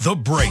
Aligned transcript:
The 0.00 0.16
Break 0.16 0.50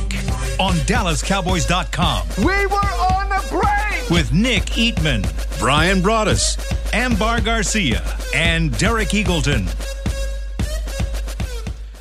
on 0.59 0.75
DallasCowboys.com. 0.87 2.27
We 2.37 2.65
were 2.67 2.77
on 2.77 3.27
the 3.29 3.45
break! 3.49 4.09
With 4.09 4.31
Nick 4.31 4.63
Eatman, 4.67 5.23
Bryan 5.59 5.99
Broaddus, 5.99 6.57
Ambar 6.93 7.41
Garcia, 7.41 8.01
and 8.33 8.77
Derek 8.77 9.09
Eagleton. 9.09 9.67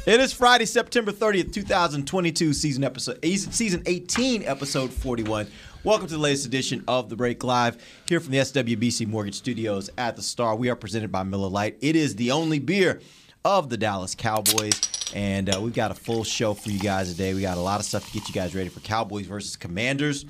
It 0.07 0.21
is 0.21 0.33
Friday, 0.33 0.65
September 0.65 1.11
30th, 1.11 1.53
2022, 1.53 2.53
season 2.53 2.85
episode 2.85 3.19
eh, 3.25 3.37
season 3.37 3.83
18, 3.85 4.45
episode 4.45 4.93
41. 4.93 5.49
Welcome 5.83 6.07
to 6.09 6.15
the 6.15 6.21
latest 6.21 6.47
edition 6.47 6.85
of 6.87 7.09
The 7.09 7.17
Break 7.17 7.43
Live 7.43 7.79
here 8.07 8.21
from 8.21 8.33
the 8.33 8.39
SWBC 8.39 9.07
Mortgage 9.09 9.35
Studios 9.35 9.91
at 9.99 10.15
the 10.15 10.23
Star. 10.23 10.55
We 10.55 10.69
are 10.69 10.77
presented 10.77 11.11
by 11.11 11.25
Miller 11.25 11.49
Lite. 11.49 11.79
It 11.81 11.97
is 11.97 12.15
the 12.17 12.31
only 12.31 12.59
beer 12.61 13.01
of 13.45 13.69
the 13.69 13.77
Dallas 13.77 14.15
Cowboys. 14.15 14.81
And 15.15 15.55
uh, 15.55 15.61
we've 15.61 15.75
got 15.75 15.91
a 15.91 15.95
full 15.95 16.25
show 16.25 16.55
for 16.55 16.71
you 16.71 16.79
guys 16.79 17.11
today. 17.11 17.35
We 17.35 17.41
got 17.41 17.59
a 17.59 17.61
lot 17.61 17.81
of 17.81 17.87
stuff 17.87 18.07
to 18.07 18.13
get 18.13 18.29
you 18.29 18.35
guys 18.35 18.55
ready 18.55 18.69
for 18.69 18.81
Cowboys 18.81 19.27
versus 19.27 19.57
Commanders. 19.57 20.25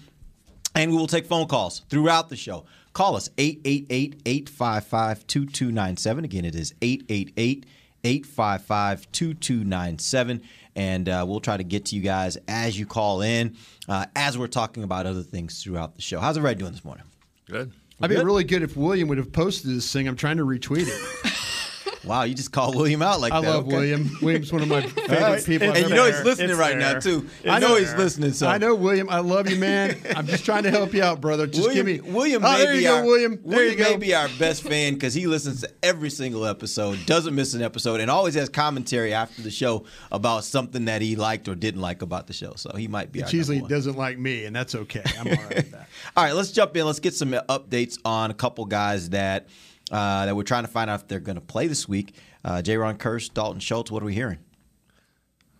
And 0.75 0.91
we 0.91 0.97
will 0.97 1.07
take 1.07 1.27
phone 1.27 1.47
calls 1.47 1.81
throughout 1.91 2.29
the 2.29 2.37
show. 2.37 2.65
Call 2.93 3.17
us 3.17 3.29
888 3.39 4.23
855 4.25 5.27
2297. 5.27 6.25
Again, 6.25 6.45
it 6.45 6.55
is 6.55 6.75
888 6.81 7.67
855 8.05 9.13
2297. 9.13 10.43
And 10.77 11.09
uh, 11.09 11.25
we'll 11.29 11.41
try 11.41 11.57
to 11.57 11.65
get 11.65 11.87
to 11.87 11.97
you 11.97 12.03
guys 12.03 12.39
as 12.49 12.79
you 12.79 12.87
call 12.87 13.23
in, 13.23 13.57
uh, 13.89 14.07
as 14.17 14.39
we're 14.39 14.47
talking 14.47 14.83
about 14.83 15.07
other 15.07 15.23
things 15.23 15.63
throughout 15.63 15.97
the 15.97 16.03
show. 16.03 16.21
How's 16.21 16.37
everybody 16.37 16.59
doing 16.59 16.73
this 16.73 16.85
morning? 16.85 17.05
Good. 17.49 17.73
I'd 18.01 18.09
be 18.09 18.17
really 18.17 18.45
good 18.45 18.63
if 18.63 18.77
William 18.77 19.09
would 19.09 19.19
have 19.19 19.33
posted 19.33 19.71
this 19.71 19.93
thing. 19.93 20.09
I'm 20.09 20.17
trying 20.17 20.39
to 20.39 20.45
retweet 20.45 20.87
it. 20.89 21.33
Wow, 22.05 22.23
you 22.23 22.35
just 22.35 22.51
called 22.53 22.77
William 22.77 23.03
out 23.03 23.21
like 23.21 23.33
I 23.33 23.41
that. 23.41 23.47
I 23.47 23.51
love 23.51 23.67
okay. 23.67 23.77
William. 23.77 24.11
William's 24.23 24.53
one 24.53 24.63
of 24.63 24.69
my 24.69 24.81
favorite 24.87 25.09
Right. 25.21 25.45
people. 25.45 25.69
I've 25.71 25.77
And 25.77 25.89
you 25.91 25.95
know 25.95 26.07
he's 26.07 26.23
listening 26.25 26.51
It's 26.51 26.59
right 26.59 26.79
there. 26.79 26.95
now 26.95 26.99
too. 27.01 27.29
I 27.45 27.57
I 27.57 27.59
know 27.59 27.69
know. 27.69 27.77
he's 27.77 27.95
listening. 27.95 28.33
So 28.33 28.49
I 28.49 28.59
know 28.59 28.75
William. 28.75 29.09
I 29.11 29.19
love 29.21 29.49
you, 29.51 29.57
man. 29.57 30.01
I'm 30.17 30.27
just 30.27 30.45
trying 30.45 30.63
to 30.63 30.71
help 30.71 30.95
you 30.95 31.03
out, 31.03 31.21
brother. 31.21 31.47
Just 31.47 31.69
William, 31.69 31.87
give 31.87 32.05
me 32.05 32.11
William 32.13 32.43
Oh, 32.45 32.59
there 32.59 32.75
you 32.75 32.83
go, 32.83 32.97
our, 32.97 33.05
William. 33.05 33.33
There 33.45 33.59
William 33.59 33.79
you 33.79 33.85
go. 33.85 33.91
may 33.91 33.97
be 33.97 34.15
our 34.15 34.29
best 34.39 34.63
fan 34.63 34.95
because 34.95 35.13
he 35.15 35.27
listens 35.27 35.61
to 35.61 35.71
every 35.83 36.11
single 36.11 36.47
episode, 36.47 36.99
doesn't 37.07 37.35
miss 37.35 37.55
an 37.55 37.63
episode, 37.63 38.01
and 38.01 38.11
always 38.11 38.35
has 38.35 38.49
commentary 38.49 39.13
after 39.13 39.43
the 39.43 39.51
show 39.51 39.85
about 40.11 40.45
something 40.45 40.87
that 40.87 41.03
he 41.03 41.17
liked 41.17 41.49
or 41.49 41.55
didn't 41.55 41.81
like 41.83 42.03
about 42.03 42.27
the 42.27 42.33
show. 42.33 42.55
So 42.57 42.75
he 42.77 42.89
might 42.89 43.13
be. 43.13 43.21
It's 43.21 43.33
usually 43.33 43.61
one. 43.61 43.71
doesn't 43.71 43.97
like 43.97 44.19
me, 44.19 44.47
and 44.47 44.57
that's 44.57 44.75
okay. 44.75 45.03
I'm 45.19 45.27
all 45.29 45.35
right 45.35 45.57
with 45.57 45.71
that. 45.73 45.89
All 46.17 46.25
right, 46.25 46.33
let's 46.35 46.51
jump 46.51 46.77
in. 46.77 46.87
Let's 46.87 46.99
get 47.01 47.15
some 47.15 47.31
updates 47.33 47.99
on 48.05 48.31
a 48.31 48.35
couple 48.35 48.65
guys 48.65 49.11
that 49.11 49.49
uh, 49.91 50.27
that 50.27 50.37
we're 50.37 50.43
trying 50.43 50.65
to 50.65 50.71
find 50.71 50.89
out 50.91 51.01
if 51.01 51.09
they're 51.09 51.21
going 51.21 51.37
to 51.37 51.41
play 51.43 51.67
this 51.67 51.89
week. 51.89 52.15
Uh, 52.45 52.63
Jayron 52.65 52.97
Kearse, 52.99 53.33
Dalton 53.33 53.61
Schultz. 53.61 53.91
What 53.91 54.03
are 54.03 54.07
we 54.07 54.15
hearing? 54.15 54.39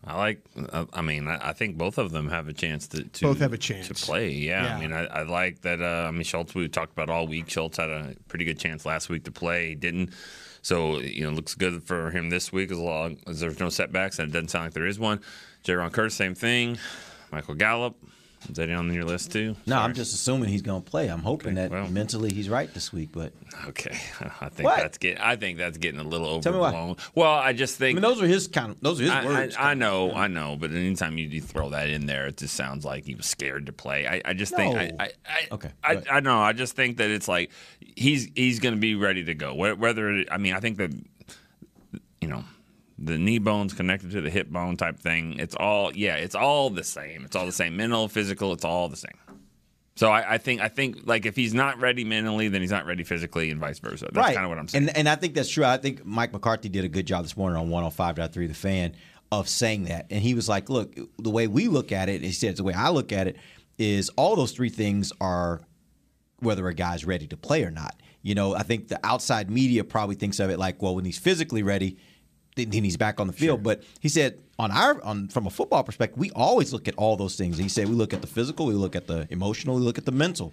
I 0.03 0.17
like. 0.17 0.41
uh, 0.73 0.87
I 0.95 1.03
mean, 1.03 1.29
I 1.29 1.51
I 1.51 1.53
think 1.53 1.77
both 1.77 1.99
of 1.99 2.11
them 2.11 2.31
have 2.31 2.49
a 2.49 2.55
chance 2.55 2.89
to, 2.89 3.05
to 3.05 3.27
Both 3.27 3.41
have 3.41 3.53
a 3.53 3.59
chance. 3.59 3.89
to 3.89 3.95
play. 3.95 4.31
Yeah, 4.31 4.65
Yeah. 4.65 4.77
I 4.77 4.81
mean, 4.81 4.93
I, 4.95 5.05
I 5.05 5.23
like 5.25 5.61
that. 5.61 5.83
Uh, 5.83 6.07
I 6.09 6.11
mean, 6.11 6.23
Schultz. 6.23 6.55
We 6.55 6.67
talked 6.69 6.93
about 6.93 7.11
all 7.11 7.27
week. 7.27 7.51
Schultz 7.51 7.77
had 7.77 7.91
a 7.91 8.15
pretty 8.29 8.47
good 8.47 8.59
chance 8.59 8.87
last 8.87 9.11
week 9.11 9.25
to 9.25 9.31
play. 9.31 9.69
He 9.71 9.75
didn't. 9.75 10.11
So 10.63 11.01
you 11.01 11.25
know, 11.25 11.31
looks 11.31 11.55
good 11.55 11.83
for 11.83 12.11
him 12.11 12.31
this 12.31 12.51
week 12.51 12.71
as 12.73 12.79
long 12.79 13.19
as 13.27 13.41
there's 13.41 13.61
no 13.61 13.69
setbacks, 13.69 14.19
and 14.19 14.31
it 14.31 14.33
doesn't 14.33 14.49
sound 14.49 14.67
like 14.67 14.73
there 14.73 14.87
is 14.87 14.99
one. 14.99 15.21
Jayron 15.65 15.91
Kearse, 15.91 16.13
same 16.13 16.35
thing. 16.35 16.79
Michael 17.31 17.55
Gallup. 17.55 17.97
Is 18.49 18.57
that 18.57 18.71
on 18.71 18.93
your 18.93 19.05
list 19.05 19.33
too? 19.33 19.55
No, 19.67 19.79
I'm 19.79 19.93
just 19.93 20.15
assuming 20.15 20.49
he's 20.49 20.63
going 20.63 20.83
to 20.83 20.91
play. 20.91 21.09
I'm 21.09 21.21
hoping 21.21 21.49
Okay, 21.59 21.69
that 21.69 21.71
well. 21.71 21.87
mentally 21.89 22.33
he's 22.33 22.49
right 22.49 22.73
this 22.73 22.91
week, 22.91 23.11
but 23.13 23.35
okay. 23.69 23.91
I 24.41 24.49
think 24.49 24.67
What? 24.67 24.79
that's 24.79 24.97
get. 24.97 25.21
I 25.21 25.37
think 25.37 25.59
that's 25.59 25.77
getting 25.77 26.01
a 26.01 26.05
little 26.05 26.41
Tell 26.41 26.53
me 26.55 26.59
why. 26.59 26.69
overblown. 26.69 26.97
Well, 27.15 27.31
I 27.33 27.53
just 27.53 27.77
I 27.77 27.79
think 27.79 27.97
mean 27.97 28.03
those 28.03 28.23
are 28.23 28.27
his 28.27 28.49
kind 28.49 28.71
of 28.73 28.81
those 28.81 28.99
are 29.01 29.05
his 29.05 29.13
I, 29.13 29.25
words. 29.27 29.57
I, 29.57 29.71
I 29.73 29.75
know, 29.75 30.13
I 30.13 30.27
know, 30.29 30.57
but 30.59 30.71
anytime 30.71 31.19
you, 31.19 31.29
you 31.29 31.43
throw 31.43 31.69
that 31.71 31.91
in 31.91 32.07
there, 32.07 32.27
it 32.29 32.39
just 32.39 32.55
sounds 32.57 32.85
like 32.85 33.05
he 33.05 33.15
was 33.15 33.27
scared 33.27 33.67
to 33.67 33.73
play. 33.75 34.07
I, 34.07 34.23
I 34.25 34.33
just 34.33 34.55
think, 34.57 34.75
I, 34.77 34.87
No. 34.87 34.97
I, 34.99 35.11
I, 35.29 35.49
Okay, 35.53 35.71
I. 35.85 36.03
I 36.11 36.21
know. 36.21 36.41
I 36.41 36.55
just 36.55 36.75
think 36.75 36.97
that 36.97 37.11
it's 37.11 37.29
like 37.29 37.51
he's 37.95 38.29
he's 38.35 38.59
going 38.59 38.75
to 38.75 38.81
be 38.81 38.95
ready 38.95 39.23
to 39.25 39.35
go. 39.35 39.55
Whether 39.55 40.25
I 40.31 40.39
mean, 40.39 40.55
I 40.55 40.61
think 40.61 40.79
that 40.79 40.93
you 42.23 42.29
know 42.29 42.43
the 43.01 43.19
knee 43.19 43.39
bones 43.39 43.73
connected 43.73 44.11
to 44.13 44.21
the 44.21 44.31
hip 44.31 44.51
bone 44.51 44.77
type 44.77 45.01
thing. 45.01 45.39
It's 45.39 45.55
all 45.55 45.93
yeah, 45.95 46.17
it's 46.17 46.35
all 46.35 46.71
the 46.71 46.85
same. 46.85 47.25
It's 47.25 47.35
all 47.35 47.47
the 47.47 47.53
same. 47.53 47.77
Mental, 47.77 48.09
physical, 48.09 48.53
it's 48.53 48.65
all 48.65 48.89
the 48.89 48.97
same. 48.97 49.19
So 49.97 50.11
I, 50.11 50.35
I 50.35 50.39
think 50.39 50.61
I 50.61 50.69
think 50.69 51.01
like 51.05 51.27
if 51.27 51.35
he's 51.35 51.55
not 51.55 51.81
ready 51.81 52.05
mentally, 52.05 52.49
then 52.49 52.61
he's 52.61 52.71
not 52.71 52.87
ready 52.87 53.05
physically, 53.05 53.51
and 53.51 53.61
vice 53.61 53.79
versa. 53.79 54.09
That's 54.13 54.17
right. 54.17 54.35
kind 54.35 54.45
of 54.45 54.51
what 54.51 54.59
I'm 54.59 54.69
saying. 54.69 54.89
And 54.89 54.97
and 54.97 55.09
I 55.09 55.17
think 55.17 55.35
that's 55.35 55.49
true. 55.49 55.65
I 55.65 55.79
think 55.79 56.05
Mike 56.05 56.33
McCarthy 56.33 56.69
did 56.69 56.85
a 56.85 56.89
good 56.89 57.07
job 57.07 57.25
this 57.25 57.37
morning 57.37 57.59
on 57.59 57.69
105.3 57.69 58.33
The 58.33 58.55
Fan 58.55 58.95
of 59.33 59.49
saying 59.49 59.85
that. 59.85 60.07
And 60.11 60.21
he 60.23 60.35
was 60.35 60.49
like, 60.49 60.69
look, 60.69 60.95
the 61.19 61.31
way 61.31 61.47
we 61.47 61.69
look 61.69 61.93
at 61.93 62.09
it, 62.09 62.23
he 62.23 62.33
said, 62.33 62.57
the 62.57 62.65
way 62.65 62.75
I 62.75 62.91
look 62.91 63.13
at 63.13 63.27
it 63.29 63.37
is 63.79 64.11
all 64.17 64.37
those 64.37 64.53
three 64.53 64.69
things 64.69 65.13
are 65.21 65.61
whether 66.41 66.67
a 66.67 66.75
guy's 66.75 67.05
ready 67.05 67.27
to 67.29 67.37
play 67.37 67.65
or 67.65 67.71
not. 67.71 68.01
You 68.23 68.35
know, 68.35 68.55
I 68.55 68.63
think 68.63 68.89
the 68.89 68.99
outside 69.05 69.51
media 69.51 69.85
probably 69.85 70.17
thinks 70.17 70.41
of 70.41 70.51
it 70.51 70.59
like, 70.59 70.83
well, 70.83 70.95
when 70.95 71.05
he's 71.05 71.19
physically 71.19 71.63
ready, 71.63 71.97
then 72.57 72.71
then 72.71 72.85
he's 72.85 72.97
back 72.97 73.21
on 73.21 73.27
the 73.27 73.33
field. 73.33 73.63
But 73.63 73.83
he 74.01 74.09
said 74.09 74.39
on 74.59 74.71
our 74.71 75.03
on 75.03 75.29
from 75.29 75.47
a 75.47 75.51
football 75.51 75.83
perspective, 75.85 76.19
we 76.19 76.31
always 76.33 76.73
look 76.73 76.89
at 76.89 76.95
all 76.97 77.17
those 77.17 77.37
things. 77.37 77.59
He 77.59 77.69
said 77.69 77.89
we 77.89 77.95
look 77.95 78.13
at 78.13 78.21
the 78.21 78.27
physical, 78.27 78.67
we 78.67 78.75
look 78.75 78.97
at 78.97 79.07
the 79.07 79.27
emotional, 79.31 79.77
we 79.77 79.83
look 79.83 79.99
at 79.99 80.05
the 80.07 80.13
mental, 80.13 80.53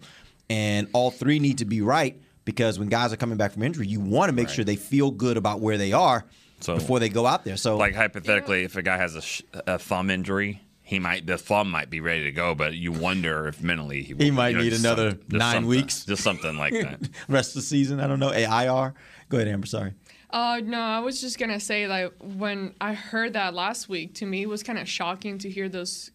and 0.50 0.88
all 0.94 1.12
three 1.12 1.40
need 1.40 1.57
to 1.59 1.66
be 1.66 1.81
right 1.81 2.19
because 2.46 2.80
when 2.80 2.88
guys 2.88 3.12
are 3.12 3.18
coming 3.18 3.38
back 3.38 3.52
from 3.52 3.63
injury, 3.63 3.88
you 3.88 4.00
want 4.00 4.30
to 4.30 4.34
make 4.34 4.50
sure 4.50 4.63
they 4.63 4.75
feel 4.78 5.12
good 5.12 5.36
about 5.38 5.59
where 5.59 5.78
they 5.78 5.91
are 5.91 6.24
So- 6.62 6.75
before 6.75 7.00
they 7.00 7.09
go 7.09 7.25
out 7.25 7.44
there. 7.44 7.57
So 7.57 7.75
like 7.78 7.96
hypothetically, 7.96 8.63
if 8.63 8.75
a 8.78 8.81
guy 8.81 8.97
has 8.97 9.16
a, 9.16 9.22
sh- 9.22 9.41
a 9.53 9.78
thumb 9.78 10.09
injury, 10.09 10.62
he 10.81 11.00
might 11.00 11.28
the 11.28 11.38
thumb 11.38 11.69
might 11.69 11.90
be 11.90 12.00
ready 12.00 12.24
to 12.24 12.31
go, 12.31 12.56
but 12.56 12.74
you 12.74 12.94
wonder 12.94 13.50
if 13.50 13.62
mentally 13.62 14.03
he, 14.03 14.13
He 14.18 14.31
might 14.31 14.56
need 14.56 14.72
another 14.72 15.12
some- 15.30 15.38
nine 15.38 15.66
weeks. 15.68 16.06
just 16.06 16.24
something 16.24 16.57
like 16.57 16.72
that. 16.72 17.02
rest 17.28 17.50
of 17.50 17.56
the 17.56 17.62
season, 17.63 18.00
I 18.00 18.07
don't 18.07 18.19
know. 18.22 18.31
A 18.31 18.44
IR. 18.46 18.94
Go 19.28 19.38
ahead, 19.38 19.50
Amber. 19.50 19.68
Sorry. 19.68 19.91
Uh, 20.30 20.60
no, 20.64 20.80
I 20.80 21.00
was 21.00 21.22
just 21.22 21.40
gonna 21.40 21.60
say 21.60 21.88
like 21.88 22.14
when 22.22 22.76
I 22.82 22.94
heard 22.94 23.34
that 23.34 23.54
last 23.54 23.88
week, 23.88 24.16
to 24.16 24.26
me 24.26 24.44
it 24.44 24.50
was 24.50 24.62
kind 24.62 24.78
of 24.78 24.88
shocking 24.88 25.38
to 25.40 25.50
hear 25.50 25.70
those 25.70 26.12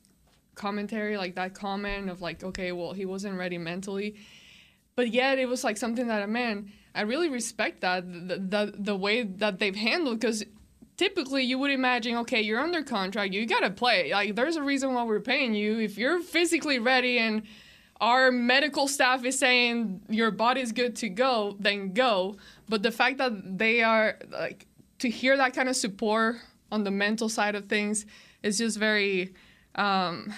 commentary, 0.55 1.17
like 1.17 1.35
that 1.37 1.55
comment 1.55 2.11
of 2.11 2.21
like, 2.21 2.45
okay, 2.45 2.73
well 2.73 2.93
he 2.93 3.07
wasn't 3.07 3.39
ready 3.39 3.57
mentally, 3.57 4.17
but 4.97 5.11
yet 5.11 5.39
it 5.39 5.49
was 5.49 5.65
like 5.65 5.79
something 5.79 6.09
that 6.09 6.23
a 6.23 6.27
man, 6.27 6.71
I 6.95 7.03
really 7.03 7.31
respect 7.31 7.81
that 7.81 8.07
the 8.07 8.37
the, 8.37 8.75
the 8.77 8.97
way 8.97 9.23
that 9.23 9.59
they've 9.59 9.75
handled 9.75 10.21
because 10.21 10.45
typically 10.99 11.43
you 11.45 11.59
would 11.59 11.71
imagine, 11.71 12.17
okay, 12.19 12.43
you're 12.43 12.61
under 12.61 12.83
contract, 12.83 13.33
you 13.33 13.47
gotta 13.47 13.71
play. 13.71 14.13
Like 14.13 14.37
there's 14.37 14.57
a 14.57 14.63
reason 14.63 14.93
why 14.93 15.05
we're 15.05 15.21
paying 15.21 15.55
you. 15.55 15.79
If 15.79 15.97
you're 15.97 16.21
physically 16.21 16.79
ready 16.79 17.19
and 17.19 17.45
our 18.03 18.33
medical 18.33 18.89
staff 18.89 19.25
is 19.25 19.39
saying 19.39 20.03
your 20.09 20.33
body's 20.33 20.73
good 20.73 20.97
to 20.97 21.09
go, 21.09 21.57
then 21.61 21.93
go. 21.95 22.37
But 22.69 22.83
the 22.83 22.91
fact 22.91 23.17
that 23.19 23.59
they 23.59 23.83
are 23.83 24.19
like 24.31 24.67
to 24.99 25.09
hear 25.09 25.37
that 25.37 25.55
kind 25.55 25.69
of 25.69 25.77
support 25.77 26.37
on 26.73 26.83
the 26.85 26.91
mental 26.91 27.29
side 27.29 27.55
of 27.55 27.67
things 27.67 28.05
is 28.43 28.59
just 28.59 28.77
very 28.79 29.33
um 29.77 30.35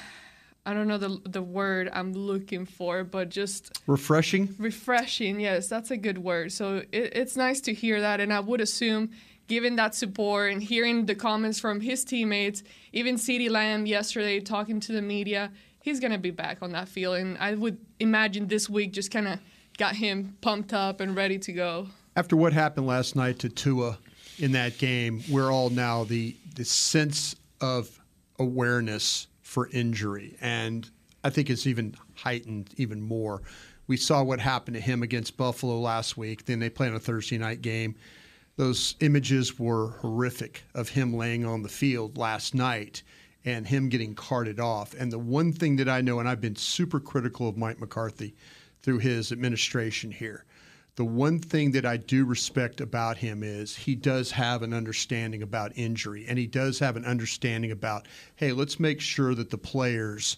I 0.67 0.73
don't 0.75 0.89
know 0.89 0.99
the 0.99 1.19
the 1.25 1.43
word 1.43 1.91
I'm 1.93 2.13
looking 2.13 2.65
for, 2.67 3.03
but 3.05 3.29
just 3.31 3.79
Refreshing. 3.87 4.55
refreshing. 4.59 5.41
Yes, 5.41 5.69
that's 5.69 5.91
a 5.91 5.97
good 5.97 6.19
word. 6.19 6.53
So 6.53 6.77
it, 6.93 7.17
it's 7.17 7.37
nice 7.37 7.60
to 7.63 7.75
hear 7.75 8.01
that, 8.01 8.21
and 8.21 8.33
I 8.33 8.41
would 8.41 8.63
assume, 8.63 9.10
given 9.47 9.77
that 9.77 9.95
support 9.95 10.53
and 10.53 10.63
hearing 10.63 11.05
the 11.07 11.15
comments 11.15 11.60
from 11.60 11.81
his 11.83 12.03
teammates, 12.05 12.63
even 12.93 13.17
CeeDee 13.17 13.51
Lamb 13.51 13.84
yesterday 13.84 14.41
talking 14.41 14.81
to 14.81 14.93
the 14.93 15.03
media, 15.03 15.51
he's 15.84 16.01
gonna 16.01 16.19
be 16.19 16.31
back 16.31 16.63
on 16.63 16.72
that 16.72 16.89
field, 16.89 17.16
and 17.16 17.36
I 17.39 17.54
would 17.54 17.77
imagine 18.01 18.48
this 18.48 18.71
week 18.71 18.92
just 18.92 19.10
kind 19.10 19.28
of 19.28 19.39
got 19.77 19.95
him 19.95 20.36
pumped 20.41 20.72
up 20.72 21.01
and 21.01 21.15
ready 21.15 21.39
to 21.39 21.53
go. 21.53 21.89
After 22.16 22.36
what 22.36 22.54
happened 22.54 22.86
last 22.86 23.15
night 23.15 23.39
to 23.41 23.51
Tua 23.51 23.98
in 24.39 24.53
that 24.53 24.78
game, 24.78 25.22
we're 25.31 25.53
all 25.53 25.69
now 25.69 26.04
the 26.04 26.34
the 26.57 26.65
sense 26.65 27.36
of 27.60 28.01
awareness 28.39 29.27
for 29.42 29.69
injury, 29.69 30.36
and 30.41 30.91
I 31.22 31.28
think 31.28 31.51
it's 31.51 31.66
even 31.66 31.95
heightened 32.16 32.71
even 32.78 33.03
more. 33.03 33.42
We 33.86 33.98
saw 33.98 34.22
what 34.22 34.41
happened 34.41 34.77
to 34.77 34.81
him 34.81 35.03
against 35.03 35.36
Buffalo 35.36 35.78
last 35.78 36.16
week. 36.16 36.47
Then 36.47 36.60
they 36.60 36.71
played 36.71 36.91
on 36.91 36.97
a 36.97 37.01
Thursday 37.01 37.36
night 37.36 37.60
game. 37.60 37.95
Those 38.57 38.95
images 39.01 39.59
were 39.59 39.91
horrific 40.01 40.63
of 40.75 40.89
him 40.89 41.13
laying 41.13 41.45
on 41.45 41.63
the 41.63 41.69
field 41.69 42.16
last 42.16 42.54
night 42.54 43.03
and 43.45 43.67
him 43.67 43.89
getting 43.89 44.15
carted 44.15 44.59
off. 44.59 44.95
And 44.95 45.13
the 45.13 45.19
one 45.19 45.53
thing 45.53 45.77
that 45.77 45.89
I 45.89 46.01
know, 46.01 46.19
and 46.19 46.29
I've 46.29 46.41
been 46.41 46.57
super 46.57 47.01
critical 47.01 47.49
of 47.49 47.57
Mike 47.57 47.81
McCarthy 47.81 48.35
through 48.83 48.99
his 48.99 49.33
administration 49.33 50.11
here, 50.11 50.45
The 50.97 51.05
one 51.05 51.41
thing 51.41 51.73
that 51.73 51.85
I 51.85 51.97
do 51.97 52.25
respect 52.25 52.81
about 52.81 53.17
him 53.17 53.43
is 53.43 53.75
he 53.75 53.97
does 53.97 54.31
have 54.31 54.63
an 54.63 54.73
understanding 54.73 55.43
about 55.43 55.73
injury, 55.75 56.25
and 56.29 56.39
he 56.39 56.47
does 56.47 56.79
have 56.79 56.97
an 56.97 57.05
understanding 57.05 57.73
about, 57.73 58.07
hey, 58.37 58.53
let's 58.53 58.79
make 58.79 59.01
sure 59.01 59.35
that 59.35 59.51
the 59.51 59.59
players 59.59 60.37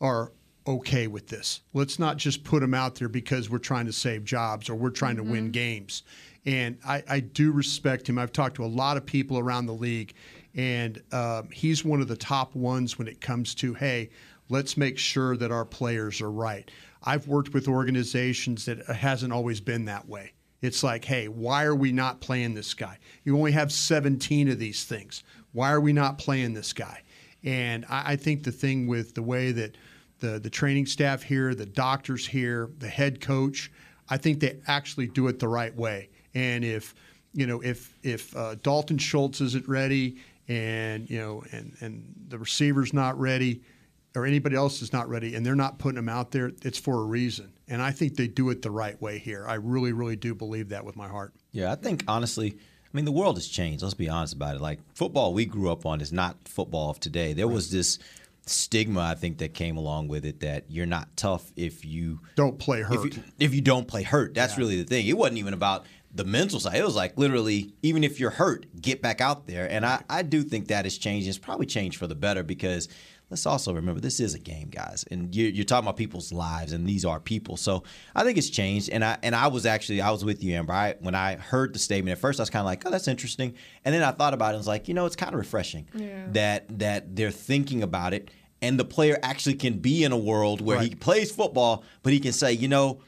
are 0.00 0.32
okay 0.66 1.08
with 1.08 1.28
this. 1.28 1.60
Let's 1.74 1.98
not 1.98 2.16
just 2.16 2.42
put 2.42 2.60
them 2.60 2.72
out 2.72 2.94
there 2.94 3.08
because 3.08 3.50
we're 3.50 3.58
trying 3.58 3.86
to 3.86 3.92
save 3.92 4.24
jobs 4.24 4.70
or 4.70 4.76
we're 4.76 4.90
trying 4.90 5.16
to 5.16 5.22
win 5.22 5.44
mm-hmm. 5.44 5.52
games. 5.52 6.02
And 6.46 6.78
I, 6.86 7.02
I 7.08 7.20
do 7.20 7.52
respect 7.52 8.08
him. 8.08 8.18
I've 8.18 8.32
talked 8.32 8.56
to 8.56 8.64
a 8.64 8.66
lot 8.66 8.96
of 8.96 9.04
people 9.04 9.38
around 9.38 9.66
the 9.66 9.74
league, 9.74 10.14
and 10.54 11.02
um, 11.12 11.48
he's 11.50 11.84
one 11.84 12.00
of 12.00 12.08
the 12.08 12.16
top 12.16 12.54
ones 12.54 12.98
when 12.98 13.08
it 13.08 13.20
comes 13.20 13.54
to, 13.56 13.74
hey, 13.74 14.10
let's 14.48 14.76
make 14.76 14.98
sure 14.98 15.36
that 15.36 15.50
our 15.50 15.64
players 15.64 16.20
are 16.20 16.30
right. 16.30 16.70
I've 17.02 17.28
worked 17.28 17.54
with 17.54 17.68
organizations 17.68 18.64
that 18.64 18.84
hasn't 18.86 19.32
always 19.32 19.60
been 19.60 19.84
that 19.84 20.08
way. 20.08 20.32
It's 20.60 20.82
like, 20.82 21.04
hey, 21.04 21.28
why 21.28 21.64
are 21.64 21.74
we 21.74 21.92
not 21.92 22.20
playing 22.20 22.54
this 22.54 22.74
guy? 22.74 22.98
You 23.24 23.36
only 23.36 23.52
have 23.52 23.70
17 23.70 24.48
of 24.48 24.58
these 24.58 24.84
things. 24.84 25.22
Why 25.52 25.70
are 25.70 25.80
we 25.80 25.92
not 25.92 26.18
playing 26.18 26.54
this 26.54 26.72
guy? 26.72 27.02
And 27.44 27.84
I, 27.88 28.12
I 28.12 28.16
think 28.16 28.42
the 28.42 28.52
thing 28.52 28.88
with 28.88 29.14
the 29.14 29.22
way 29.22 29.52
that 29.52 29.76
the, 30.18 30.40
the 30.40 30.50
training 30.50 30.86
staff 30.86 31.22
here, 31.22 31.54
the 31.54 31.66
doctors 31.66 32.26
here, 32.26 32.70
the 32.78 32.88
head 32.88 33.20
coach, 33.20 33.70
I 34.08 34.16
think 34.16 34.40
they 34.40 34.58
actually 34.66 35.06
do 35.06 35.28
it 35.28 35.38
the 35.38 35.48
right 35.48 35.74
way. 35.74 36.08
And 36.34 36.64
if 36.64 36.94
you 37.34 37.46
know 37.46 37.60
if 37.60 37.94
if 38.02 38.34
uh, 38.36 38.56
Dalton 38.56 38.98
Schultz 38.98 39.40
isn't 39.40 39.68
ready, 39.68 40.18
and 40.48 41.08
you 41.08 41.18
know 41.18 41.44
and 41.52 41.76
and 41.80 42.14
the 42.28 42.38
receiver's 42.38 42.92
not 42.92 43.18
ready, 43.18 43.62
or 44.16 44.26
anybody 44.26 44.56
else 44.56 44.82
is 44.82 44.92
not 44.92 45.08
ready, 45.08 45.34
and 45.34 45.44
they're 45.44 45.54
not 45.54 45.78
putting 45.78 45.96
them 45.96 46.08
out 46.08 46.30
there, 46.30 46.52
it's 46.62 46.78
for 46.78 47.00
a 47.00 47.04
reason. 47.04 47.52
And 47.68 47.82
I 47.82 47.90
think 47.90 48.16
they 48.16 48.26
do 48.28 48.48
it 48.50 48.62
the 48.62 48.70
right 48.70 49.00
way 49.00 49.18
here. 49.18 49.44
I 49.46 49.54
really, 49.54 49.92
really 49.92 50.16
do 50.16 50.34
believe 50.34 50.70
that 50.70 50.84
with 50.84 50.96
my 50.96 51.06
heart. 51.08 51.34
Yeah, 51.52 51.70
I 51.70 51.74
think 51.74 52.02
honestly, 52.08 52.56
I 52.56 52.96
mean, 52.96 53.04
the 53.04 53.12
world 53.12 53.36
has 53.36 53.46
changed. 53.46 53.82
Let's 53.82 53.94
be 53.94 54.08
honest 54.08 54.32
about 54.34 54.56
it. 54.56 54.62
Like 54.62 54.80
football 54.94 55.34
we 55.34 55.44
grew 55.44 55.70
up 55.70 55.84
on 55.84 56.00
is 56.00 56.12
not 56.12 56.36
football 56.48 56.90
of 56.90 56.98
today. 56.98 57.34
There 57.34 57.48
was 57.48 57.70
this 57.70 57.98
stigma 58.46 59.00
I 59.02 59.14
think 59.14 59.38
that 59.38 59.52
came 59.52 59.76
along 59.76 60.08
with 60.08 60.24
it 60.24 60.40
that 60.40 60.64
you're 60.70 60.86
not 60.86 61.14
tough 61.16 61.52
if 61.54 61.84
you 61.84 62.20
Don't 62.34 62.58
play 62.58 62.80
if 62.80 62.86
hurt. 62.86 63.16
you, 63.16 63.22
if 63.38 63.54
you 63.54 63.60
don't 63.60 63.86
play 63.86 64.02
hurt. 64.02 64.32
That's 64.32 64.56
really 64.56 64.76
the 64.82 64.88
thing. 64.88 65.06
It 65.06 65.18
wasn't 65.18 65.36
even 65.36 65.52
about 65.52 65.84
the 66.18 66.24
mental 66.24 66.60
side. 66.60 66.76
It 66.76 66.84
was 66.84 66.94
like 66.96 67.16
literally, 67.16 67.72
even 67.82 68.04
if 68.04 68.20
you're 68.20 68.30
hurt, 68.30 68.66
get 68.80 69.00
back 69.00 69.20
out 69.22 69.46
there. 69.46 69.70
And 69.70 69.86
I, 69.86 70.02
I 70.10 70.22
do 70.22 70.42
think 70.42 70.68
that 70.68 70.84
has 70.84 70.98
changed. 70.98 71.26
It's 71.26 71.38
probably 71.38 71.64
changed 71.66 71.96
for 71.96 72.06
the 72.06 72.14
better 72.14 72.42
because 72.42 72.88
let's 73.30 73.46
also 73.46 73.72
remember 73.74 74.00
this 74.00 74.20
is 74.20 74.34
a 74.34 74.38
game, 74.38 74.68
guys, 74.68 75.04
and 75.10 75.34
you're, 75.34 75.48
you're 75.50 75.64
talking 75.64 75.86
about 75.86 75.96
people's 75.96 76.32
lives, 76.32 76.72
and 76.72 76.86
these 76.86 77.04
are 77.04 77.20
people. 77.20 77.56
So 77.56 77.82
I 78.14 78.24
think 78.24 78.36
it's 78.38 78.50
changed. 78.50 78.90
And 78.90 79.04
I 79.04 79.16
and 79.22 79.34
I 79.34 79.46
was 79.48 79.64
actually 79.64 80.00
I 80.00 80.10
was 80.10 80.24
with 80.24 80.42
you, 80.42 80.54
Amber. 80.54 80.72
I, 80.74 80.94
when 81.00 81.14
I 81.14 81.36
heard 81.36 81.72
the 81.74 81.78
statement 81.78 82.12
at 82.16 82.20
first, 82.20 82.40
I 82.40 82.42
was 82.42 82.50
kind 82.50 82.60
of 82.60 82.66
like, 82.66 82.84
oh, 82.84 82.90
that's 82.90 83.08
interesting. 83.08 83.54
And 83.84 83.94
then 83.94 84.02
I 84.02 84.10
thought 84.10 84.34
about 84.34 84.48
it. 84.48 84.56
and 84.56 84.58
was 84.58 84.66
like, 84.68 84.88
you 84.88 84.94
know, 84.94 85.06
it's 85.06 85.16
kind 85.16 85.32
of 85.34 85.38
refreshing 85.38 85.88
Yeah. 85.94 86.26
that 86.32 86.78
that 86.80 87.16
they're 87.16 87.30
thinking 87.30 87.82
about 87.82 88.12
it. 88.12 88.30
And 88.60 88.76
the 88.78 88.84
player 88.84 89.18
actually 89.22 89.54
can 89.54 89.78
be 89.78 90.02
in 90.02 90.10
a 90.10 90.18
world 90.18 90.60
where 90.60 90.80
he 90.80 90.92
plays 90.94 91.30
football, 91.30 91.84
but 92.02 92.12
he 92.12 92.18
can 92.18 92.32
say, 92.32 92.52
you 92.52 92.66
know, 92.66 93.02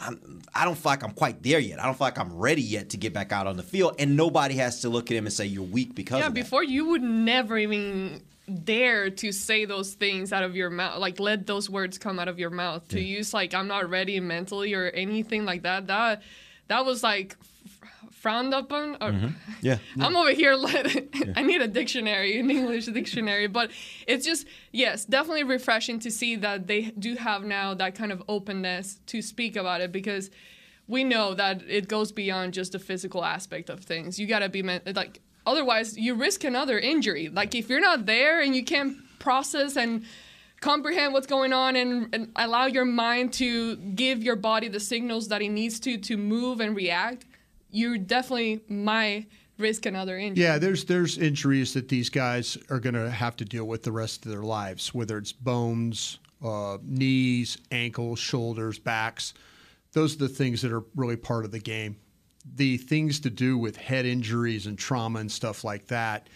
I'm, 0.00 0.42
I 0.54 0.64
don't 0.64 0.76
feel 0.76 0.92
like 0.92 1.02
I'm 1.02 1.12
quite 1.12 1.42
there 1.42 1.58
yet. 1.58 1.80
I 1.80 1.84
don't 1.84 1.96
feel 1.96 2.06
like 2.06 2.18
I'm 2.18 2.34
ready 2.36 2.62
yet 2.62 2.90
to 2.90 2.96
get 2.96 3.12
back 3.12 3.32
out 3.32 3.46
on 3.46 3.56
the 3.56 3.62
field. 3.62 3.96
And 3.98 4.16
nobody 4.16 4.54
has 4.56 4.80
to 4.82 4.88
look 4.88 5.10
at 5.10 5.16
him 5.16 5.26
and 5.26 5.32
say 5.32 5.46
you're 5.46 5.62
weak 5.62 5.94
because 5.94 6.20
yeah, 6.20 6.26
of 6.26 6.34
that. 6.34 6.40
before 6.40 6.62
you 6.62 6.86
would 6.88 7.02
never 7.02 7.58
even 7.58 8.22
dare 8.64 9.10
to 9.10 9.32
say 9.32 9.64
those 9.64 9.94
things 9.94 10.32
out 10.32 10.42
of 10.42 10.54
your 10.54 10.70
mouth, 10.70 10.98
like 10.98 11.18
let 11.18 11.46
those 11.46 11.68
words 11.68 11.98
come 11.98 12.18
out 12.18 12.28
of 12.28 12.38
your 12.38 12.50
mouth. 12.50 12.86
To 12.88 13.00
use 13.00 13.34
like 13.34 13.54
I'm 13.54 13.68
not 13.68 13.88
ready 13.88 14.18
mentally 14.20 14.74
or 14.74 14.88
anything 14.90 15.44
like 15.44 15.62
that. 15.62 15.86
That 15.88 16.22
that 16.68 16.84
was 16.84 17.02
like 17.02 17.36
frowned 18.26 18.52
upon. 18.52 18.96
Or, 18.96 19.12
mm-hmm. 19.12 19.28
Yeah. 19.62 19.78
I'm 20.00 20.16
over 20.16 20.32
here. 20.32 20.56
I 21.36 21.42
need 21.42 21.60
a 21.60 21.68
dictionary, 21.68 22.40
an 22.40 22.50
English 22.50 22.86
dictionary. 22.86 23.46
But 23.46 23.70
it's 24.08 24.26
just 24.26 24.48
yes, 24.72 25.04
definitely 25.04 25.44
refreshing 25.44 26.00
to 26.00 26.10
see 26.10 26.34
that 26.34 26.66
they 26.66 26.90
do 26.98 27.14
have 27.14 27.44
now 27.44 27.74
that 27.74 27.94
kind 27.94 28.10
of 28.10 28.24
openness 28.26 28.98
to 29.06 29.22
speak 29.22 29.54
about 29.54 29.80
it 29.80 29.92
because 29.92 30.32
we 30.88 31.04
know 31.04 31.34
that 31.34 31.62
it 31.68 31.86
goes 31.86 32.10
beyond 32.10 32.52
just 32.52 32.72
the 32.72 32.80
physical 32.80 33.24
aspect 33.24 33.70
of 33.70 33.84
things. 33.84 34.18
You 34.18 34.26
gotta 34.26 34.48
be 34.48 34.60
meant 34.60 34.96
like 34.96 35.20
otherwise 35.46 35.96
you 35.96 36.16
risk 36.16 36.42
another 36.42 36.80
injury. 36.80 37.28
Like 37.28 37.54
if 37.54 37.68
you're 37.68 37.80
not 37.80 38.06
there 38.06 38.40
and 38.40 38.56
you 38.56 38.64
can't 38.64 38.96
process 39.20 39.76
and 39.76 40.04
comprehend 40.60 41.12
what's 41.12 41.28
going 41.28 41.52
on 41.52 41.76
and, 41.76 42.12
and 42.12 42.32
allow 42.34 42.66
your 42.66 42.84
mind 42.84 43.32
to 43.34 43.76
give 43.76 44.20
your 44.20 44.34
body 44.34 44.66
the 44.66 44.80
signals 44.80 45.28
that 45.28 45.42
it 45.42 45.50
needs 45.50 45.78
to 45.78 45.96
to 45.98 46.16
move 46.16 46.60
and 46.60 46.74
react, 46.74 47.24
you 47.76 47.98
definitely 47.98 48.62
might 48.68 49.26
risk 49.58 49.86
another 49.86 50.18
injury. 50.18 50.44
Yeah, 50.44 50.58
there's 50.58 50.84
there's 50.84 51.18
injuries 51.18 51.74
that 51.74 51.88
these 51.88 52.08
guys 52.08 52.56
are 52.70 52.80
going 52.80 52.94
to 52.94 53.10
have 53.10 53.36
to 53.36 53.44
deal 53.44 53.66
with 53.66 53.82
the 53.82 53.92
rest 53.92 54.24
of 54.24 54.32
their 54.32 54.42
lives, 54.42 54.94
whether 54.94 55.18
it's 55.18 55.32
bones, 55.32 56.18
uh, 56.42 56.78
knees, 56.82 57.58
ankles, 57.70 58.18
shoulders, 58.18 58.78
backs. 58.78 59.34
Those 59.92 60.14
are 60.14 60.18
the 60.18 60.28
things 60.28 60.62
that 60.62 60.72
are 60.72 60.84
really 60.94 61.16
part 61.16 61.44
of 61.44 61.52
the 61.52 61.58
game. 61.58 61.96
The 62.54 62.76
things 62.76 63.20
to 63.20 63.30
do 63.30 63.58
with 63.58 63.76
head 63.76 64.06
injuries 64.06 64.66
and 64.66 64.78
trauma 64.78 65.20
and 65.20 65.30
stuff 65.30 65.64
like 65.64 65.86
that, 65.88 66.28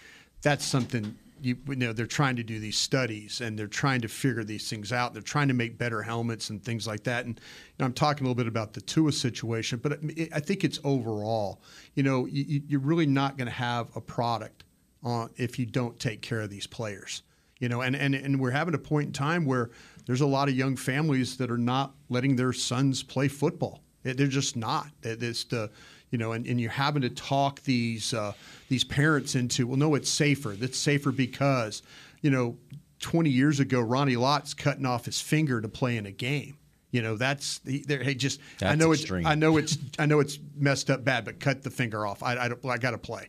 that's 0.43 0.65
something 0.65 1.17
you, 1.43 1.57
you 1.69 1.77
know 1.77 1.93
they're 1.93 2.07
trying 2.07 2.37
to 2.37 2.43
do 2.43 2.59
these 2.59 2.77
studies 2.79 3.41
and 3.41 3.59
they're 3.59 3.67
trying 3.67 4.01
to 4.03 4.09
figure 4.09 4.45
these 4.45 4.69
things 4.69 4.93
out. 4.93 5.13
They're 5.13 5.23
trying 5.23 5.49
to 5.49 5.55
make 5.55 5.79
better 5.79 6.03
helmets 6.03 6.51
and 6.51 6.63
things 6.63 6.87
like 6.87 7.05
that. 7.05 7.25
And 7.27 7.39
you 7.39 7.75
know, 7.79 7.87
I'm 7.87 7.93
talking 7.93 8.25
a 8.25 8.29
little 8.29 8.35
bit 8.43 8.47
about 8.47 8.73
the 8.73 8.81
Tua 8.81 9.13
situation, 9.13 9.79
but 9.83 9.99
it, 10.03 10.29
I 10.35 10.41
think 10.41 10.65
it's 10.65 10.79
overall. 10.85 11.61
You 11.95 12.03
know, 12.03 12.27
you, 12.27 12.63
you're 12.69 12.81
really 12.81 13.07
not 13.07 13.37
going 13.37 13.47
to 13.49 13.53
have 13.55 13.89
a 13.97 14.01
product 14.01 14.65
uh, 15.05 15.29
if 15.37 15.59
you 15.59 15.67
don't 15.67 15.99
take 15.99 16.23
care 16.23 16.41
of 16.41 16.51
these 16.51 16.67
players. 16.67 17.23
You 17.59 17.69
know, 17.69 17.83
and, 17.83 17.95
and 17.95 18.15
and 18.15 18.41
we're 18.41 18.51
having 18.53 18.75
a 18.75 18.79
point 18.79 19.09
in 19.09 19.13
time 19.13 19.45
where 19.45 19.71
there's 20.07 20.23
a 20.23 20.27
lot 20.27 20.49
of 20.49 20.55
young 20.57 20.77
families 20.77 21.37
that 21.37 21.51
are 21.51 21.59
not 21.59 21.95
letting 22.09 22.35
their 22.37 22.53
sons 22.55 23.03
play 23.03 23.29
football. 23.29 23.83
They- 24.03 24.15
They're 24.15 24.29
just 24.29 24.57
not. 24.57 24.89
It's 25.03 25.45
the 25.45 25.71
you 26.11 26.19
know, 26.19 26.33
and, 26.33 26.47
and 26.47 26.61
you're 26.61 26.71
having 26.71 27.03
to 27.03 27.11
talk 27.11 27.63
these 27.63 28.13
uh, 28.15 28.33
these 28.69 28.85
parents 28.85 29.35
into 29.35 29.67
well, 29.67 29.77
no, 29.77 29.95
it's 29.95 30.11
safer. 30.11 30.51
That's 30.51 30.79
safer 30.79 31.13
because 31.13 31.83
you 32.23 32.31
know, 32.31 32.57
20 33.01 33.31
years 33.31 33.61
ago, 33.61 33.81
Ronnie 33.81 34.17
Lott's 34.17 34.53
cutting 34.55 34.87
off 34.87 35.07
his 35.07 35.21
finger 35.21 35.61
to 35.61 35.69
play 35.69 35.97
in 35.97 36.07
a 36.07 36.11
game. 36.11 36.57
You 36.91 37.03
know, 37.03 37.17
that's 37.17 37.61
he, 37.65 37.85
hey, 37.89 38.15
just 38.15 38.41
I 38.61 38.75
know 38.75 38.93
extreme. 38.93 39.21
it's 39.21 39.29
I 39.29 39.35
know 39.37 39.57
it's 39.57 39.79
I 39.99 40.07
know 40.07 40.21
it's 40.21 40.39
messed 40.57 40.91
up 40.91 41.05
bad, 41.05 41.25
but 41.25 41.41
cut 41.41 41.63
the 41.63 41.71
finger 41.71 42.07
off. 42.07 42.23
I 42.23 42.35
I, 42.35 42.51
I 42.69 42.79
got 42.79 42.91
to 42.91 42.99
play 42.99 43.29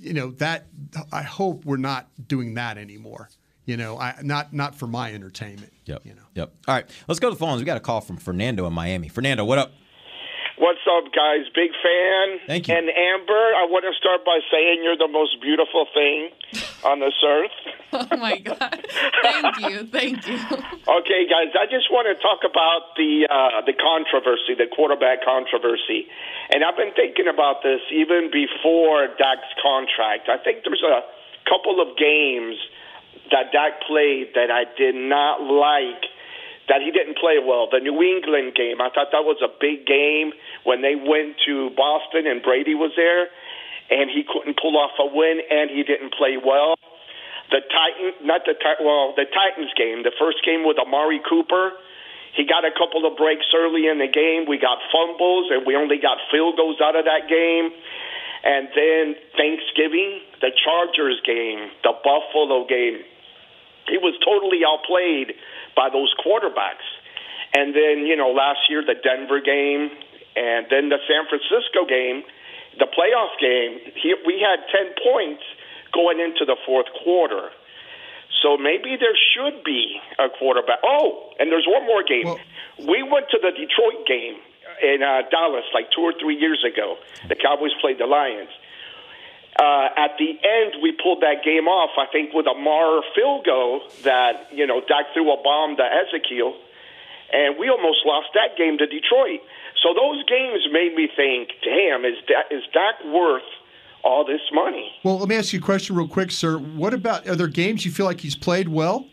you 0.00 0.14
know 0.14 0.30
that 0.32 0.66
I 1.12 1.22
hope 1.22 1.64
we're 1.64 1.76
not 1.76 2.08
doing 2.26 2.54
that 2.54 2.78
anymore. 2.78 3.28
You 3.66 3.76
know, 3.76 3.98
I 3.98 4.14
not 4.22 4.52
not 4.52 4.74
for 4.74 4.86
my 4.86 5.12
entertainment. 5.12 5.72
Yep. 5.84 6.06
You 6.06 6.14
know. 6.14 6.22
Yep. 6.34 6.52
All 6.66 6.74
right. 6.74 6.86
Let's 7.06 7.20
go 7.20 7.28
to 7.28 7.34
the 7.34 7.38
phones. 7.38 7.60
We 7.60 7.66
got 7.66 7.76
a 7.76 7.80
call 7.80 8.00
from 8.00 8.16
Fernando 8.16 8.66
in 8.66 8.72
Miami. 8.72 9.08
Fernando, 9.08 9.44
what 9.44 9.58
up? 9.58 9.72
What's 10.60 10.84
up, 10.84 11.08
guys? 11.16 11.48
Big 11.54 11.72
fan. 11.72 12.36
Thank 12.46 12.68
you. 12.68 12.76
And 12.76 12.92
Amber, 12.92 13.56
I 13.56 13.64
want 13.64 13.88
to 13.88 13.96
start 13.96 14.28
by 14.28 14.44
saying 14.52 14.84
you're 14.84 15.00
the 15.00 15.08
most 15.08 15.40
beautiful 15.40 15.88
thing 15.96 16.28
on 16.84 17.00
this 17.00 17.16
earth. 17.24 17.56
Oh 17.92 18.16
my 18.22 18.38
god. 18.38 18.86
Thank 19.22 19.58
you. 19.66 19.82
Thank 19.90 20.22
you. 20.28 20.38
Okay, 20.38 21.26
guys, 21.26 21.50
I 21.58 21.66
just 21.66 21.90
want 21.90 22.06
to 22.06 22.14
talk 22.22 22.46
about 22.46 22.94
the 22.94 23.26
uh, 23.26 23.66
the 23.66 23.74
controversy, 23.74 24.54
the 24.54 24.70
quarterback 24.70 25.26
controversy, 25.26 26.06
and 26.54 26.62
I've 26.62 26.76
been 26.78 26.94
thinking 26.94 27.26
about 27.26 27.66
this 27.66 27.82
even 27.90 28.30
before 28.30 29.10
Dak's 29.18 29.50
contract. 29.58 30.30
I 30.30 30.38
think 30.38 30.62
there's 30.62 30.86
a 30.86 31.02
couple 31.50 31.82
of 31.82 31.98
games 31.98 32.62
that 33.34 33.50
Dak 33.50 33.82
played 33.90 34.38
that 34.38 34.54
I 34.54 34.70
did 34.78 34.94
not 34.94 35.42
like. 35.42 36.06
That 36.68 36.82
he 36.82 36.90
didn't 36.90 37.18
play 37.18 37.38
well. 37.42 37.66
The 37.70 37.80
New 37.80 37.98
England 38.02 38.54
game, 38.54 38.78
I 38.80 38.90
thought 38.94 39.10
that 39.10 39.26
was 39.26 39.42
a 39.42 39.50
big 39.50 39.86
game 39.86 40.30
when 40.62 40.82
they 40.82 40.94
went 40.94 41.34
to 41.46 41.70
Boston 41.74 42.26
and 42.30 42.42
Brady 42.42 42.74
was 42.74 42.92
there, 42.94 43.26
and 43.90 44.06
he 44.10 44.22
couldn't 44.22 44.54
pull 44.60 44.78
off 44.78 44.94
a 45.00 45.06
win, 45.10 45.42
and 45.50 45.70
he 45.70 45.82
didn't 45.82 46.14
play 46.14 46.38
well 46.38 46.78
the 47.50 47.60
Titan, 47.66 48.26
not 48.26 48.46
the 48.46 48.54
well, 48.80 49.12
the 49.18 49.26
Titans 49.26 49.74
game, 49.74 50.02
the 50.06 50.14
first 50.18 50.38
game 50.46 50.62
with 50.64 50.78
Amari 50.78 51.20
Cooper. 51.26 51.74
He 52.34 52.46
got 52.46 52.62
a 52.62 52.70
couple 52.70 53.02
of 53.10 53.18
breaks 53.18 53.46
early 53.54 53.90
in 53.90 53.98
the 53.98 54.06
game. 54.06 54.46
We 54.46 54.56
got 54.56 54.78
fumbles, 54.94 55.50
and 55.50 55.66
we 55.66 55.74
only 55.74 55.98
got 55.98 56.18
field 56.30 56.56
goals 56.56 56.78
out 56.78 56.94
of 56.94 57.04
that 57.04 57.26
game. 57.26 57.74
And 58.46 58.70
then 58.72 59.18
Thanksgiving, 59.36 60.22
the 60.40 60.54
Chargers 60.54 61.20
game, 61.26 61.74
the 61.82 61.92
Buffalo 62.06 62.64
game. 62.70 63.02
He 63.90 63.98
was 63.98 64.14
totally 64.24 64.62
outplayed 64.64 65.34
by 65.76 65.90
those 65.90 66.14
quarterbacks. 66.22 66.86
And 67.52 67.74
then, 67.74 68.06
you 68.06 68.14
know, 68.16 68.30
last 68.30 68.70
year, 68.70 68.82
the 68.86 68.94
Denver 68.94 69.40
game, 69.40 69.90
and 70.36 70.66
then 70.70 70.88
the 70.88 70.98
San 71.10 71.26
Francisco 71.26 71.84
game, 71.84 72.22
the 72.78 72.86
playoff 72.86 73.34
game, 73.42 73.92
he, 73.98 74.14
we 74.24 74.38
had 74.38 74.62
10 74.70 74.94
points 75.02 75.42
going 75.92 76.20
into 76.20 76.46
the 76.46 76.56
fourth 76.64 76.86
quarter. 77.02 77.50
So 78.42 78.56
maybe 78.56 78.96
there 78.96 79.18
should 79.34 79.64
be 79.64 79.98
a 80.18 80.30
quarterback. 80.30 80.78
Oh, 80.86 81.34
and 81.38 81.50
there's 81.50 81.66
one 81.66 81.84
more 81.86 82.02
game. 82.02 82.24
Well- 82.24 82.40
we 82.78 83.02
went 83.02 83.28
to 83.28 83.38
the 83.42 83.50
Detroit 83.50 84.06
game, 84.06 84.40
in 84.82 85.02
uh, 85.02 85.22
Dallas 85.30 85.64
like 85.74 85.90
two 85.94 86.00
or 86.02 86.14
three 86.18 86.36
years 86.36 86.64
ago. 86.64 86.96
The 87.28 87.36
Cowboys 87.36 87.72
played 87.80 87.98
the 87.98 88.06
Lions. 88.06 88.48
Uh, 89.58 89.88
at 89.96 90.16
the 90.18 90.30
end, 90.30 90.82
we 90.82 90.92
pulled 90.92 91.22
that 91.22 91.44
game 91.44 91.66
off. 91.68 91.90
I 91.98 92.06
think 92.10 92.32
with 92.32 92.46
a 92.46 92.54
Maher 92.54 93.02
field 93.14 93.44
goal 93.44 93.82
that 94.04 94.48
you 94.52 94.66
know 94.66 94.80
Dak 94.80 95.12
threw 95.12 95.30
a 95.32 95.42
bomb 95.42 95.76
to 95.76 95.82
Ezekiel, 95.82 96.54
and 97.32 97.58
we 97.58 97.68
almost 97.68 98.06
lost 98.06 98.28
that 98.34 98.56
game 98.56 98.78
to 98.78 98.86
Detroit. 98.86 99.40
So 99.82 99.94
those 99.94 100.24
games 100.24 100.60
made 100.72 100.94
me 100.94 101.08
think, 101.14 101.50
damn, 101.64 102.04
is 102.04 102.16
Dak, 102.26 102.46
is 102.50 102.62
Dak 102.72 103.04
worth 103.12 103.42
all 104.02 104.24
this 104.24 104.40
money? 104.52 104.92
Well, 105.04 105.18
let 105.18 105.28
me 105.28 105.36
ask 105.36 105.52
you 105.52 105.58
a 105.58 105.62
question 105.62 105.96
real 105.96 106.08
quick, 106.08 106.30
sir. 106.30 106.58
What 106.58 106.94
about 106.94 107.26
other 107.26 107.48
games 107.48 107.84
you 107.84 107.90
feel 107.90 108.06
like 108.06 108.20
he's 108.20 108.36
played 108.36 108.68
well? 108.68 109.06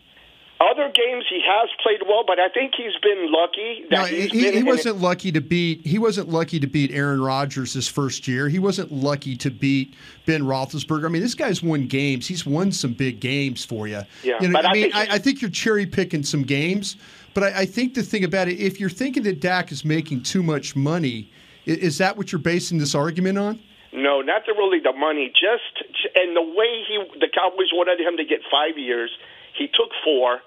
Other 0.60 0.90
games 0.92 1.24
he 1.30 1.40
has 1.46 1.68
played 1.84 2.00
well, 2.04 2.24
but 2.26 2.40
I 2.40 2.48
think 2.48 2.72
he's 2.76 2.96
been 3.00 3.30
lucky 3.30 3.84
that 3.90 3.96
No, 3.96 4.04
he, 4.06 4.28
been 4.28 4.54
he 4.54 4.62
wasn't 4.64 4.98
lucky 4.98 5.30
to 5.30 5.40
beat. 5.40 5.86
He 5.86 6.00
wasn't 6.00 6.30
lucky 6.30 6.58
to 6.58 6.66
beat 6.66 6.90
Aaron 6.90 7.20
Rodgers 7.20 7.74
his 7.74 7.86
first 7.86 8.26
year. 8.26 8.48
He 8.48 8.58
wasn't 8.58 8.90
lucky 8.90 9.36
to 9.36 9.50
beat 9.52 9.94
Ben 10.28 10.42
Roethlisberger. 10.42 11.06
I 11.06 11.08
mean, 11.08 11.22
this 11.22 11.34
guy's 11.34 11.62
won 11.62 11.86
games. 11.86 12.28
He's 12.28 12.44
won 12.44 12.70
some 12.70 12.92
big 12.92 13.18
games 13.18 13.64
for 13.64 13.88
you. 13.88 14.02
Yeah, 14.22 14.36
you 14.42 14.48
know, 14.48 14.52
but 14.52 14.66
I 14.66 14.68
I 14.68 14.72
mean, 14.74 14.82
think 14.92 14.94
I, 14.94 15.14
I 15.14 15.18
think 15.18 15.40
you're 15.40 15.50
cherry 15.50 15.86
picking 15.86 16.22
some 16.22 16.42
games. 16.42 16.96
But 17.32 17.44
I, 17.44 17.60
I 17.60 17.64
think 17.66 17.94
the 17.94 18.02
thing 18.02 18.24
about 18.24 18.46
it, 18.48 18.60
if 18.60 18.78
you're 18.78 18.90
thinking 18.90 19.22
that 19.22 19.40
Dak 19.40 19.72
is 19.72 19.86
making 19.86 20.24
too 20.24 20.42
much 20.42 20.76
money, 20.76 21.30
i- 21.66 21.70
is 21.70 21.96
that 21.96 22.18
what 22.18 22.30
you're 22.30 22.40
basing 22.40 22.76
this 22.76 22.94
argument 22.94 23.38
on? 23.38 23.58
No, 23.90 24.20
not 24.20 24.42
the, 24.46 24.52
really 24.52 24.80
the 24.80 24.92
money. 24.92 25.28
Just 25.32 25.88
and 26.14 26.36
the 26.36 26.42
way 26.42 26.68
he, 26.86 26.98
the 27.20 27.28
Cowboys 27.34 27.68
wanted 27.72 27.98
him 27.98 28.18
to 28.18 28.24
get 28.24 28.40
five 28.50 28.76
years. 28.76 29.10
He 29.56 29.66
took 29.66 29.88
four, 30.04 30.40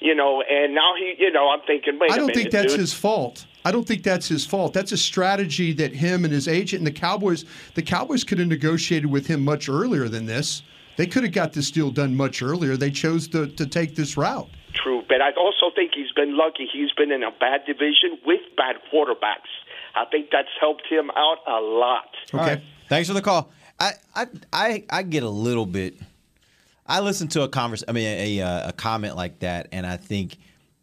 you 0.00 0.14
know, 0.14 0.42
and 0.48 0.74
now 0.76 0.94
he, 0.96 1.16
you 1.18 1.32
know, 1.32 1.50
I'm 1.50 1.60
thinking, 1.66 1.98
wait 1.98 2.12
I 2.12 2.16
don't 2.18 2.26
minute, 2.28 2.36
think 2.36 2.50
that's 2.52 2.72
dude. 2.72 2.80
his 2.80 2.94
fault. 2.94 3.46
I 3.64 3.72
don't 3.72 3.86
think 3.86 4.02
that's 4.02 4.28
his 4.28 4.44
fault. 4.44 4.74
That's 4.74 4.92
a 4.92 4.96
strategy 4.96 5.72
that 5.74 5.94
him 5.94 6.24
and 6.24 6.32
his 6.32 6.48
agent 6.48 6.80
and 6.80 6.86
the 6.86 6.92
Cowboys, 6.92 7.44
the 7.74 7.82
Cowboys 7.82 8.22
could 8.22 8.38
have 8.38 8.48
negotiated 8.48 9.10
with 9.10 9.26
him 9.26 9.42
much 9.42 9.68
earlier 9.68 10.08
than 10.08 10.26
this. 10.26 10.62
They 10.96 11.06
could 11.06 11.24
have 11.24 11.32
got 11.32 11.52
this 11.52 11.70
deal 11.70 11.90
done 11.90 12.14
much 12.14 12.42
earlier. 12.42 12.76
They 12.76 12.90
chose 12.90 13.26
to, 13.28 13.48
to 13.48 13.66
take 13.66 13.96
this 13.96 14.16
route. 14.16 14.48
True, 14.74 15.02
but 15.08 15.22
I 15.22 15.30
also 15.32 15.74
think 15.74 15.92
he's 15.94 16.12
been 16.12 16.36
lucky. 16.36 16.68
He's 16.72 16.92
been 16.92 17.10
in 17.10 17.22
a 17.22 17.30
bad 17.30 17.64
division 17.66 18.18
with 18.26 18.40
bad 18.56 18.76
quarterbacks. 18.92 19.50
I 19.94 20.04
think 20.10 20.28
that's 20.30 20.48
helped 20.60 20.86
him 20.88 21.10
out 21.16 21.38
a 21.46 21.60
lot. 21.60 22.08
All 22.32 22.40
right. 22.40 22.60
Thanks 22.88 23.08
for 23.08 23.14
the 23.14 23.22
call. 23.22 23.50
I, 23.78 23.92
I 24.14 24.26
I 24.52 24.84
I 24.90 25.02
get 25.02 25.22
a 25.22 25.28
little 25.28 25.66
bit. 25.66 25.96
I 26.86 27.00
listen 27.00 27.28
to 27.28 27.42
a 27.42 27.48
converse. 27.48 27.82
I 27.86 27.92
mean, 27.92 28.06
a 28.06 28.38
a, 28.38 28.68
a 28.68 28.72
comment 28.72 29.16
like 29.16 29.38
that, 29.40 29.68
and 29.72 29.86
I 29.86 29.96
think 29.96 30.36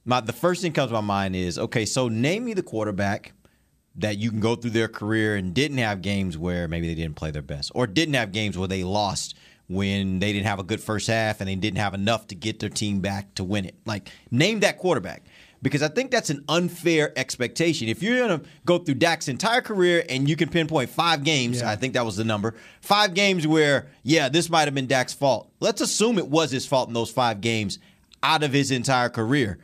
my 0.05 0.21
the 0.21 0.33
first 0.33 0.61
thing 0.61 0.73
comes 0.73 0.89
to 0.89 0.93
my 0.93 1.01
mind 1.01 1.35
is 1.35 1.57
okay. 1.57 1.85
So 1.85 2.07
name 2.07 2.45
me 2.45 2.53
the 2.53 2.63
quarterback 2.63 3.33
that 3.95 4.17
you 4.17 4.29
can 4.29 4.39
go 4.39 4.55
through 4.55 4.71
their 4.71 4.87
career 4.87 5.35
and 5.35 5.53
didn't 5.53 5.77
have 5.77 6.01
games 6.01 6.37
where 6.37 6.67
maybe 6.67 6.87
they 6.87 6.95
didn't 6.95 7.15
play 7.15 7.31
their 7.31 7.41
best, 7.41 7.71
or 7.75 7.87
didn't 7.87 8.13
have 8.13 8.31
games 8.31 8.57
where 8.57 8.67
they 8.67 8.83
lost 8.83 9.35
when 9.67 10.19
they 10.19 10.33
didn't 10.33 10.47
have 10.47 10.59
a 10.59 10.63
good 10.63 10.81
first 10.81 11.07
half 11.07 11.39
and 11.39 11.47
they 11.47 11.55
didn't 11.55 11.77
have 11.77 11.93
enough 11.93 12.27
to 12.27 12.35
get 12.35 12.59
their 12.59 12.69
team 12.69 12.99
back 12.99 13.33
to 13.35 13.43
win 13.43 13.65
it. 13.65 13.75
Like 13.85 14.09
name 14.29 14.59
that 14.61 14.77
quarterback 14.77 15.23
because 15.61 15.81
I 15.81 15.87
think 15.87 16.11
that's 16.11 16.29
an 16.29 16.43
unfair 16.49 17.17
expectation. 17.17 17.87
If 17.87 18.01
you're 18.01 18.27
going 18.27 18.41
to 18.41 18.47
go 18.65 18.79
through 18.79 18.95
Dak's 18.95 19.27
entire 19.27 19.61
career 19.61 20.03
and 20.09 20.27
you 20.27 20.35
can 20.35 20.49
pinpoint 20.49 20.89
five 20.89 21.23
games, 21.23 21.61
I 21.61 21.75
think 21.75 21.93
that 21.93 22.03
was 22.03 22.17
the 22.17 22.25
number, 22.25 22.55
five 22.81 23.13
games 23.13 23.47
where, 23.47 23.87
yeah, 24.03 24.27
this 24.27 24.49
might 24.49 24.65
have 24.65 24.73
been 24.73 24.87
Dak's 24.87 25.13
fault. 25.13 25.49
Let's 25.59 25.79
assume 25.81 26.17
it 26.17 26.27
was 26.27 26.51
his 26.51 26.65
fault 26.65 26.87
in 26.87 26.93
those 26.93 27.11
five 27.11 27.41
games 27.41 27.79
out 28.23 28.43
of 28.43 28.51
his 28.51 28.71
entire 28.71 29.09
career. 29.09 29.59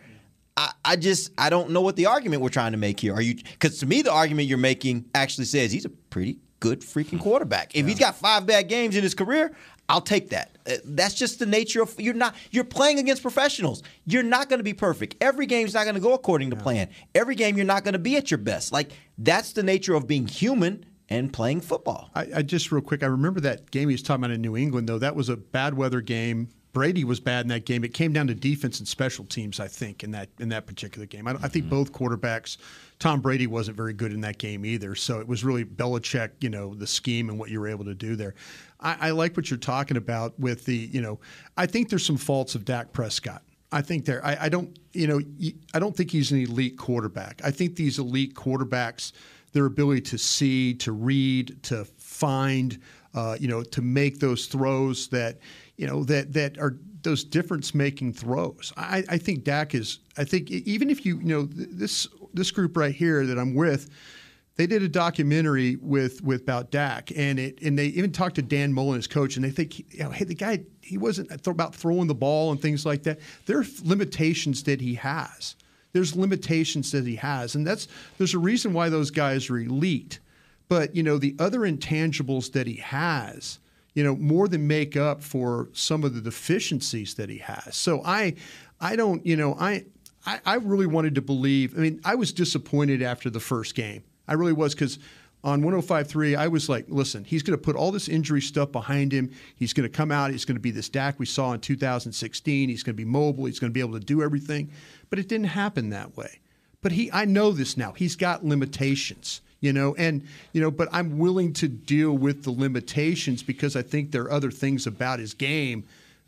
I, 0.57 0.71
I 0.83 0.95
just 0.95 1.31
I 1.37 1.49
don't 1.49 1.69
know 1.69 1.81
what 1.81 1.95
the 1.95 2.07
argument 2.07 2.41
we're 2.41 2.49
trying 2.49 2.71
to 2.71 2.77
make 2.77 2.99
here. 2.99 3.13
Are 3.13 3.21
you 3.21 3.35
because 3.35 3.77
to 3.79 3.85
me 3.85 4.01
the 4.01 4.11
argument 4.11 4.47
you're 4.47 4.57
making 4.57 5.05
actually 5.13 5.45
says 5.45 5.71
he's 5.71 5.85
a 5.85 5.89
pretty 5.89 6.39
good 6.59 6.81
freaking 6.81 7.19
quarterback. 7.19 7.75
If 7.75 7.85
he's 7.87 7.99
got 7.99 8.15
five 8.15 8.45
bad 8.47 8.67
games 8.67 8.95
in 8.95 9.03
his 9.03 9.13
career, 9.13 9.55
I'll 9.87 10.01
take 10.01 10.31
that. 10.31 10.57
Uh, 10.67 10.77
That's 10.83 11.13
just 11.13 11.37
the 11.37 11.45
nature 11.45 11.83
of 11.83 11.93
you're 11.99 12.15
not 12.15 12.35
you're 12.51 12.63
playing 12.63 12.97
against 12.97 13.21
professionals. 13.21 13.83
You're 14.05 14.23
not 14.23 14.49
going 14.49 14.59
to 14.59 14.63
be 14.63 14.73
perfect. 14.73 15.15
Every 15.21 15.45
game's 15.45 15.75
not 15.75 15.83
going 15.83 15.95
to 15.95 16.01
go 16.01 16.13
according 16.13 16.49
to 16.49 16.55
plan. 16.55 16.89
Every 17.13 17.35
game 17.35 17.55
you're 17.55 17.65
not 17.65 17.83
going 17.83 17.93
to 17.93 17.99
be 17.99 18.17
at 18.17 18.31
your 18.31 18.39
best. 18.39 18.71
Like 18.71 18.91
that's 19.17 19.53
the 19.53 19.63
nature 19.63 19.93
of 19.93 20.07
being 20.07 20.27
human 20.27 20.85
and 21.09 21.31
playing 21.31 21.61
football. 21.61 22.09
I, 22.15 22.27
I 22.37 22.41
just 22.41 22.71
real 22.71 22.81
quick, 22.81 23.03
I 23.03 23.07
remember 23.07 23.39
that 23.41 23.71
game 23.71 23.89
he 23.89 23.93
was 23.93 24.01
talking 24.01 24.23
about 24.25 24.33
in 24.33 24.41
New 24.41 24.57
England, 24.57 24.89
though. 24.89 24.99
That 24.99 25.15
was 25.15 25.29
a 25.29 25.37
bad 25.37 25.75
weather 25.75 26.01
game. 26.01 26.49
Brady 26.77 27.03
was 27.03 27.19
bad 27.19 27.41
in 27.41 27.47
that 27.47 27.65
game. 27.65 27.83
It 27.83 27.95
came 27.95 28.13
down 28.13 28.27
to 28.27 28.35
defense 28.35 28.77
and 28.77 28.87
special 28.87 29.25
teams, 29.25 29.59
I 29.59 29.67
think, 29.67 30.03
in 30.03 30.11
that 30.11 30.29
in 30.37 30.49
that 30.49 30.67
particular 30.67 31.07
game. 31.07 31.27
I, 31.27 31.31
I 31.41 31.47
think 31.47 31.69
both 31.69 31.91
quarterbacks. 31.91 32.57
Tom 32.99 33.19
Brady 33.19 33.47
wasn't 33.47 33.75
very 33.77 33.93
good 33.93 34.13
in 34.13 34.21
that 34.21 34.37
game 34.37 34.63
either. 34.63 34.93
So 34.93 35.19
it 35.19 35.27
was 35.27 35.43
really 35.43 35.65
Belichick, 35.65 36.29
you 36.39 36.49
know, 36.49 36.75
the 36.75 36.85
scheme 36.85 37.29
and 37.29 37.39
what 37.39 37.49
you 37.49 37.59
were 37.59 37.67
able 37.67 37.85
to 37.85 37.95
do 37.95 38.15
there. 38.15 38.35
I, 38.79 39.07
I 39.07 39.09
like 39.09 39.35
what 39.35 39.49
you're 39.49 39.57
talking 39.57 39.97
about 39.97 40.39
with 40.39 40.65
the, 40.65 40.75
you 40.75 41.01
know, 41.01 41.19
I 41.57 41.65
think 41.65 41.89
there's 41.89 42.05
some 42.05 42.17
faults 42.17 42.53
of 42.53 42.63
Dak 42.63 42.93
Prescott. 42.93 43.41
I 43.71 43.81
think 43.81 44.05
there. 44.05 44.23
I, 44.23 44.37
I 44.41 44.49
don't. 44.49 44.77
You 44.93 45.07
know. 45.07 45.21
I 45.73 45.79
don't 45.79 45.97
think 45.97 46.11
he's 46.11 46.31
an 46.31 46.41
elite 46.41 46.77
quarterback. 46.77 47.41
I 47.43 47.49
think 47.49 47.75
these 47.75 47.97
elite 47.97 48.35
quarterbacks, 48.35 49.13
their 49.51 49.65
ability 49.65 50.01
to 50.01 50.17
see, 50.19 50.75
to 50.75 50.91
read, 50.91 51.57
to 51.63 51.85
find, 51.97 52.79
uh, 53.15 53.35
you 53.39 53.47
know, 53.47 53.63
to 53.63 53.81
make 53.81 54.19
those 54.19 54.45
throws 54.45 55.07
that, 55.07 55.39
you 55.77 55.87
know, 55.87 56.03
that 56.03 56.33
that 56.33 56.57
are 56.59 56.77
those 57.03 57.23
difference 57.23 57.73
making 57.73 58.13
throws. 58.13 58.73
I, 58.75 59.03
I 59.07 59.17
think 59.17 59.43
Dak 59.43 59.73
is. 59.73 59.99
I 60.17 60.23
think 60.23 60.51
even 60.51 60.89
if 60.89 61.05
you, 61.05 61.19
you 61.19 61.27
know, 61.27 61.45
th- 61.45 61.69
this 61.71 62.07
this 62.33 62.51
group 62.51 62.75
right 62.77 62.93
here 62.93 63.25
that 63.25 63.37
I'm 63.37 63.55
with. 63.55 63.89
They 64.55 64.65
did 64.65 64.81
a 64.81 64.89
documentary 64.89 65.75
with 65.75 66.23
with 66.23 66.41
about 66.41 66.71
Dak, 66.71 67.11
and 67.15 67.37
it 67.37 67.61
and 67.61 67.77
they 67.77 67.85
even 67.87 68.11
talked 68.11 68.35
to 68.37 68.41
Dan 68.41 68.73
Mullen, 68.73 68.95
his 68.95 69.05
coach, 69.05 69.35
and 69.35 69.45
they 69.45 69.51
think, 69.51 69.77
you 69.93 70.03
know, 70.03 70.09
hey, 70.09 70.25
the 70.25 70.33
guy 70.33 70.63
he 70.81 70.97
wasn't 70.97 71.29
th- 71.29 71.45
about 71.45 71.75
throwing 71.75 72.07
the 72.07 72.15
ball 72.15 72.51
and 72.51 72.59
things 72.59 72.83
like 72.83 73.03
that. 73.03 73.19
There 73.45 73.59
are 73.59 73.65
limitations 73.83 74.63
that 74.63 74.81
he 74.81 74.95
has. 74.95 75.55
There's 75.93 76.15
limitations 76.15 76.91
that 76.91 77.05
he 77.05 77.15
has, 77.17 77.53
and 77.53 77.67
that's 77.67 77.87
there's 78.17 78.33
a 78.33 78.39
reason 78.39 78.73
why 78.73 78.89
those 78.89 79.11
guys 79.11 79.47
are 79.51 79.59
elite. 79.59 80.19
But 80.69 80.95
you 80.95 81.03
know, 81.03 81.19
the 81.19 81.35
other 81.37 81.59
intangibles 81.59 82.51
that 82.53 82.65
he 82.65 82.77
has, 82.77 83.59
you 83.97 84.03
know, 84.03 84.15
more 84.15 84.47
than 84.47 84.67
make 84.67 84.95
up 84.95 85.23
for 85.23 85.69
some 85.73 86.03
of 86.03 86.13
the 86.13 86.21
deficiencies 86.21 87.15
that 87.15 87.31
he 87.31 87.39
has. 87.39 87.75
So 87.75 88.03
I, 88.05 88.35
I 88.79 88.95
don't, 88.95 89.25
you 89.25 89.35
know, 89.35 89.55
I. 89.59 89.85
I, 90.25 90.41
I 90.45 90.55
really 90.55 90.87
wanted 90.87 91.15
to 91.15 91.21
believe. 91.21 91.77
I 91.77 91.79
mean, 91.79 92.01
I 92.03 92.15
was 92.15 92.33
disappointed 92.33 93.01
after 93.01 93.29
the 93.29 93.39
first 93.39 93.75
game. 93.75 94.03
I 94.27 94.33
really 94.33 94.51
was 94.51 94.73
because 94.73 94.99
on 95.41 95.61
105.3, 95.61 96.37
I 96.37 96.49
was 96.49 96.67
like, 96.67 96.83
listen, 96.89 97.23
he's 97.23 97.43
going 97.43 97.57
to 97.57 97.63
put 97.63 97.77
all 97.77 97.93
this 97.93 98.09
injury 98.09 98.41
stuff 98.41 98.73
behind 98.73 99.13
him. 99.13 99.31
He's 99.55 99.71
going 99.71 99.89
to 99.89 99.95
come 99.95 100.11
out. 100.11 100.31
He's 100.31 100.43
going 100.43 100.57
to 100.57 100.61
be 100.61 100.71
this 100.71 100.89
Dak 100.89 101.17
we 101.17 101.25
saw 101.25 101.53
in 101.53 101.61
2016. 101.61 102.67
He's 102.67 102.83
going 102.83 102.93
to 102.93 102.97
be 102.97 103.05
mobile. 103.05 103.45
He's 103.45 103.57
going 103.57 103.71
to 103.71 103.73
be 103.73 103.79
able 103.79 103.97
to 103.97 104.05
do 104.05 104.21
everything. 104.21 104.69
But 105.09 105.19
it 105.19 105.29
didn't 105.29 105.47
happen 105.47 105.91
that 105.91 106.17
way. 106.17 106.41
But 106.81 106.91
he, 106.91 107.09
I 107.13 107.23
know 107.23 107.53
this 107.53 107.77
now. 107.77 107.93
He's 107.93 108.17
got 108.17 108.43
limitations, 108.43 109.39
you 109.59 109.73
know, 109.73 109.95
and 109.95 110.25
you 110.53 110.61
know. 110.61 110.71
But 110.71 110.89
I'm 110.91 111.17
willing 111.17 111.53
to 111.53 111.67
deal 111.67 112.13
with 112.13 112.43
the 112.43 112.51
limitations 112.51 113.43
because 113.43 113.75
I 113.75 113.81
think 113.81 114.11
there 114.11 114.23
are 114.23 114.31
other 114.31 114.51
things 114.51 114.87
about 114.87 115.19
his 115.19 115.33
game 115.33 115.85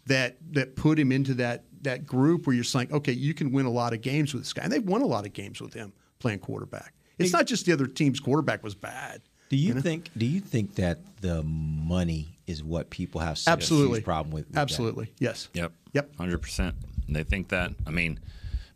that 0.08 0.38
that 0.52 0.76
put 0.76 1.00
him 1.00 1.12
into 1.12 1.34
that 1.36 1.64
that 1.82 2.06
group 2.06 2.48
where 2.48 2.56
you're 2.56 2.64
saying, 2.64 2.92
okay, 2.92 3.14
you 3.14 3.34
can 3.34 3.52
win 3.52 3.66
a 3.66 3.72
lot 3.72 3.94
of 3.94 4.02
games 4.02 4.34
with 4.34 4.44
this 4.44 4.54
guy, 4.54 4.64
and 4.64 4.72
they've 4.72 4.84
won 4.84 5.02
a 5.02 5.08
lot 5.08 5.26
of 5.26 5.34
games 5.34 5.62
with 5.62 5.74
him 5.74 5.94
playing 6.20 6.40
quarterback. 6.40 6.94
It's 7.18 7.34
not 7.34 7.48
just 7.48 7.66
the 7.66 7.74
other 7.74 7.86
team's 7.86 8.20
quarterback 8.20 8.64
was 8.64 8.76
bad. 8.76 9.22
Do 9.50 9.58
you 9.58 9.74
think? 9.82 10.10
Do 10.16 10.26
you 10.26 10.40
think 10.40 10.76
that 10.76 11.00
the 11.22 11.44
money 11.44 12.38
is 12.48 12.64
what 12.64 12.90
people 12.90 13.20
have 13.20 13.38
such 13.38 13.52
Absolutely, 13.52 14.00
huge 14.00 14.06
problem 14.06 14.32
with? 14.32 14.46
with 14.46 14.54
that? 14.54 14.62
Absolutely, 14.62 15.12
yes. 15.20 15.50
Yep. 15.54 15.74
Yep. 15.94 16.16
Hundred 16.18 16.42
percent. 16.42 16.76
They 17.08 17.24
think 17.24 17.50
that. 17.50 17.72
I 17.86 17.90
mean, 17.90 18.20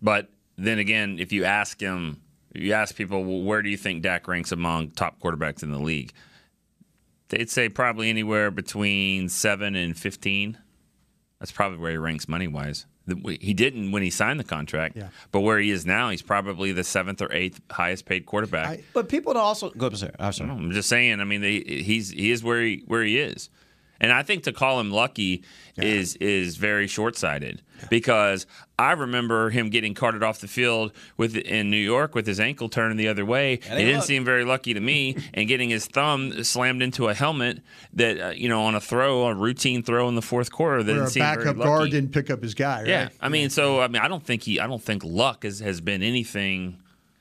but 0.01 0.29
then 0.57 0.79
again, 0.79 1.19
if 1.19 1.31
you 1.31 1.45
ask 1.45 1.79
him, 1.79 2.22
you 2.53 2.74
ask 2.74 2.95
people, 2.95 3.24
well, 3.24 3.41
where 3.41 3.62
do 3.62 3.69
you 3.69 3.77
think 3.77 4.03
Dak 4.03 4.27
ranks 4.27 4.51
among 4.51 4.91
top 4.91 5.19
quarterbacks 5.19 5.63
in 5.63 5.72
the 5.72 5.79
league? 5.79 6.12
They'd 7.29 7.50
say 7.50 7.69
probably 7.69 8.10
anywhere 8.10 8.51
between 8.51 9.29
seven 9.29 9.75
and 9.75 9.98
fifteen. 9.98 10.57
That's 11.39 11.51
probably 11.51 11.79
where 11.79 11.91
he 11.91 11.98
ranks 11.98 12.27
money 12.27 12.48
wise. 12.48 12.86
He 13.41 13.53
didn't 13.53 13.91
when 13.91 14.01
he 14.01 14.10
signed 14.10 14.39
the 14.39 14.45
contract, 14.45 14.95
Yeah. 14.95 15.10
but 15.31 15.41
where 15.41 15.60
he 15.60 15.72
is 15.72 15.86
now, 15.86 16.10
he's 16.10 16.22
probably 16.22 16.72
the 16.72 16.86
seventh 16.86 17.22
or 17.22 17.33
eighth 17.33 17.60
highest 17.69 18.05
paid 18.05 18.25
quarterback. 18.25 18.67
I- 18.67 18.83
But 18.93 19.10
people 19.10 19.33
don't 19.33 19.43
also 19.43 19.72
go. 19.72 19.89
Sorry, 19.89 20.13
I'm 20.19 20.31
sorry. 20.31 20.51
I'm 20.51 20.72
just 20.72 20.88
saying. 20.88 21.19
I 21.19 21.25
mean, 21.25 21.41
they, 21.41 21.60
he's 21.60 22.12
he 22.12 22.31
is 22.31 22.43
where 22.43 22.62
he 22.62 22.83
where 22.88 23.03
he 23.03 23.17
is, 23.19 23.50
and 24.03 24.12
I 24.12 24.22
think 24.22 24.43
to 24.43 24.53
call 24.53 24.79
him 24.79 24.91
lucky 24.91 25.43
is 25.77 26.15
is 26.17 26.57
very 26.57 26.86
short 26.86 27.17
sighted 27.17 27.63
because 27.89 28.45
I 28.77 28.91
remember 28.91 29.50
him 29.50 29.69
getting 29.69 29.93
carted 29.93 30.22
off 30.22 30.39
the 30.39 30.48
field 30.48 30.91
with 31.17 31.36
in 31.36 31.72
New 31.72 31.77
York 31.77 32.13
with 32.13 32.27
his 32.27 32.39
ankle 32.39 32.69
turning 32.69 32.98
the 32.98 33.07
other 33.07 33.25
way. 33.25 33.53
It 33.53 33.62
didn't 33.69 33.95
luck. 33.95 34.03
seem 34.05 34.24
very 34.24 34.45
lucky 34.45 34.74
to 34.74 34.79
me, 34.79 35.17
and 35.33 35.48
getting 35.48 35.69
his 35.69 35.88
thumb 35.88 36.43
slammed 36.43 36.81
into 36.83 37.07
a 37.07 37.13
helmet 37.13 37.62
that 37.93 38.19
uh, 38.19 38.29
you 38.29 38.50
know 38.50 38.63
on 38.65 38.75
a 38.75 38.81
throw, 38.81 39.24
a 39.27 39.33
routine 39.33 39.81
throw 39.83 40.07
in 40.10 40.15
the 40.15 40.22
fourth 40.22 40.51
quarter. 40.51 40.83
That 40.83 40.91
Where 40.91 40.95
didn't 41.01 41.07
a 41.07 41.12
seem 41.12 41.24
very 41.24 41.38
backup 41.38 41.57
lucky. 41.57 41.67
guard 41.69 41.91
didn't 41.91 42.12
pick 42.12 42.29
up 42.29 42.43
his 42.43 42.53
guy. 42.53 42.79
Right? 42.79 42.88
Yeah, 42.88 43.10
I 43.19 43.29
mean, 43.29 43.50
so 43.50 43.79
I 43.81 43.88
mean, 43.88 44.01
I 44.01 44.07
don't 44.07 44.24
think 44.24 44.43
he, 44.43 44.60
I 44.60 44.67
don't 44.67 44.83
think 44.83 45.03
luck 45.03 45.43
has, 45.43 45.60
has 45.60 45.81
been 45.81 46.03
anything 46.03 46.77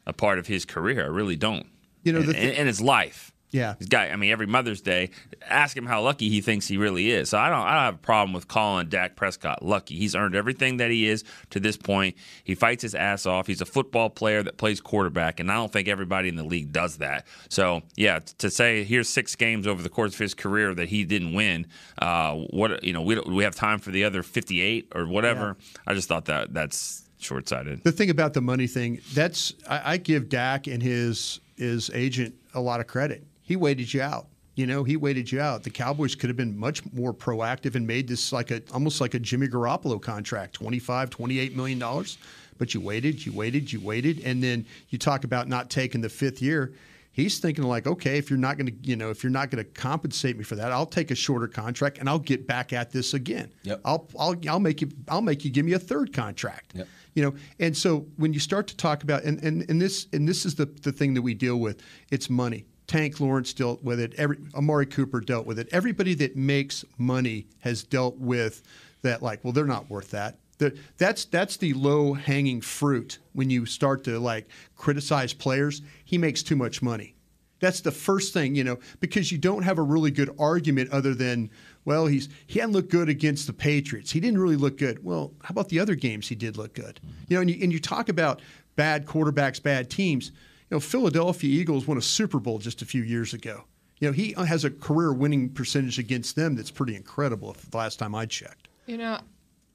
a 0.07 0.13
part 0.13 0.39
of 0.39 0.47
his 0.47 0.65
career. 0.65 1.05
I 1.05 1.09
really 1.09 1.37
don't. 1.37 1.67
You 2.03 2.13
know, 2.13 2.23
the 2.23 2.33
thi- 2.33 2.41
in, 2.41 2.51
in 2.51 2.67
his 2.67 2.81
life. 2.81 3.32
Yeah. 3.53 3.75
he's 3.79 3.89
got. 3.89 4.11
I 4.11 4.17
mean, 4.17 4.33
every 4.33 4.47
Mother's 4.47 4.81
Day, 4.81 5.11
ask 5.47 5.77
him 5.77 5.85
how 5.87 6.03
lucky 6.03 6.31
he 6.31 6.41
thinks 6.41 6.67
he 6.67 6.79
really 6.79 7.11
is. 7.11 7.29
So 7.31 7.39
I 7.39 7.51
don't. 7.51 7.61
I 7.61 7.75
don't 7.75 7.85
have 7.85 7.95
a 7.97 7.99
problem 7.99 8.33
with 8.33 8.49
calling 8.49 8.89
Dak 8.89 9.15
Prescott 9.15 9.63
lucky. 9.63 9.97
He's 9.97 10.15
earned 10.15 10.35
everything 10.35 10.79
that 10.79 10.91
he 10.91 11.07
is 11.07 11.23
to 11.51 11.61
this 11.61 11.77
point. 11.77 12.17
He 12.43 12.55
fights 12.55 12.83
his 12.83 12.95
ass 12.95 13.27
off. 13.27 13.47
He's 13.47 13.61
a 13.61 13.67
football 13.67 14.09
player 14.09 14.43
that 14.43 14.57
plays 14.57 14.81
quarterback, 14.81 15.39
and 15.39 15.53
I 15.53 15.55
don't 15.57 15.71
think 15.71 15.87
everybody 15.87 16.29
in 16.31 16.37
the 16.37 16.45
league 16.45 16.73
does 16.73 16.97
that. 16.99 17.27
So 17.51 17.83
yeah, 17.95 18.21
to 18.39 18.51
say 18.51 18.85
here's 18.85 19.09
six 19.09 19.37
games 19.37 19.67
over 19.67 19.83
the 19.83 19.91
course 19.91 20.15
of 20.15 20.19
his 20.19 20.33
career 20.35 20.75
that 20.75 20.89
he 20.89 21.05
didn't 21.05 21.35
win. 21.35 21.67
Uh, 22.01 22.35
what 22.51 22.83
you 22.83 22.95
know, 22.95 23.03
we 23.03 23.17
don't, 23.17 23.29
we 23.29 23.45
have 23.45 23.55
time 23.55 23.79
for 23.79 23.91
the 23.91 24.05
other 24.05 24.23
58 24.23 24.93
or 24.95 25.07
whatever. 25.07 25.57
I 25.87 25.93
just 25.93 26.09
thought 26.09 26.25
that 26.25 26.55
that's 26.55 27.03
short 27.19 27.49
sighted. 27.49 27.85
The 27.85 27.93
thing 27.93 28.09
about 28.11 28.33
the 28.33 28.41
money 28.41 28.67
thing, 28.67 29.01
that's 29.13 29.53
I, 29.69 29.93
I 29.93 29.97
give 29.99 30.31
Dak 30.31 30.67
and 30.67 30.83
his 30.83 31.41
his 31.57 31.91
agent 31.93 32.35
a 32.55 32.61
lot 32.61 32.81
of 32.81 32.87
credit. 32.87 33.25
He 33.53 33.57
waited 33.57 33.93
you 33.93 34.01
out. 34.01 34.29
You 34.55 34.67
know, 34.67 34.83
he 34.83 34.97
waited 34.97 35.31
you 35.31 35.39
out. 35.39 35.63
The 35.63 35.69
Cowboys 35.69 36.15
could 36.15 36.31
have 36.31 36.39
been 36.39 36.57
much 36.57 36.81
more 36.95 37.13
proactive 37.13 37.75
and 37.75 37.87
made 37.87 38.09
this 38.09 38.33
like 38.33 38.51
a 38.51 38.63
almost 38.73 38.99
like 38.99 39.13
a 39.13 39.19
Jimmy 39.19 39.47
Garoppolo 39.47 40.01
contract, 40.01 40.55
25, 40.55 41.11
28 41.11 41.55
million 41.55 41.79
dollars. 41.79 42.17
But 42.57 42.73
you 42.73 42.81
waited, 42.81 43.27
you 43.27 43.31
waited, 43.31 43.71
you 43.71 43.79
waited, 43.79 44.21
and 44.21 44.43
then 44.43 44.65
you 44.89 44.97
talk 44.97 45.25
about 45.25 45.49
not 45.49 45.69
taking 45.69 46.01
the 46.01 46.09
fifth 46.09 46.41
year. 46.41 46.73
He's 47.11 47.41
thinking 47.41 47.65
like, 47.65 47.87
okay, 47.87 48.17
if 48.17 48.31
you're 48.31 48.39
not 48.39 48.57
going 48.57 48.69
to, 48.69 48.89
you 48.89 48.97
know, 48.97 49.11
if 49.11 49.23
you're 49.23 49.29
not 49.31 49.51
going 49.51 49.63
to 49.63 49.71
compensate 49.71 50.39
me 50.39 50.45
for 50.45 50.57
that, 50.57 50.73
I'll 50.73 50.87
take 50.87 51.11
a 51.11 51.15
shorter 51.15 51.47
contract 51.47 51.99
and 51.99 52.09
I'll 52.09 52.19
get 52.19 52.47
back 52.47 52.73
at 52.73 52.91
this 52.91 53.13
again. 53.13 53.53
Yep. 53.65 53.83
I'll 53.85 54.09
I'll 54.19 54.35
I'll 54.49 54.61
make 54.61 54.81
you 54.81 54.89
I'll 55.09 55.21
make 55.21 55.45
you 55.45 55.51
give 55.51 55.67
me 55.67 55.75
a 55.75 55.79
third 55.79 56.15
contract. 56.15 56.73
Yep. 56.75 56.89
You 57.13 57.23
know, 57.25 57.35
and 57.61 57.77
so 57.77 58.07
when 58.17 58.33
you 58.33 58.41
start 58.41 58.67
to 58.69 58.77
talk 58.79 59.03
about 59.03 59.25
and, 59.25 59.43
and, 59.45 59.69
and 59.69 59.79
this 59.79 60.07
and 60.15 60.27
this 60.27 60.47
is 60.47 60.55
the, 60.55 60.65
the 60.65 60.91
thing 60.91 61.13
that 61.13 61.21
we 61.21 61.35
deal 61.35 61.59
with, 61.59 61.83
it's 62.11 62.31
money. 62.31 62.65
Tank 62.87 63.21
Lawrence 63.21 63.53
dealt 63.53 63.83
with 63.83 64.01
it. 64.01 64.15
Every 64.17 64.39
Amari 64.55 64.87
Cooper 64.87 65.21
dealt 65.21 65.47
with 65.47 65.59
it. 65.59 65.69
Everybody 65.73 66.15
that 66.15 66.37
makes 66.37 66.85
money 66.99 67.47
has 67.61 67.83
dealt 67.83 68.19
with 68.19 68.63
that. 69.03 69.23
Like, 69.23 69.43
well, 69.43 69.53
they're 69.53 69.65
not 69.65 69.89
worth 69.89 70.11
that. 70.11 70.39
The, 70.59 70.77
that's 70.99 71.25
that's 71.25 71.57
the 71.57 71.73
low 71.73 72.13
hanging 72.13 72.61
fruit 72.61 73.19
when 73.33 73.51
you 73.51 73.67
start 73.67 74.05
to 74.05 74.19
like 74.19 74.49
criticize 74.77 75.33
players. 75.33 75.83
He 76.05 76.19
makes 76.19 76.43
too 76.43 76.57
much 76.57 76.83
money. 76.83 77.15
That's 77.59 77.81
the 77.81 77.93
first 77.93 78.33
thing, 78.33 78.57
you 78.57 78.65
know, 78.65 78.79
because 78.99 79.31
you 79.31 79.39
don't 79.39 79.63
have 79.63 79.79
a 79.79 79.83
really 79.83 80.11
good 80.11 80.35
argument 80.37 80.91
other 80.91 81.15
than, 81.15 81.49
well, 81.85 82.07
he's 82.07 82.29
he 82.47 82.59
hadn't 82.59 82.75
looked 82.75 82.91
good 82.91 83.09
against 83.09 83.47
the 83.47 83.53
Patriots. 83.53 84.11
He 84.11 84.19
didn't 84.21 84.41
really 84.41 84.57
look 84.57 84.77
good. 84.77 85.05
Well, 85.05 85.33
how 85.43 85.53
about 85.53 85.69
the 85.69 85.79
other 85.79 85.95
games 85.95 86.29
he 86.29 86.35
did 86.35 86.57
look 86.57 86.75
good? 86.75 87.01
You 87.29 87.37
know, 87.37 87.41
and 87.41 87.51
you, 87.51 87.63
and 87.63 87.73
you 87.73 87.79
talk 87.79 88.09
about 88.09 88.43
bad 88.75 89.07
quarterbacks, 89.07 89.63
bad 89.63 89.91
teams. 89.91 90.33
Know, 90.73 90.81
Philadelphia 90.81 91.51
Eagles 91.51 91.87
won 91.87 91.99
a 91.99 92.03
Super 92.03 92.41
Bowl 92.41 92.59
just 92.59 92.81
a 92.81 92.87
few 92.87 93.03
years 93.03 93.35
ago. 93.35 93.65
You 94.01 94.09
know, 94.09 94.13
he 94.13 94.33
has 94.33 94.65
a 94.65 94.71
career 94.71 95.13
winning 95.13 95.51
percentage 95.51 95.99
against 95.99 96.35
them 96.35 96.57
that's 96.57 96.71
pretty 96.71 96.97
incredible. 96.97 97.53
If 97.53 97.71
the 97.71 97.77
last 97.77 97.99
time 97.99 98.15
I 98.15 98.25
checked. 98.25 98.69
You 98.87 98.97
know, 98.97 99.19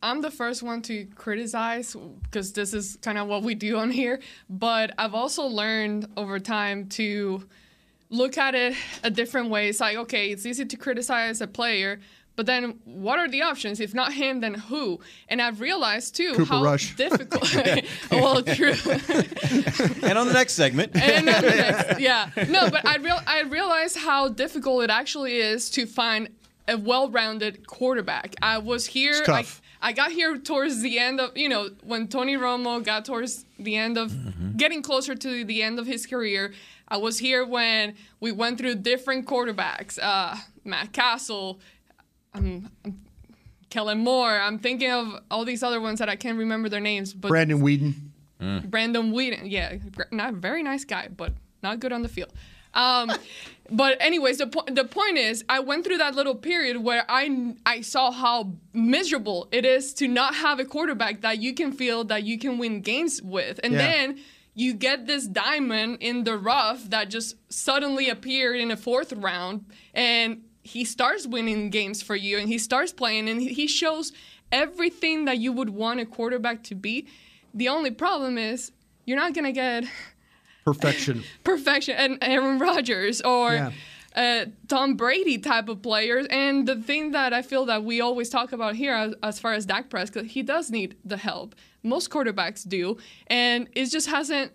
I'm 0.01 0.22
the 0.22 0.32
first 0.32 0.63
one 0.63 0.82
to 0.84 1.06
criticize 1.16 1.96
because 2.24 2.51
this 2.51 2.74
is 2.74 2.98
kind 3.04 3.20
of 3.20 3.27
what 3.27 3.44
we 3.44 3.54
do 3.54 3.77
on 3.77 3.92
here. 3.92 4.20
But 4.50 4.92
I've 4.98 5.13
also 5.13 5.46
learned 5.46 6.08
over 6.18 6.39
time 6.39 6.89
to 6.89 7.48
look 8.10 8.38
at 8.39 8.56
it 8.56 8.75
a 9.04 9.12
different 9.12 9.50
way. 9.50 9.70
It's 9.70 9.80
like, 9.80 9.98
okay, 9.98 10.32
it's 10.32 10.48
easy 10.48 10.66
to 10.66 10.77
criticize 10.77 11.42
a 11.42 11.48
player, 11.48 12.00
but 12.38 12.46
then 12.46 12.79
what 12.86 13.17
are 13.17 13.27
the 13.27 13.41
options? 13.41 13.79
If 13.79 13.96
not 13.96 14.13
him, 14.13 14.39
then 14.41 14.53
who? 14.53 15.01
And 15.27 15.41
I've 15.41 15.60
realized 15.60 16.15
too 16.15 16.34
Cooper 16.36 16.53
how 16.53 16.63
Rush. 16.63 16.96
difficult. 16.96 17.53
well, 18.12 18.44
true. 18.44 18.74
And 20.03 20.17
on 20.17 20.27
the 20.27 20.34
next 20.34 20.53
segment, 20.53 20.91
and 20.96 21.27
then 21.27 21.41
the 21.41 21.50
next, 21.50 22.00
yeah, 22.00 22.29
no, 22.48 22.70
but 22.70 22.86
I 22.86 22.98
real 22.98 23.20
I 23.25 23.41
realized 23.41 23.98
how 23.98 24.29
difficult 24.29 24.84
it 24.84 24.91
actually 24.91 25.38
is 25.38 25.70
to 25.72 25.88
find 25.88 26.29
a 26.68 26.77
well-rounded 26.77 27.66
quarterback. 27.66 28.35
I 28.42 28.59
was 28.59 28.85
here. 28.85 29.12
It's 29.12 29.22
tough. 29.22 29.62
I, 29.81 29.90
I 29.90 29.94
got 29.94 30.12
here 30.12 30.38
towards 30.38 30.81
the 30.81 31.00
end 31.00 31.20
of 31.20 31.35
you 31.35 31.50
know 31.50 31.72
when 31.83 32.07
Tony 32.07 32.38
Romo 32.38 32.85
got 32.85 33.03
towards 33.03 33.46
the 33.57 33.75
end 33.75 33.98
of 33.98 34.16
getting 34.55 34.83
closer 34.83 35.16
to 35.16 35.44
the 35.44 35.64
end 35.64 35.79
of 35.79 35.88
his 35.88 36.05
career. 36.05 36.53
I 36.88 36.98
was 36.98 37.18
here 37.18 37.46
when 37.46 37.96
we 38.20 38.31
went 38.31 38.59
through 38.59 38.75
different 38.75 39.25
quarterbacks. 39.25 39.98
Uh, 40.00 40.35
Matt 40.64 40.94
Cassel. 40.94 41.59
Um, 42.38 42.70
Kellen 43.70 44.00
Moore. 44.00 44.40
I'm 44.40 44.60
thinking 44.60 44.92
of 44.92 45.20
all 45.30 45.44
these 45.46 45.64
other 45.64 45.82
ones 45.82 46.00
that 46.00 46.10
I 46.10 46.16
can't 46.16 46.38
remember 46.38 46.70
their 46.70 46.80
names, 46.80 47.14
but 47.14 47.28
Brandon 47.30 47.60
Weeden. 47.60 47.94
Brandon 48.70 49.12
Weeden. 49.12 49.42
Yeah, 49.46 49.76
gr- 49.76 50.04
not 50.12 50.36
very 50.36 50.64
nice 50.64 50.86
guy, 50.86 51.10
but 51.16 51.34
not 51.64 51.80
good 51.80 51.92
on 51.92 52.02
the 52.02 52.08
field. 52.10 52.32
Um, 52.74 53.12
but 53.70 53.98
anyways, 54.00 54.38
the 54.38 54.48
po- 54.48 54.64
the 54.72 54.86
point 54.86 55.18
is, 55.18 55.44
I 55.50 55.60
went 55.60 55.84
through 55.86 55.98
that 55.98 56.16
little 56.16 56.36
period 56.36 56.78
where 56.78 57.04
I 57.10 57.54
I 57.66 57.82
saw 57.82 58.12
how 58.12 58.54
miserable 58.74 59.48
it 59.52 59.66
is 59.66 59.94
to 59.96 60.08
not 60.08 60.36
have 60.36 60.60
a 60.60 60.66
quarterback 60.66 61.22
that 61.22 61.40
you 61.40 61.54
can 61.54 61.72
feel 61.74 62.04
that 62.06 62.24
you 62.24 62.38
can 62.40 62.58
win 62.58 62.82
games 62.82 63.22
with, 63.22 63.60
and 63.64 63.74
Yeah. 63.74 63.80
then 63.80 64.20
you 64.54 64.74
get 64.74 65.06
this 65.08 65.28
diamond 65.28 65.98
in 66.00 66.24
the 66.24 66.36
rough 66.38 66.90
that 66.90 67.10
just 67.10 67.36
suddenly 67.50 68.10
appeared 68.10 68.60
in 68.60 68.72
a 68.72 68.78
fourth 68.78 69.12
round, 69.14 69.66
and 69.94 70.44
he 70.68 70.84
starts 70.86 71.25
winning 71.25 71.70
games 71.70 72.01
for 72.01 72.16
you, 72.16 72.38
and 72.38 72.48
he 72.48 72.58
starts 72.58 72.92
playing, 72.94 73.27
and 73.30 73.42
he- 73.42 73.68
shows 73.68 74.12
everything 74.51 75.25
that 75.25 75.38
you 75.40 75.51
would 75.51 75.70
want 75.70 76.00
a 76.00 76.06
quarterback 76.06 76.64
to 76.64 76.75
be. 76.75 77.08
The 77.53 77.68
only 77.70 77.92
problem 77.92 78.38
is 78.38 78.72
you're 79.06 79.18
not 79.18 79.34
gonna 79.34 79.51
get 79.51 79.86
Perfection. 80.66 81.24
perfection 81.44 81.96
and 81.96 82.18
Aaron 82.22 82.60
Rodgers 82.60 83.22
or 83.22 83.53
Yeah. 83.53 83.72
uh, 84.16 84.46
Tom 84.68 84.96
Brady 84.96 85.38
type 85.38 85.70
of 85.70 85.82
players. 85.82 86.25
And 86.30 86.68
the 86.68 86.75
thing 86.75 87.12
that 87.12 87.34
I 87.34 87.42
feel 87.42 87.66
that 87.66 87.84
we 87.84 88.01
always 88.01 88.30
talk 88.30 88.51
about 88.51 88.75
here, 88.75 88.94
as, 88.94 89.14
as 89.24 89.40
far 89.40 89.53
as 89.53 89.66
Dak 89.66 89.90
Prescott, 89.90 90.25
he 90.25 90.42
does 90.44 90.70
need 90.70 90.96
the 91.06 91.18
help. 91.18 91.56
Most 91.84 92.10
quarterbacks 92.10 92.68
do, 92.68 92.98
and 93.27 93.68
it 93.75 93.86
just 93.86 94.08
hasn't 94.08 94.51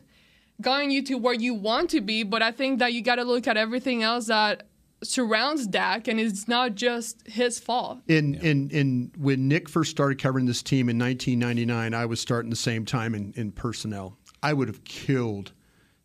gotten 0.60 0.90
you 0.90 1.02
to 1.04 1.14
where 1.16 1.34
you 1.34 1.54
want 1.54 1.88
to 1.90 2.00
be. 2.00 2.22
But 2.24 2.42
I 2.42 2.50
think 2.50 2.78
that 2.80 2.92
you 2.92 3.02
got 3.02 3.16
to 3.16 3.24
look 3.24 3.46
at 3.46 3.56
everything 3.56 4.02
else 4.02 4.26
that 4.26 4.64
surrounds 5.02 5.66
Dak, 5.66 6.08
and 6.08 6.18
it's 6.20 6.48
not 6.48 6.74
just 6.74 7.26
his 7.26 7.58
fault. 7.58 8.00
In 8.08 8.34
in 8.34 8.70
in 8.70 9.12
when 9.18 9.48
Nick 9.48 9.68
first 9.68 9.90
started 9.90 10.20
covering 10.20 10.46
this 10.46 10.62
team 10.62 10.88
in 10.88 10.98
1999, 10.98 11.94
I 11.94 12.06
was 12.06 12.20
starting 12.20 12.50
the 12.50 12.56
same 12.56 12.84
time 12.84 13.14
in, 13.14 13.32
in 13.36 13.52
personnel. 13.52 14.16
I 14.42 14.52
would 14.52 14.68
have 14.68 14.84
killed 14.84 15.52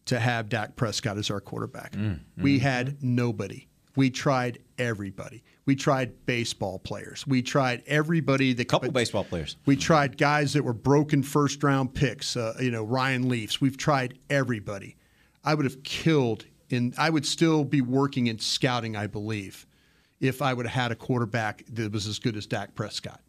to 0.05 0.19
have 0.19 0.49
Dak 0.49 0.75
Prescott 0.75 1.17
as 1.17 1.29
our 1.29 1.41
quarterback. 1.41 1.95
We 2.37 2.59
had 2.59 3.03
nobody. 3.03 3.67
We 3.95 4.11
tried 4.11 4.59
everybody. 4.77 5.43
We 5.65 5.75
tried 5.75 6.25
baseball 6.27 6.77
players. 6.79 7.25
We 7.25 7.41
tried 7.41 7.81
everybody. 7.87 8.53
The 8.53 8.63
couple 8.63 8.91
baseball 8.91 9.23
players. 9.23 9.57
We 9.65 9.75
tried 9.75 10.17
guys 10.17 10.53
that 10.53 10.63
were 10.63 10.73
broken 10.73 11.23
first 11.23 11.63
round 11.63 11.93
picks. 11.95 12.37
Uh, 12.37 12.53
you 12.61 12.69
know, 12.71 12.83
Ryan 12.83 13.27
Leafs. 13.27 13.59
We've 13.59 13.75
tried 13.75 14.19
everybody. 14.29 14.95
I 15.43 15.55
would 15.55 15.65
have 15.65 15.81
killed, 15.83 16.45
and 16.71 16.93
I 16.97 17.09
would 17.09 17.25
still 17.25 17.63
be 17.63 17.81
working 17.81 18.27
in 18.27 18.39
scouting. 18.39 18.95
I 18.95 19.07
believe, 19.07 19.65
if 20.19 20.41
I 20.41 20.53
would 20.53 20.65
have 20.65 20.81
had 20.81 20.91
a 20.91 20.95
quarterback 20.95 21.63
that 21.71 21.91
was 21.91 22.07
as 22.07 22.19
good 22.19 22.35
as 22.35 22.45
Dak 22.45 22.75
Prescott. 22.75 23.21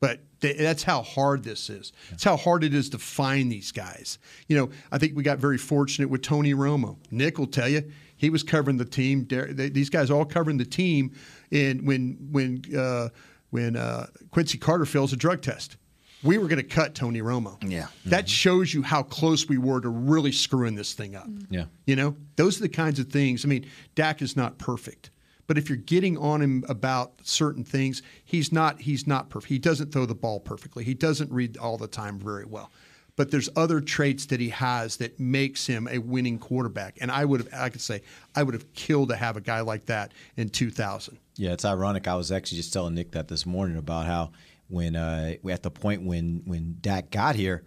But 0.00 0.18
th- 0.40 0.58
that's 0.58 0.82
how 0.82 1.02
hard 1.02 1.44
this 1.44 1.70
is. 1.70 1.92
It's 2.10 2.24
how 2.24 2.36
hard 2.36 2.64
it 2.64 2.74
is 2.74 2.90
to 2.90 2.98
find 2.98 3.52
these 3.52 3.70
guys. 3.70 4.18
You 4.48 4.56
know, 4.56 4.70
I 4.90 4.98
think 4.98 5.14
we 5.14 5.22
got 5.22 5.38
very 5.38 5.58
fortunate 5.58 6.10
with 6.10 6.22
Tony 6.22 6.54
Romo. 6.54 6.96
Nick 7.12 7.38
will 7.38 7.46
tell 7.46 7.68
you 7.68 7.88
he 8.16 8.28
was 8.28 8.42
covering 8.42 8.78
the 8.78 8.84
team. 8.84 9.28
These 9.28 9.90
guys 9.90 10.10
all 10.10 10.24
covering 10.24 10.56
the 10.56 10.64
team. 10.64 11.12
And 11.52 11.86
when 11.86 12.16
when 12.32 12.62
uh, 12.76 13.10
when 13.50 13.76
uh, 13.76 14.06
Quincy 14.32 14.58
Carter 14.58 14.86
fails 14.86 15.12
a 15.12 15.16
drug 15.16 15.40
test, 15.40 15.76
we 16.22 16.38
were 16.38 16.46
going 16.48 16.60
to 16.60 16.68
cut 16.68 16.94
Tony 16.94 17.20
Romo. 17.20 17.56
Yeah. 17.68 17.88
that 18.06 18.28
shows 18.28 18.72
you 18.72 18.82
how 18.82 19.02
close 19.02 19.48
we 19.48 19.58
were 19.58 19.80
to 19.80 19.88
really 19.88 20.32
screwing 20.32 20.74
this 20.74 20.94
thing 20.94 21.16
up. 21.16 21.28
Mm-hmm. 21.28 21.54
Yeah. 21.54 21.64
You 21.86 21.96
know, 21.96 22.16
those 22.36 22.58
are 22.58 22.62
the 22.62 22.68
kinds 22.68 22.98
of 22.98 23.08
things. 23.08 23.44
I 23.44 23.48
mean, 23.48 23.66
Dak 23.94 24.22
is 24.22 24.36
not 24.36 24.58
perfect, 24.58 25.10
but 25.46 25.58
if 25.58 25.68
you're 25.68 25.78
getting 25.78 26.16
on 26.16 26.40
him 26.40 26.64
about 26.68 27.14
certain 27.22 27.64
things, 27.64 28.02
he's 28.24 28.52
not. 28.52 28.80
He's 28.80 29.06
not 29.06 29.30
perfect. 29.30 29.50
He 29.50 29.58
doesn't 29.58 29.92
throw 29.92 30.06
the 30.06 30.14
ball 30.14 30.40
perfectly. 30.40 30.84
He 30.84 30.94
doesn't 30.94 31.30
read 31.32 31.56
all 31.56 31.76
the 31.76 31.88
time 31.88 32.18
very 32.18 32.44
well. 32.44 32.70
But 33.14 33.30
there's 33.30 33.50
other 33.56 33.82
traits 33.82 34.24
that 34.26 34.40
he 34.40 34.48
has 34.48 34.96
that 34.96 35.20
makes 35.20 35.66
him 35.66 35.86
a 35.90 35.98
winning 35.98 36.38
quarterback. 36.38 36.96
And 37.00 37.10
I 37.10 37.26
would 37.26 37.40
have, 37.40 37.48
I 37.52 37.68
could 37.68 37.82
say, 37.82 38.00
I 38.34 38.42
would 38.42 38.54
have 38.54 38.72
killed 38.72 39.10
to 39.10 39.16
have 39.16 39.36
a 39.36 39.40
guy 39.42 39.60
like 39.60 39.84
that 39.86 40.12
in 40.38 40.48
2000. 40.48 41.18
Yeah, 41.36 41.52
it's 41.52 41.66
ironic. 41.66 42.08
I 42.08 42.14
was 42.14 42.32
actually 42.32 42.56
just 42.56 42.72
telling 42.72 42.94
Nick 42.94 43.10
that 43.10 43.28
this 43.28 43.44
morning 43.44 43.76
about 43.76 44.06
how 44.06 44.32
when 44.72 44.96
uh, 44.96 45.34
at 45.50 45.62
the 45.62 45.70
point 45.70 46.02
when 46.02 46.42
when 46.46 46.78
Dak 46.80 47.10
got 47.10 47.36
here, 47.36 47.62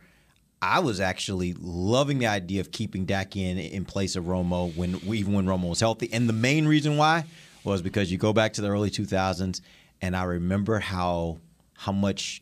I 0.62 0.80
was 0.80 1.00
actually 1.00 1.54
loving 1.60 2.18
the 2.20 2.28
idea 2.28 2.60
of 2.62 2.72
keeping 2.72 3.06
Dak 3.06 3.36
in 3.36 3.58
in 3.60 3.86
place 3.86 4.16
of 4.16 4.26
Romo 4.26 4.76
when 4.76 4.96
even 5.14 5.34
when 5.34 5.46
Romo 5.46 5.70
was 5.70 5.80
healthy. 5.80 6.10
And 6.12 6.28
the 6.28 6.34
main 6.34 6.68
reason 6.68 6.98
why 6.98 7.26
was 7.64 7.82
because 7.82 8.12
you 8.12 8.18
go 8.18 8.34
back 8.34 8.54
to 8.54 8.62
the 8.62 8.70
early 8.70 8.90
2000s, 8.90 9.62
and 10.02 10.16
I 10.16 10.24
remember 10.24 10.80
how 10.80 11.38
how 11.76 11.92
much 11.92 12.42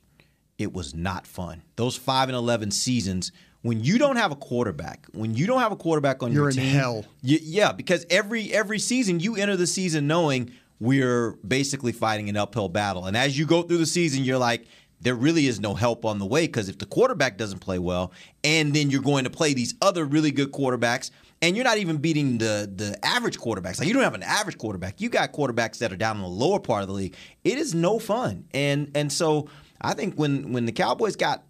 it 0.58 0.72
was 0.72 0.96
not 0.96 1.28
fun. 1.28 1.62
Those 1.76 1.98
five 1.98 2.30
and 2.30 2.36
eleven 2.38 2.72
seasons 2.72 3.32
when 3.64 3.84
you 3.84 3.98
don't 3.98 4.18
have 4.18 4.32
a 4.32 4.36
quarterback, 4.36 5.08
when 5.14 5.36
you 5.36 5.48
don't 5.48 5.60
have 5.62 5.72
a 5.72 5.78
quarterback 5.78 6.22
on 6.24 6.32
You're 6.32 6.44
your 6.44 6.50
in 6.52 6.56
team, 6.58 6.66
hell. 6.74 7.06
y- 7.24 7.40
yeah, 7.42 7.72
because 7.74 8.06
every 8.10 8.54
every 8.54 8.80
season 8.80 9.20
you 9.20 9.36
enter 9.36 9.58
the 9.58 9.68
season 9.68 10.08
knowing 10.08 10.52
we're 10.80 11.32
basically 11.48 11.92
fighting 11.92 12.30
an 12.30 12.38
uphill 12.38 12.70
battle, 12.70 13.06
and 13.06 13.16
as 13.18 13.38
you 13.38 13.46
go 13.46 13.62
through 13.64 13.80
the 13.80 13.86
season, 13.86 14.24
you're 14.24 14.38
like. 14.38 14.66
There 15.02 15.16
really 15.16 15.48
is 15.48 15.60
no 15.60 15.74
help 15.74 16.06
on 16.06 16.18
the 16.18 16.26
way 16.26 16.46
because 16.48 16.70
if 16.70 16.78
the 16.78 16.86
quarterback 16.86 17.38
doesn't 17.38 17.60
play 17.60 17.78
well, 17.78 18.14
and 18.42 18.74
then 18.74 18.90
you're 18.90 19.02
going 19.02 19.26
to 19.26 19.30
play 19.30 19.54
these 19.54 19.74
other 19.82 20.06
really 20.06 20.32
good 20.32 20.54
quarterbacks, 20.54 21.12
and 21.44 21.58
you're 21.58 21.66
not 21.66 21.78
even 21.78 21.98
beating 21.98 22.38
the 22.38 22.72
the 22.74 22.98
average 23.06 23.38
quarterbacks. 23.38 23.80
Like 23.80 23.90
you 23.90 23.94
don't 23.94 24.04
have 24.04 24.14
an 24.14 24.24
average 24.24 24.58
quarterback. 24.58 25.02
You 25.02 25.10
got 25.10 25.34
quarterbacks 25.34 25.80
that 25.80 25.92
are 25.92 25.98
down 25.98 26.16
in 26.16 26.22
the 26.22 26.30
lower 26.30 26.58
part 26.58 26.84
of 26.84 26.88
the 26.88 26.94
league. 26.94 27.18
It 27.44 27.58
is 27.58 27.76
no 27.76 28.00
fun. 28.00 28.46
And 28.54 28.92
and 28.96 29.12
so 29.12 29.50
I 29.82 29.94
think 29.94 30.16
when 30.16 30.54
when 30.54 30.66
the 30.66 30.72
Cowboys 30.72 31.18
got 31.18 31.44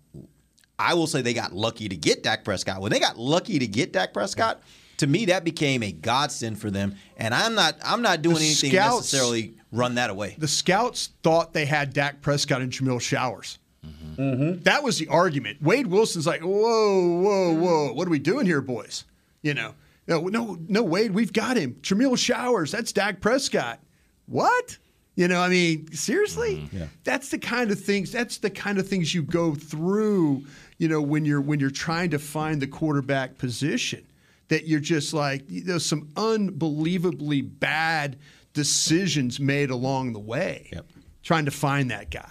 I 0.80 0.96
will 0.96 1.08
say 1.08 1.22
they 1.22 1.36
got 1.36 1.54
lucky 1.54 1.88
to 1.88 1.96
get 1.96 2.24
Dak 2.24 2.44
Prescott. 2.44 2.82
When 2.82 2.92
they 2.92 3.00
got 3.00 3.20
lucky 3.20 3.60
to 3.60 3.68
get 3.68 3.94
Dak 3.94 4.14
Prescott, 4.14 4.62
to 4.98 5.08
me 5.08 5.26
that 5.26 5.44
became 5.44 5.84
a 5.84 5.92
godsend 5.92 6.60
for 6.60 6.70
them. 6.72 6.96
And 7.18 7.34
I'm 7.34 7.56
not 7.56 7.76
I'm 7.84 8.02
not 8.02 8.22
doing 8.22 8.36
The 8.38 8.46
anything 8.46 8.72
scouts- 8.72 8.98
necessarily 9.14 9.56
run 9.72 9.96
that 9.96 10.10
away. 10.10 10.36
The 10.38 10.48
scouts 10.48 11.10
thought 11.24 11.54
they 11.54 11.66
had 11.66 11.94
Dak 11.94 12.22
Prescott 12.22 12.62
and 12.62 12.72
Jameill 12.72 13.02
Showers. 13.02 13.60
Mm-hmm. 13.86 14.62
That 14.64 14.84
was 14.84 15.00
the 15.00 15.08
argument. 15.08 15.62
Wade 15.62 15.88
Wilson's 15.88 16.28
like, 16.28 16.42
whoa, 16.42 17.20
whoa, 17.20 17.54
whoa. 17.54 17.94
What 17.94 18.08
are 18.08 18.12
we 18.12 18.20
doing 18.20 18.46
here, 18.46 18.62
boys? 18.62 19.06
You 19.42 19.54
know, 19.56 19.74
no, 20.08 20.22
no, 20.28 20.58
no, 20.68 20.84
Wade, 20.84 21.12
we've 21.12 21.34
got 21.34 21.58
him. 21.58 21.76
Jameill 21.82 22.18
Showers, 22.18 22.72
that's 22.72 22.92
Dak 22.92 23.20
Prescott. 23.22 23.80
What? 24.28 24.78
You 25.16 25.28
know, 25.28 25.42
I 25.42 25.50
mean, 25.50 25.92
seriously? 25.94 26.58
Mm-hmm. 26.58 26.78
Yeah. 26.78 26.86
That's 27.04 27.30
the 27.30 27.38
kind 27.38 27.72
of 27.72 27.80
things. 27.80 28.12
That's 28.12 28.38
the 28.38 28.50
kind 28.50 28.78
of 28.78 28.88
things 28.88 29.14
you 29.14 29.22
go 29.24 29.54
through. 29.56 30.46
You 30.78 30.88
know, 30.88 31.02
when 31.02 31.24
you're 31.26 31.42
when 31.42 31.60
you're 31.60 31.70
trying 31.70 32.10
to 32.12 32.20
find 32.20 32.62
the 32.62 32.68
quarterback 32.68 33.38
position, 33.38 34.06
that 34.50 34.68
you're 34.68 34.80
just 34.80 35.14
like 35.14 35.44
there's 35.48 35.86
some 35.86 36.10
unbelievably 36.18 37.42
bad 37.42 38.18
decisions 38.54 39.40
made 39.40 39.70
along 39.70 40.14
the 40.14 40.20
way, 40.20 40.70
Yep. 40.74 40.86
trying 41.24 41.46
to 41.46 41.52
find 41.52 41.90
that 41.92 42.12
guy. 42.12 42.30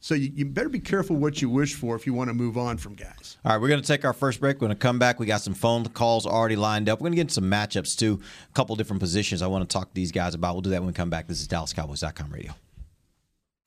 So 0.00 0.14
you, 0.14 0.30
you 0.34 0.44
better 0.46 0.70
be 0.70 0.78
careful 0.78 1.16
what 1.16 1.42
you 1.42 1.50
wish 1.50 1.74
for 1.74 1.94
if 1.94 2.06
you 2.06 2.14
want 2.14 2.28
to 2.28 2.34
move 2.34 2.56
on 2.56 2.78
from 2.78 2.94
guys. 2.94 3.36
All 3.44 3.52
right, 3.52 3.60
we're 3.60 3.68
going 3.68 3.82
to 3.82 3.86
take 3.86 4.04
our 4.06 4.14
first 4.14 4.40
break. 4.40 4.56
We're 4.56 4.68
going 4.68 4.70
to 4.70 4.76
come 4.76 4.98
back. 4.98 5.18
We 5.20 5.26
got 5.26 5.42
some 5.42 5.52
phone 5.54 5.84
calls 5.86 6.24
already 6.24 6.56
lined 6.56 6.88
up. 6.88 7.00
We're 7.00 7.04
going 7.06 7.12
to 7.12 7.16
get 7.16 7.22
into 7.22 7.34
some 7.34 7.50
matchups 7.50 7.98
too, 7.98 8.20
a 8.48 8.52
couple 8.54 8.74
different 8.76 9.00
positions 9.00 9.42
I 9.42 9.48
want 9.48 9.68
to 9.68 9.72
talk 9.72 9.88
to 9.88 9.94
these 9.94 10.12
guys 10.12 10.34
about. 10.34 10.54
We'll 10.54 10.62
do 10.62 10.70
that 10.70 10.80
when 10.80 10.86
we 10.86 10.92
come 10.94 11.10
back. 11.10 11.26
This 11.26 11.40
is 11.42 11.48
DallasCowboys.com 11.48 12.30
radio. 12.30 12.54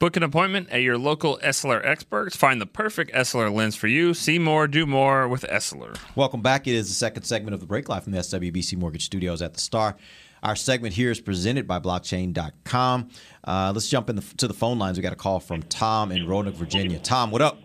Book 0.00 0.16
an 0.16 0.22
appointment 0.22 0.70
at 0.70 0.80
your 0.80 0.96
local 0.96 1.38
Essilor 1.44 1.86
experts. 1.86 2.34
Find 2.34 2.58
the 2.58 2.64
perfect 2.64 3.12
Essilor 3.12 3.52
lens 3.52 3.76
for 3.76 3.86
you. 3.86 4.14
See 4.14 4.38
more, 4.38 4.66
do 4.66 4.86
more 4.86 5.28
with 5.28 5.42
Essilor. 5.42 5.94
Welcome 6.16 6.40
back. 6.40 6.66
It 6.66 6.74
is 6.74 6.88
the 6.88 6.94
second 6.94 7.24
segment 7.24 7.52
of 7.52 7.60
the 7.60 7.66
break 7.66 7.86
live 7.90 8.04
from 8.04 8.12
the 8.12 8.18
SWBC 8.20 8.78
Mortgage 8.78 9.04
Studios 9.04 9.42
at 9.42 9.52
the 9.52 9.60
Star. 9.60 9.98
Our 10.42 10.56
segment 10.56 10.94
here 10.94 11.10
is 11.10 11.20
presented 11.20 11.68
by 11.68 11.80
blockchain.com. 11.80 13.10
Uh, 13.44 13.72
let's 13.74 13.90
jump 13.90 14.08
into 14.08 14.22
to 14.38 14.48
the 14.48 14.54
phone 14.54 14.78
lines. 14.78 14.96
We 14.96 15.02
got 15.02 15.12
a 15.12 15.16
call 15.16 15.38
from 15.38 15.62
Tom 15.64 16.12
in 16.12 16.26
Roanoke, 16.26 16.54
Virginia. 16.54 16.98
Tom, 16.98 17.30
what 17.30 17.42
up? 17.42 17.58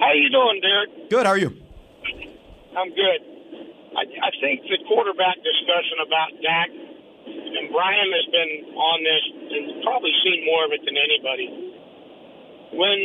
How 0.00 0.12
you 0.14 0.30
doing, 0.30 0.62
Derek? 0.62 1.10
Good. 1.10 1.26
How 1.26 1.32
are 1.32 1.38
you? 1.38 1.48
I'm 2.74 2.88
good. 2.88 3.20
I, 3.92 4.00
I 4.00 4.30
think 4.40 4.62
the 4.62 4.78
quarterback 4.88 5.36
discussion 5.44 5.98
about 6.06 6.40
Dak 6.40 6.85
and 7.26 7.72
Brian 7.74 8.10
has 8.14 8.26
been 8.30 8.52
on 8.74 8.98
this 9.02 9.24
and 9.50 9.82
probably 9.82 10.14
seen 10.22 10.46
more 10.46 10.64
of 10.64 10.70
it 10.72 10.82
than 10.86 10.94
anybody. 10.94 11.48
When 12.72 12.98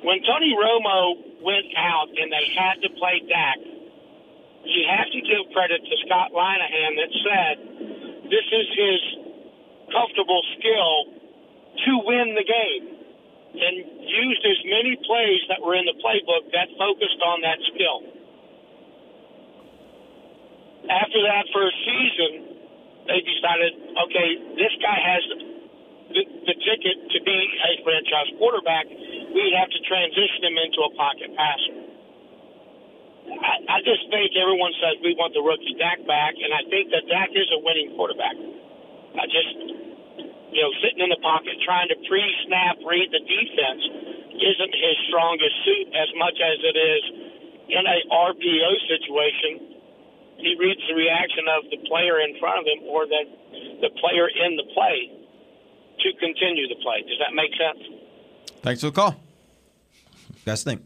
when 0.00 0.18
Tony 0.24 0.56
Romo 0.56 1.44
went 1.44 1.68
out 1.76 2.08
and 2.08 2.32
they 2.32 2.46
had 2.56 2.80
to 2.80 2.88
play 2.96 3.20
Dak, 3.28 3.60
you 4.64 4.82
have 4.88 5.08
to 5.12 5.20
give 5.20 5.52
credit 5.52 5.84
to 5.84 5.94
Scott 6.08 6.32
Linehan 6.32 6.92
that 6.96 7.10
said 7.20 7.54
this 8.32 8.48
is 8.48 8.66
his 8.72 9.00
comfortable 9.92 10.40
skill 10.56 11.20
to 11.84 11.92
win 12.04 12.32
the 12.32 12.46
game 12.46 12.84
and 13.50 13.74
used 14.06 14.44
as 14.46 14.58
many 14.64 14.96
plays 15.04 15.42
that 15.50 15.60
were 15.60 15.74
in 15.74 15.84
the 15.84 15.96
playbook 15.98 16.48
that 16.54 16.70
focused 16.78 17.20
on 17.20 17.42
that 17.42 17.58
skill. 17.74 17.98
After 20.88 21.20
that 21.28 21.44
first 21.52 21.76
season, 21.84 22.49
they 23.10 23.20
decided, 23.26 23.74
okay, 24.06 24.28
this 24.54 24.70
guy 24.78 24.94
has 24.94 25.22
the, 26.14 26.22
the 26.46 26.56
ticket 26.62 26.96
to 27.10 27.18
be 27.26 27.38
a 27.42 27.72
franchise 27.82 28.30
quarterback. 28.38 28.86
We 28.86 29.50
have 29.58 29.66
to 29.66 29.80
transition 29.82 30.46
him 30.46 30.56
into 30.62 30.80
a 30.86 30.90
pocket 30.94 31.34
passer. 31.34 31.76
I, 33.34 33.54
I 33.66 33.78
just 33.82 34.06
think 34.14 34.30
everyone 34.38 34.74
says 34.78 35.02
we 35.02 35.18
want 35.18 35.34
the 35.34 35.42
rookie 35.42 35.74
Dak 35.74 36.06
back, 36.06 36.38
and 36.38 36.54
I 36.54 36.62
think 36.70 36.94
that 36.94 37.10
Dak 37.10 37.34
is 37.34 37.50
a 37.50 37.60
winning 37.66 37.98
quarterback. 37.98 38.38
I 39.18 39.26
just, 39.26 39.54
you 40.54 40.60
know, 40.62 40.70
sitting 40.82 41.02
in 41.02 41.10
the 41.10 41.22
pocket 41.22 41.58
trying 41.66 41.90
to 41.90 41.98
pre-snap 42.06 42.78
read 42.86 43.10
the 43.10 43.22
defense 43.26 43.82
isn't 44.38 44.74
his 44.74 44.96
strongest 45.10 45.56
suit 45.66 45.86
as 45.98 46.10
much 46.14 46.38
as 46.38 46.58
it 46.62 46.76
is 46.78 47.02
in 47.74 47.84
a 47.86 47.98
RPO 48.06 48.70
situation 48.86 49.79
he 50.42 50.56
reads 50.58 50.80
the 50.88 50.94
reaction 50.94 51.44
of 51.48 51.70
the 51.70 51.78
player 51.88 52.20
in 52.20 52.38
front 52.40 52.60
of 52.60 52.66
him 52.66 52.84
or 52.88 53.06
the 53.06 53.22
the 53.80 53.90
player 54.00 54.28
in 54.28 54.56
the 54.56 54.64
play. 54.74 55.10
to 56.00 56.08
continue 56.18 56.66
to 56.68 56.74
play. 56.82 57.02
Does 57.02 57.18
that 57.20 57.34
make 57.34 57.50
sense? 57.56 57.82
Thanks 58.62 58.80
for 58.80 58.86
the 58.88 58.92
call. 58.92 59.16
Guys, 60.46 60.62
think. 60.64 60.82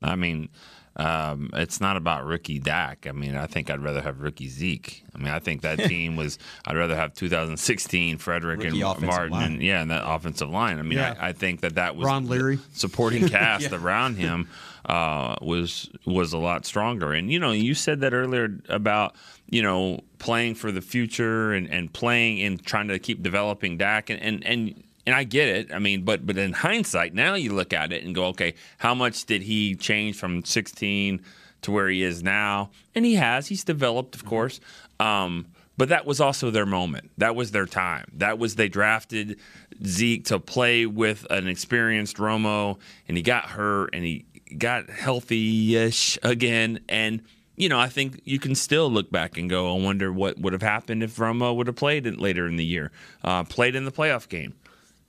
I 0.00 0.16
mean, 0.16 0.48
um, 0.96 1.50
it's 1.54 1.80
not 1.80 1.96
about 1.96 2.24
rookie 2.24 2.58
Dak. 2.58 3.06
I 3.08 3.12
mean, 3.12 3.34
I 3.36 3.46
think 3.46 3.70
I'd 3.70 3.80
rather 3.80 4.02
have 4.02 4.20
rookie 4.20 4.48
Zeke. 4.48 5.04
I 5.14 5.18
mean, 5.18 5.28
I 5.32 5.38
think 5.38 5.62
that 5.62 5.78
team 5.88 6.16
was. 6.16 6.38
I'd 6.66 6.76
rather 6.76 6.96
have 6.96 7.14
2016 7.14 8.18
Frederick 8.18 8.58
Rookie 8.62 8.80
and 8.80 9.00
Martin, 9.02 9.30
line. 9.30 9.52
and 9.54 9.62
yeah, 9.62 9.80
and 9.82 9.90
that 9.90 10.02
offensive 10.08 10.50
line. 10.50 10.78
I 10.78 10.82
mean, 10.82 10.98
Yeah. 10.98 11.14
I, 11.18 11.28
I 11.28 11.32
think 11.32 11.60
that 11.62 11.76
that 11.76 11.96
was 11.96 12.06
Ron 12.06 12.28
Leary. 12.28 12.58
supporting 12.72 13.28
cast 13.28 13.70
Yeah. 13.70 13.76
around 13.78 14.16
him 14.16 14.48
uh, 14.86 15.36
was 15.40 15.90
was 16.06 16.32
a 16.32 16.38
lot 16.38 16.66
stronger. 16.66 17.12
And 17.12 17.30
you 17.30 17.38
know, 17.38 17.52
you 17.52 17.74
said 17.74 18.00
that 18.00 18.12
earlier 18.12 18.58
about 18.68 19.14
you 19.50 19.62
know 19.62 20.00
playing 20.18 20.54
for 20.54 20.72
the 20.72 20.80
future 20.80 21.52
and, 21.52 21.68
and 21.70 21.92
playing 21.92 22.42
and 22.42 22.64
trying 22.64 22.88
to 22.88 22.98
keep 22.98 23.22
developing 23.22 23.78
Dak 23.78 24.10
and 24.10 24.20
and. 24.20 24.44
and 24.44 24.84
and 25.04 25.16
I 25.16 25.24
get 25.24 25.48
it. 25.48 25.72
I 25.72 25.80
mean, 25.80 26.04
but 26.04 26.24
but 26.24 26.38
in 26.38 26.52
hindsight, 26.52 27.12
now 27.12 27.34
you 27.34 27.52
look 27.52 27.72
at 27.72 27.92
it 27.92 28.04
and 28.04 28.14
go, 28.14 28.26
okay, 28.26 28.54
how 28.78 28.94
much 28.94 29.24
did 29.24 29.42
he 29.42 29.74
change 29.74 30.16
from 30.16 30.44
16 30.44 31.20
to 31.62 31.72
where 31.72 31.88
he 31.88 32.04
is 32.04 32.22
now? 32.22 32.70
And 32.94 33.04
he 33.04 33.16
has. 33.16 33.48
He's 33.48 33.64
developed, 33.64 34.14
of 34.14 34.24
course. 34.24 34.60
Um, 35.00 35.46
but 35.76 35.88
that 35.88 36.06
was 36.06 36.20
also 36.20 36.50
their 36.50 36.66
moment. 36.66 37.10
That 37.18 37.34
was 37.34 37.50
their 37.50 37.66
time. 37.66 38.12
That 38.14 38.38
was 38.38 38.54
they 38.54 38.68
drafted 38.68 39.40
Zeke 39.84 40.26
to 40.26 40.38
play 40.38 40.86
with 40.86 41.26
an 41.30 41.48
experienced 41.48 42.18
Romo, 42.18 42.78
and 43.08 43.16
he 43.16 43.22
got 43.22 43.46
hurt 43.46 43.90
and 43.92 44.04
he 44.04 44.24
got 44.58 44.88
healthy-ish 44.90 46.18
again. 46.22 46.80
And 46.88 47.22
you 47.56 47.68
know, 47.68 47.78
I 47.78 47.88
think 47.88 48.20
you 48.24 48.38
can 48.38 48.54
still 48.54 48.90
look 48.90 49.10
back 49.10 49.36
and 49.36 49.48
go, 49.50 49.76
I 49.76 49.80
wonder 49.80 50.12
what 50.12 50.38
would 50.38 50.52
have 50.54 50.62
happened 50.62 51.02
if 51.02 51.16
Romo 51.16 51.54
would 51.54 51.66
have 51.66 51.76
played 51.76 52.06
it 52.06 52.18
later 52.18 52.46
in 52.46 52.56
the 52.56 52.64
year, 52.64 52.90
uh, 53.22 53.44
played 53.44 53.74
in 53.76 53.84
the 53.84 53.92
playoff 53.92 54.28
game 54.28 54.54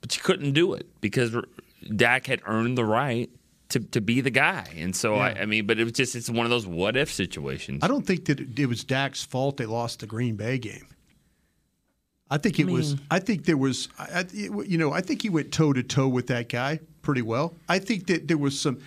but 0.01 0.13
you 0.17 0.21
couldn't 0.21 0.51
do 0.51 0.73
it 0.73 0.85
because 0.99 1.33
Dak 1.95 2.27
had 2.27 2.41
earned 2.45 2.77
the 2.77 2.83
right 2.83 3.29
to, 3.69 3.79
to 3.79 4.01
be 4.01 4.19
the 4.19 4.29
guy. 4.29 4.67
And 4.75 4.93
so, 4.93 5.15
I, 5.15 5.29
I 5.29 5.45
mean, 5.45 5.65
but 5.65 5.79
it 5.79 5.85
was 5.85 5.93
just, 5.93 6.13
it's 6.17 6.29
one 6.29 6.45
of 6.45 6.49
those 6.49 6.67
what 6.67 6.97
if 6.97 7.09
situations. 7.09 7.81
I 7.81 7.87
don't 7.87 8.05
think 8.05 8.25
that 8.25 8.41
it, 8.41 8.59
it 8.59 8.65
was 8.65 8.83
Dak's 8.83 9.23
fault 9.23 9.55
they 9.55 9.65
lost 9.65 10.01
the 10.01 10.05
Green 10.05 10.35
Bay 10.35 10.57
game. 10.57 10.87
I 12.29 12.37
think 12.37 12.59
it 12.59 12.67
was. 12.67 12.95
I 13.09 13.19
think 13.19 13.45
there 13.45 13.55
was. 13.55 13.87
I, 13.97 14.03
I- 14.03 14.19
it- 14.33 14.67
you 14.67 14.77
know, 14.77 14.91
I 14.91 14.99
think 14.99 15.21
he 15.21 15.29
went 15.29 15.53
toe 15.53 15.71
to 15.71 15.81
toe 15.83 16.09
with 16.09 16.27
that 16.27 16.49
guy 16.49 16.81
pretty 17.01 17.21
well. 17.21 17.53
I 17.69 17.79
think 17.79 18.07
that 18.07 18.27
there 18.27 18.37
was 18.37 18.59
some. 18.59 18.79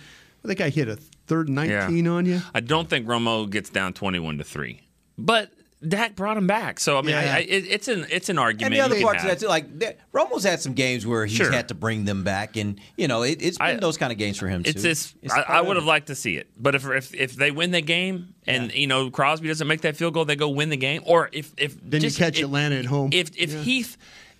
I 0.47 0.53
think 0.55 0.61
I 0.61 0.69
hit 0.69 0.87
a 0.87 0.95
third 1.27 1.47
and 1.47 1.55
nineteen 1.55 2.07
on 2.07 2.25
you. 2.25 2.41
I 2.55 2.61
don't 2.61 2.89
think 2.89 3.05
Romo 3.05 3.49
gets 3.49 3.69
down 3.69 3.93
21 3.93 4.37
to 4.37 4.43
3. 4.45 4.79
But 5.17 5.51
Dak 5.87 6.15
brought 6.15 6.37
him 6.37 6.47
back. 6.47 6.79
So, 6.79 6.97
I 6.97 7.01
mean, 7.01 7.09
Yeah. 7.11 7.19
I, 7.33 7.37
I, 7.37 7.39
it, 7.39 7.65
it's 7.69 7.87
an 7.87 8.05
it's 8.09 8.29
an 8.29 8.39
argument. 8.39 8.67
And 8.67 8.75
the 8.75 8.79
other 8.79 8.95
you 8.95 9.01
can 9.01 9.07
parts 9.09 9.23
of 9.23 9.29
that 9.29 9.39
too, 9.39 9.47
like 9.47 9.77
that- 9.79 9.99
Romo's 10.11 10.43
had 10.43 10.59
some 10.61 10.73
games 10.73 11.05
where 11.05 11.25
he's 11.25 11.37
Sure. 11.37 11.51
had 11.51 11.67
to 11.67 11.75
bring 11.75 12.05
them 12.05 12.23
back, 12.23 12.55
and 12.57 12.79
you 12.95 13.07
know 13.07 13.21
it, 13.23 13.39
it's 13.41 13.57
been 13.57 13.79
those 13.79 13.97
kind 13.97 14.11
of 14.11 14.17
games 14.17 14.37
for 14.39 14.47
him 14.47 14.61
It's 14.65 14.73
too. 14.75 14.79
this. 14.87 15.13
It's 15.21 15.33
I, 15.33 15.41
I 15.41 15.61
would 15.61 15.75
have 15.75 15.85
liked 15.85 16.07
to 16.07 16.15
see 16.15 16.37
it, 16.37 16.47
but 16.57 16.73
if 16.75 16.85
if 16.87 17.13
if 17.13 17.35
they 17.35 17.51
win 17.51 17.71
the 17.71 17.81
game 17.81 18.33
and 18.47 18.73
you 18.73 18.87
know 18.87 19.11
Crosby 19.11 19.49
doesn't 19.49 19.67
make 19.67 19.81
that 19.81 19.97
field 19.97 20.13
goal, 20.15 20.25
they 20.25 20.35
go 20.35 20.49
win 20.49 20.69
the 20.69 20.77
game. 20.77 21.03
Or 21.05 21.29
if 21.31 21.53
if 21.57 21.75
Then 21.83 22.01
you 22.01 22.09
catch 22.11 22.39
if- 22.39 22.45
Atlanta 22.45 22.77
at 22.77 22.85
home. 22.85 23.09
If 23.13 23.31
if 23.37 23.53
Heath, 23.63 23.97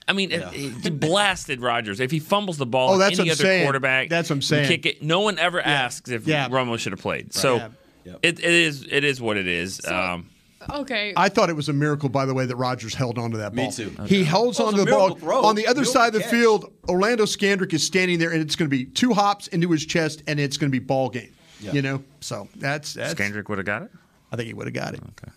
I 0.08 0.13
mean, 0.13 0.32
if, 0.32 0.52
he 0.84 0.89
blasted 0.89 1.62
Rodgers. 1.62 2.00
If 2.00 2.12
he 2.12 2.20
fumbles 2.20 2.58
the 2.58 2.65
ball, 2.65 2.91
Oh, 2.93 2.98
that's 2.98 3.20
any 3.20 3.28
what 3.28 3.28
I'm 3.28 3.32
other 3.34 3.43
saying. 3.43 3.63
quarterback, 3.65 4.10
That's 4.10 4.30
what 4.30 4.38
I'm 4.38 4.41
saying. 4.41 4.67
Kick 4.67 4.86
it. 4.86 5.04
No 5.04 5.20
one 5.22 5.38
ever 5.39 5.60
asks 5.62 6.10
if 6.10 6.26
Yeah. 6.28 6.48
Romo 6.50 6.78
should 6.80 6.93
have 6.93 7.02
played. 7.02 7.34
So 7.34 7.58
Yeah. 8.06 8.13
it, 8.24 8.39
it 8.39 8.46
is 8.46 8.86
it 8.89 9.04
is 9.04 9.20
what 9.22 9.38
it 9.38 9.48
is. 9.48 9.86
um, 9.86 10.30
Okay. 10.70 11.13
I 11.15 11.30
thought 11.30 11.50
it 11.50 11.56
was 11.56 11.70
a 11.70 11.74
miracle, 11.74 12.10
by 12.10 12.26
the 12.26 12.34
way, 12.34 12.46
that 12.46 12.56
Rodgers 12.58 12.93
held 12.93 13.17
onto 13.17 13.38
that 13.38 13.56
ball. 13.56 13.65
Me 13.70 13.86
ball. 13.86 14.08
too. 14.08 14.13
He 14.15 14.24
holds 14.26 14.60
Well, 14.60 14.70
onto 14.70 14.84
the 14.84 14.91
ball 14.91 15.15
throw. 15.15 15.43
on 15.43 15.56
the 15.56 15.65
other 15.67 15.82
Miracle 15.82 15.93
side 15.93 16.08
of 16.08 16.13
the 16.15 16.20
catch. 16.22 16.32
field. 16.32 16.74
Orlando 16.89 17.24
Scandrick 17.26 17.74
is 17.74 17.86
standing 17.86 18.20
there, 18.20 18.32
and 18.32 18.41
it's 18.41 18.56
going 18.58 18.70
to 18.70 18.76
be 18.76 18.84
two 18.86 19.13
hops 19.13 19.48
into 19.48 19.70
his 19.72 19.86
chest, 19.86 20.24
and 20.28 20.39
it's 20.41 20.58
going 20.58 20.70
to 20.70 20.78
be 20.78 20.84
ball 20.84 21.10
game. 21.10 21.32
Yeah. 21.62 21.72
You 21.74 21.82
know, 21.84 22.04
so 22.20 22.50
that's 22.56 22.93
that's. 22.96 23.13
Scandrick 23.13 23.48
would 23.50 23.60
have 23.60 23.65
got 23.65 23.84
it. 23.84 23.91
I 24.32 24.36
think 24.36 24.48
he 24.48 24.54
would 24.54 24.67
have 24.67 24.74
got 24.74 24.93
it. 24.93 25.00
Okay. 25.02 25.32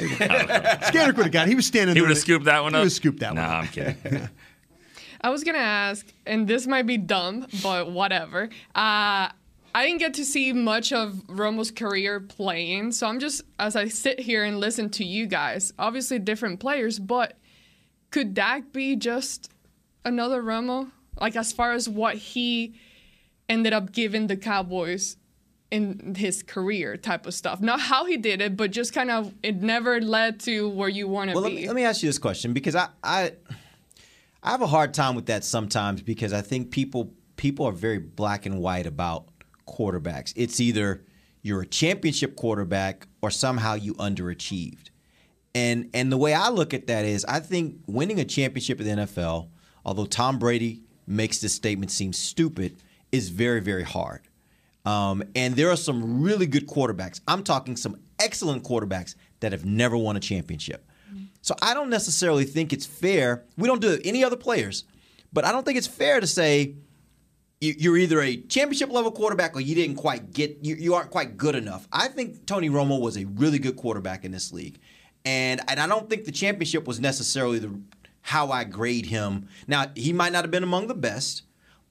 Yeah, 0.00 0.06
he 0.06 0.14
Scandrick 0.86 1.16
would 1.16 1.26
have 1.26 1.32
got 1.32 1.46
it. 1.46 1.50
He 1.50 1.54
was 1.54 1.66
standing 1.66 1.94
He 1.94 2.00
there. 2.00 2.08
would 2.08 2.10
have 2.16 2.18
scooped 2.18 2.44
that 2.46 2.62
one 2.62 2.72
He 2.72 2.76
up. 2.76 2.80
would 2.80 2.86
have 2.86 2.92
scooped 2.92 3.20
that 3.20 3.34
no, 3.34 3.42
one. 3.42 3.50
up. 3.50 3.62
I'm 3.64 3.68
kidding. 3.68 4.28
I 5.20 5.30
was 5.30 5.42
gonna 5.44 5.58
ask, 5.58 6.06
and 6.26 6.46
this 6.46 6.66
might 6.66 6.86
be 6.86 6.98
dumb, 6.98 7.46
but 7.62 7.90
whatever. 7.90 8.50
Uh, 8.74 9.28
I 9.76 9.86
didn't 9.86 9.98
get 9.98 10.14
to 10.14 10.24
see 10.24 10.52
much 10.52 10.92
of 10.92 11.14
Romo's 11.28 11.70
career 11.70 12.20
playing, 12.20 12.92
so 12.92 13.06
I'm 13.08 13.18
just 13.18 13.42
as 13.58 13.74
I 13.74 13.88
sit 13.88 14.20
here 14.20 14.44
and 14.44 14.60
listen 14.60 14.90
to 14.90 15.04
you 15.04 15.26
guys. 15.26 15.72
Obviously, 15.78 16.18
different 16.18 16.60
players, 16.60 16.98
but 16.98 17.38
could 18.10 18.34
Dak 18.34 18.72
be 18.72 18.96
just 18.96 19.50
another 20.04 20.42
Romo? 20.42 20.90
Like 21.18 21.36
as 21.36 21.52
far 21.52 21.72
as 21.72 21.88
what 21.88 22.16
he 22.16 22.74
ended 23.48 23.72
up 23.72 23.92
giving 23.92 24.26
the 24.26 24.36
Cowboys 24.36 25.16
in 25.70 26.14
his 26.14 26.42
career, 26.42 26.96
type 26.96 27.26
of 27.26 27.34
stuff. 27.34 27.60
Not 27.60 27.80
how 27.80 28.04
he 28.04 28.16
did 28.16 28.40
it, 28.40 28.56
but 28.56 28.70
just 28.70 28.92
kind 28.92 29.10
of 29.10 29.34
it 29.42 29.56
never 29.62 30.00
led 30.00 30.40
to 30.40 30.68
where 30.68 30.88
you 30.88 31.08
want 31.08 31.30
to 31.30 31.34
Well, 31.34 31.44
be. 31.44 31.50
let 31.50 31.60
me, 31.60 31.66
let 31.68 31.76
me 31.76 31.84
ask 31.84 32.02
you 32.02 32.08
this 32.08 32.18
question 32.18 32.52
because 32.52 32.76
I, 32.76 32.88
I 33.02 33.32
I 34.42 34.50
have 34.50 34.62
a 34.62 34.66
hard 34.66 34.92
time 34.94 35.14
with 35.14 35.26
that 35.26 35.42
sometimes 35.44 36.02
because 36.02 36.32
I 36.32 36.42
think 36.42 36.70
people 36.70 37.12
people 37.36 37.66
are 37.66 37.72
very 37.72 37.98
black 37.98 38.46
and 38.46 38.58
white 38.60 38.86
about 38.86 39.26
quarterbacks. 39.66 40.32
It's 40.36 40.60
either 40.60 41.04
you're 41.42 41.62
a 41.62 41.66
championship 41.66 42.36
quarterback 42.36 43.06
or 43.22 43.30
somehow 43.30 43.74
you 43.74 43.94
underachieved. 43.94 44.90
And 45.54 45.88
and 45.94 46.12
the 46.12 46.16
way 46.16 46.34
I 46.34 46.50
look 46.50 46.74
at 46.74 46.86
that 46.88 47.04
is 47.04 47.24
I 47.24 47.40
think 47.40 47.76
winning 47.86 48.20
a 48.20 48.24
championship 48.24 48.80
in 48.80 48.86
the 48.96 49.02
NFL, 49.04 49.48
although 49.84 50.06
Tom 50.06 50.38
Brady 50.38 50.82
makes 51.06 51.38
this 51.40 51.54
statement 51.54 51.90
seem 51.90 52.12
stupid, 52.12 52.76
is 53.12 53.28
very, 53.28 53.60
very 53.60 53.82
hard. 53.82 54.22
Um, 54.84 55.22
and 55.34 55.56
there 55.56 55.70
are 55.70 55.76
some 55.76 56.22
really 56.22 56.46
good 56.46 56.66
quarterbacks. 56.66 57.20
I'm 57.26 57.42
talking 57.42 57.76
some 57.76 57.96
excellent 58.18 58.64
quarterbacks 58.64 59.14
that 59.40 59.52
have 59.52 59.64
never 59.64 59.96
won 59.96 60.16
a 60.16 60.20
championship. 60.20 60.86
So 61.42 61.54
I 61.62 61.74
don't 61.74 61.90
necessarily 61.90 62.44
think 62.44 62.72
it's 62.72 62.86
fair. 62.86 63.44
We 63.58 63.68
don't 63.68 63.80
do 63.80 63.92
it 63.92 64.00
any 64.04 64.24
other 64.24 64.36
players, 64.36 64.84
but 65.32 65.44
I 65.44 65.52
don't 65.52 65.64
think 65.64 65.76
it's 65.78 65.86
fair 65.86 66.18
to 66.20 66.26
say 66.26 66.74
you- 67.60 67.74
you're 67.78 67.96
either 67.98 68.20
a 68.20 68.36
championship 68.36 68.90
level 68.90 69.10
quarterback 69.12 69.54
or 69.56 69.60
you 69.60 69.74
didn't 69.74 69.96
quite 69.96 70.32
get 70.32 70.58
you, 70.62 70.74
you 70.74 70.94
aren't 70.94 71.10
quite 71.10 71.36
good 71.36 71.54
enough. 71.54 71.86
I 71.92 72.08
think 72.08 72.46
Tony 72.46 72.68
Romo 72.68 73.00
was 73.00 73.16
a 73.16 73.24
really 73.26 73.58
good 73.58 73.76
quarterback 73.76 74.24
in 74.24 74.32
this 74.32 74.52
league, 74.52 74.78
and 75.24 75.60
and 75.68 75.78
I 75.80 75.86
don't 75.86 76.10
think 76.10 76.24
the 76.24 76.32
championship 76.32 76.86
was 76.86 76.98
necessarily 76.98 77.58
the 77.58 77.78
how 78.22 78.50
I 78.50 78.64
grade 78.64 79.06
him. 79.06 79.46
Now 79.66 79.86
he 79.94 80.12
might 80.12 80.32
not 80.32 80.44
have 80.44 80.50
been 80.50 80.62
among 80.64 80.88
the 80.88 80.94
best, 80.94 81.42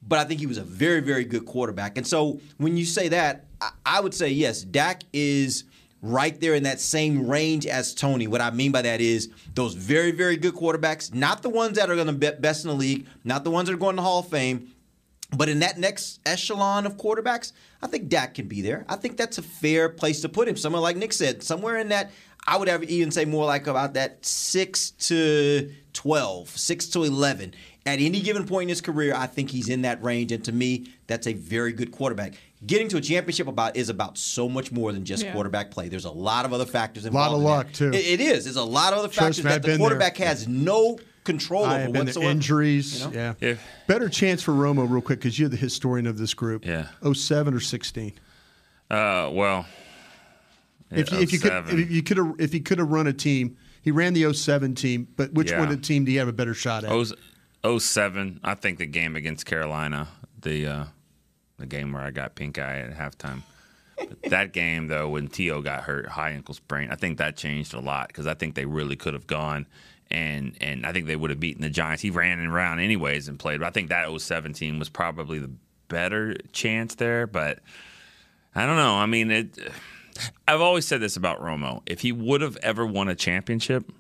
but 0.07 0.19
I 0.19 0.25
think 0.25 0.39
he 0.39 0.47
was 0.47 0.57
a 0.57 0.63
very 0.63 0.99
very 0.99 1.25
good 1.25 1.45
quarterback. 1.45 1.97
And 1.97 2.05
so 2.05 2.39
when 2.57 2.77
you 2.77 2.85
say 2.85 3.09
that, 3.09 3.45
I, 3.85 3.99
would 3.99 4.13
say 4.13 4.29
yes, 4.29 4.61
Dak 4.61 5.03
is 5.13 5.63
right 6.01 6.39
there 6.41 6.53
in 6.55 6.63
that 6.63 6.81
same 6.81 7.29
range 7.29 7.65
as 7.65 7.93
Tony. 7.93 8.27
What 8.27 8.41
I 8.41 8.51
mean 8.51 8.71
by 8.71 8.81
that 8.81 8.99
is 9.01 9.29
those 9.53 9.73
very 9.73 10.11
very 10.11 10.37
good 10.37 10.53
quarterbacks, 10.53 11.13
not 11.13 11.41
the 11.41 11.49
ones 11.49 11.77
that 11.77 11.89
are 11.89 11.95
going 11.95 12.07
to 12.07 12.13
be 12.13 12.31
best 12.39 12.65
in 12.65 12.69
the 12.69 12.75
league, 12.75 13.07
not 13.23 13.43
the 13.43 13.51
ones 13.51 13.69
that 13.69 13.75
are 13.75 13.79
going 13.79 13.95
to 13.95 14.01
Hall 14.01 14.19
of 14.19 14.27
Fame. 14.27 14.69
But 15.35 15.49
in 15.49 15.59
that 15.59 15.79
next 15.79 16.19
echelon 16.27 16.85
of 16.85 16.97
quarterbacks, 16.97 17.53
I 17.81 17.87
think 17.87 18.07
Dak 18.07 18.35
can 18.35 18.47
be 18.47 18.61
there. 18.61 18.85
I 18.87 18.95
think 18.95 19.17
that's 19.17 19.39
a 19.39 19.41
fair 19.41 19.89
place 19.89 20.21
to 20.21 20.29
put 20.29 20.47
him. 20.47 20.55
Somewhere 20.55 20.81
like 20.81 20.95
Nick 20.95 21.11
said, 21.11 21.41
somewhere 21.41 21.77
in 21.77 21.89
that, 21.89 22.11
I 22.45 22.57
would 22.57 22.67
have 22.67 22.83
even 22.83 23.11
say 23.11 23.25
more 23.25 23.45
like 23.45 23.67
about 23.67 23.93
that 23.93 24.25
6 24.25 24.91
to 24.91 25.71
12, 25.93 26.49
6 26.49 26.85
to 26.87 27.03
11. 27.03 27.53
At 27.85 27.99
any 27.99 28.21
given 28.21 28.45
point 28.47 28.63
in 28.63 28.69
his 28.69 28.79
career, 28.79 29.13
I 29.13 29.27
think 29.27 29.49
he's 29.49 29.67
in 29.67 29.81
that 29.81 30.01
range. 30.01 30.31
And 30.31 30.43
to 30.45 30.53
me, 30.53 30.87
that's 31.07 31.27
a 31.27 31.33
very 31.33 31.73
good 31.73 31.91
quarterback. 31.91 32.33
Getting 32.65 32.87
to 32.89 32.97
a 32.97 33.01
championship 33.01 33.47
about 33.47 33.75
is 33.75 33.89
about 33.89 34.17
so 34.17 34.47
much 34.47 34.71
more 34.71 34.93
than 34.93 35.03
just 35.03 35.25
Yeah. 35.25 35.33
quarterback 35.33 35.69
play. 35.69 35.89
There's 35.89 36.05
a 36.05 36.09
lot 36.11 36.45
of 36.45 36.53
other 36.53 36.65
factors 36.65 37.05
involved. 37.05 37.33
A 37.33 37.35
lot 37.35 37.65
of 37.65 37.65
in 37.67 37.83
that. 37.83 37.89
luck, 37.89 37.93
too. 37.93 37.97
It- 37.99 38.21
it 38.21 38.21
is. 38.21 38.45
There's 38.45 38.55
a 38.55 38.63
lot 38.63 38.93
of 38.93 38.99
other 38.99 39.09
Trust 39.09 39.19
factors 39.19 39.37
me, 39.39 39.43
that 39.49 39.55
I've 39.55 39.61
the 39.63 39.67
been 39.67 39.71
there. 39.71 39.79
quarterback 39.79 40.15
has 40.17 40.47
no 40.47 40.97
control 41.25 41.65
I 41.65 41.67
over 41.67 41.73
have 41.73 41.83
been 41.87 41.93
there. 41.93 42.03
whatsoever. 42.05 42.31
injuries. 42.31 43.01
You 43.01 43.11
know? 43.11 43.35
Yeah. 43.41 43.55
Better 43.87 44.07
chance 44.07 44.41
for 44.41 44.53
Romo, 44.53 44.89
real 44.89 45.01
quick, 45.01 45.19
because 45.19 45.37
you're 45.37 45.49
the 45.49 45.57
historian 45.57 46.07
of 46.07 46.17
this 46.17 46.33
group. 46.33 46.65
Yeah. 46.65 46.87
07 47.01 47.53
or 47.53 47.59
16. 47.59 48.13
Uh, 48.89 49.29
well, 49.33 49.65
If 50.89 51.11
you, 51.11 51.17
if 51.19 51.33
you 51.33 51.39
could, 51.39 51.51
if 51.69 51.91
you 51.91 52.03
could 52.03 52.17
have, 52.17 52.35
if 52.39 52.53
he 52.53 52.59
could 52.61 52.77
have 52.77 52.89
run 52.91 53.07
a 53.07 53.13
team, 53.13 53.57
he 53.81 53.89
ran 53.91 54.13
the 54.13 54.23
07 54.31 54.75
team. 54.75 55.07
But 55.17 55.33
which 55.33 55.49
Yeah. 55.51 55.59
one 55.59 55.69
of 55.69 55.75
the 55.75 55.81
team 55.85 56.05
do 56.05 56.11
you 56.13 56.19
have 56.19 56.27
a 56.29 56.33
better 56.33 56.53
shot 56.53 56.83
at? 56.85 56.91
Oh, 56.91 57.03
07, 57.65 58.41
I 58.43 58.55
think 58.55 58.77
the 58.77 58.85
game 58.85 59.15
against 59.15 59.45
Carolina, 59.45 60.07
the 60.41 60.67
uh, 60.67 60.85
the 61.57 61.65
game 61.65 61.93
where 61.93 62.03
I 62.03 62.11
got 62.11 62.35
pink 62.35 62.57
eye 62.57 62.79
at 62.79 62.97
halftime. 62.97 63.43
But 63.97 64.21
that 64.23 64.53
game 64.53 64.87
though, 64.87 65.09
when 65.09 65.27
T.O. 65.27 65.61
got 65.61 65.83
hurt, 65.83 66.07
high 66.07 66.31
ankle 66.31 66.55
sprain, 66.55 66.89
I 66.91 66.95
think 66.95 67.19
that 67.19 67.37
changed 67.37 67.73
a 67.73 67.79
lot 67.79 68.07
because 68.07 68.27
I 68.27 68.33
think 68.33 68.55
they 68.55 68.65
really 68.65 68.95
could 68.95 69.13
have 69.13 69.27
gone 69.27 69.65
and 70.13 70.55
and 70.61 70.85
I 70.85 70.91
think 70.91 71.07
they 71.07 71.15
would 71.15 71.31
have 71.31 71.39
beaten 71.39 71.61
the 71.61 71.69
Giants. 71.69 72.01
He 72.01 72.11
ran 72.11 72.39
and 72.39 72.51
around 72.51 72.79
anyways 72.79 73.27
and 73.27 73.39
played. 73.39 73.59
But 73.59 73.67
I 73.67 73.71
think 73.71 73.89
that 73.89 74.09
07 74.19 74.53
team 74.53 74.79
was 74.79 74.89
probably 74.89 75.39
the 75.39 75.51
better 75.87 76.35
chance 76.53 76.95
there. 76.95 77.27
But 77.27 77.59
I 78.55 78.65
don't 78.65 78.77
know. 78.77 78.95
I 78.95 79.07
mean, 79.07 79.31
it. 79.31 79.57
I've 80.47 80.61
always 80.61 80.85
said 80.85 81.01
this 81.01 81.15
about 81.15 81.41
Romo. 81.41 81.81
If 81.87 82.01
he 82.01 82.11
would 82.11 82.41
have 82.41 82.55
ever 82.57 82.85
won 82.85 83.09
a 83.09 83.15
championship, 83.15 83.91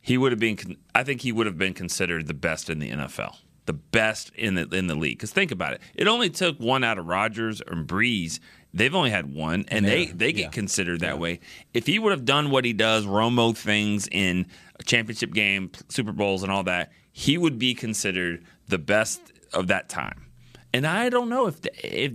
he 0.00 0.16
would 0.18 0.32
have 0.32 0.38
been. 0.38 0.76
I 0.94 1.04
think 1.04 1.20
he 1.22 1.32
would 1.32 1.46
have 1.46 1.58
been 1.58 1.74
considered 1.74 2.26
the 2.26 2.34
best 2.34 2.70
in 2.70 2.78
the 2.78 2.90
NFL, 2.90 3.36
the 3.66 3.72
best 3.72 4.30
in 4.34 4.54
the 4.54 4.62
in 4.74 4.86
the 4.86 4.94
league. 4.94 5.18
Because 5.18 5.32
think 5.32 5.50
about 5.50 5.74
it, 5.74 5.80
it 5.94 6.08
only 6.08 6.30
took 6.30 6.58
one 6.58 6.84
out 6.84 6.98
of 6.98 7.06
Rodgers 7.06 7.60
and 7.66 7.86
Brees. 7.86 8.40
They've 8.74 8.94
only 8.94 9.10
had 9.10 9.34
one, 9.34 9.64
and 9.68 9.86
they 9.86 10.04
Yeah, 10.04 10.12
they 10.14 10.32
get 10.32 10.40
yeah. 10.42 10.48
considered 10.50 11.00
that 11.00 11.18
way. 11.18 11.40
If 11.72 11.86
he 11.86 11.98
would 11.98 12.12
have 12.12 12.24
done 12.26 12.50
what 12.50 12.64
he 12.66 12.72
does, 12.74 13.06
Romo 13.06 13.56
things 13.56 14.06
in 14.12 14.46
a 14.78 14.82
championship 14.82 15.32
game, 15.32 15.70
Super 15.88 16.12
Bowls, 16.12 16.42
and 16.42 16.52
all 16.52 16.64
that, 16.64 16.92
he 17.10 17.38
would 17.38 17.58
be 17.58 17.74
considered 17.74 18.44
the 18.68 18.78
best 18.78 19.20
of 19.54 19.68
that 19.68 19.88
time. 19.88 20.26
And 20.74 20.86
I 20.86 21.08
don't 21.08 21.30
know 21.30 21.46
if 21.46 21.56
if 21.82 22.12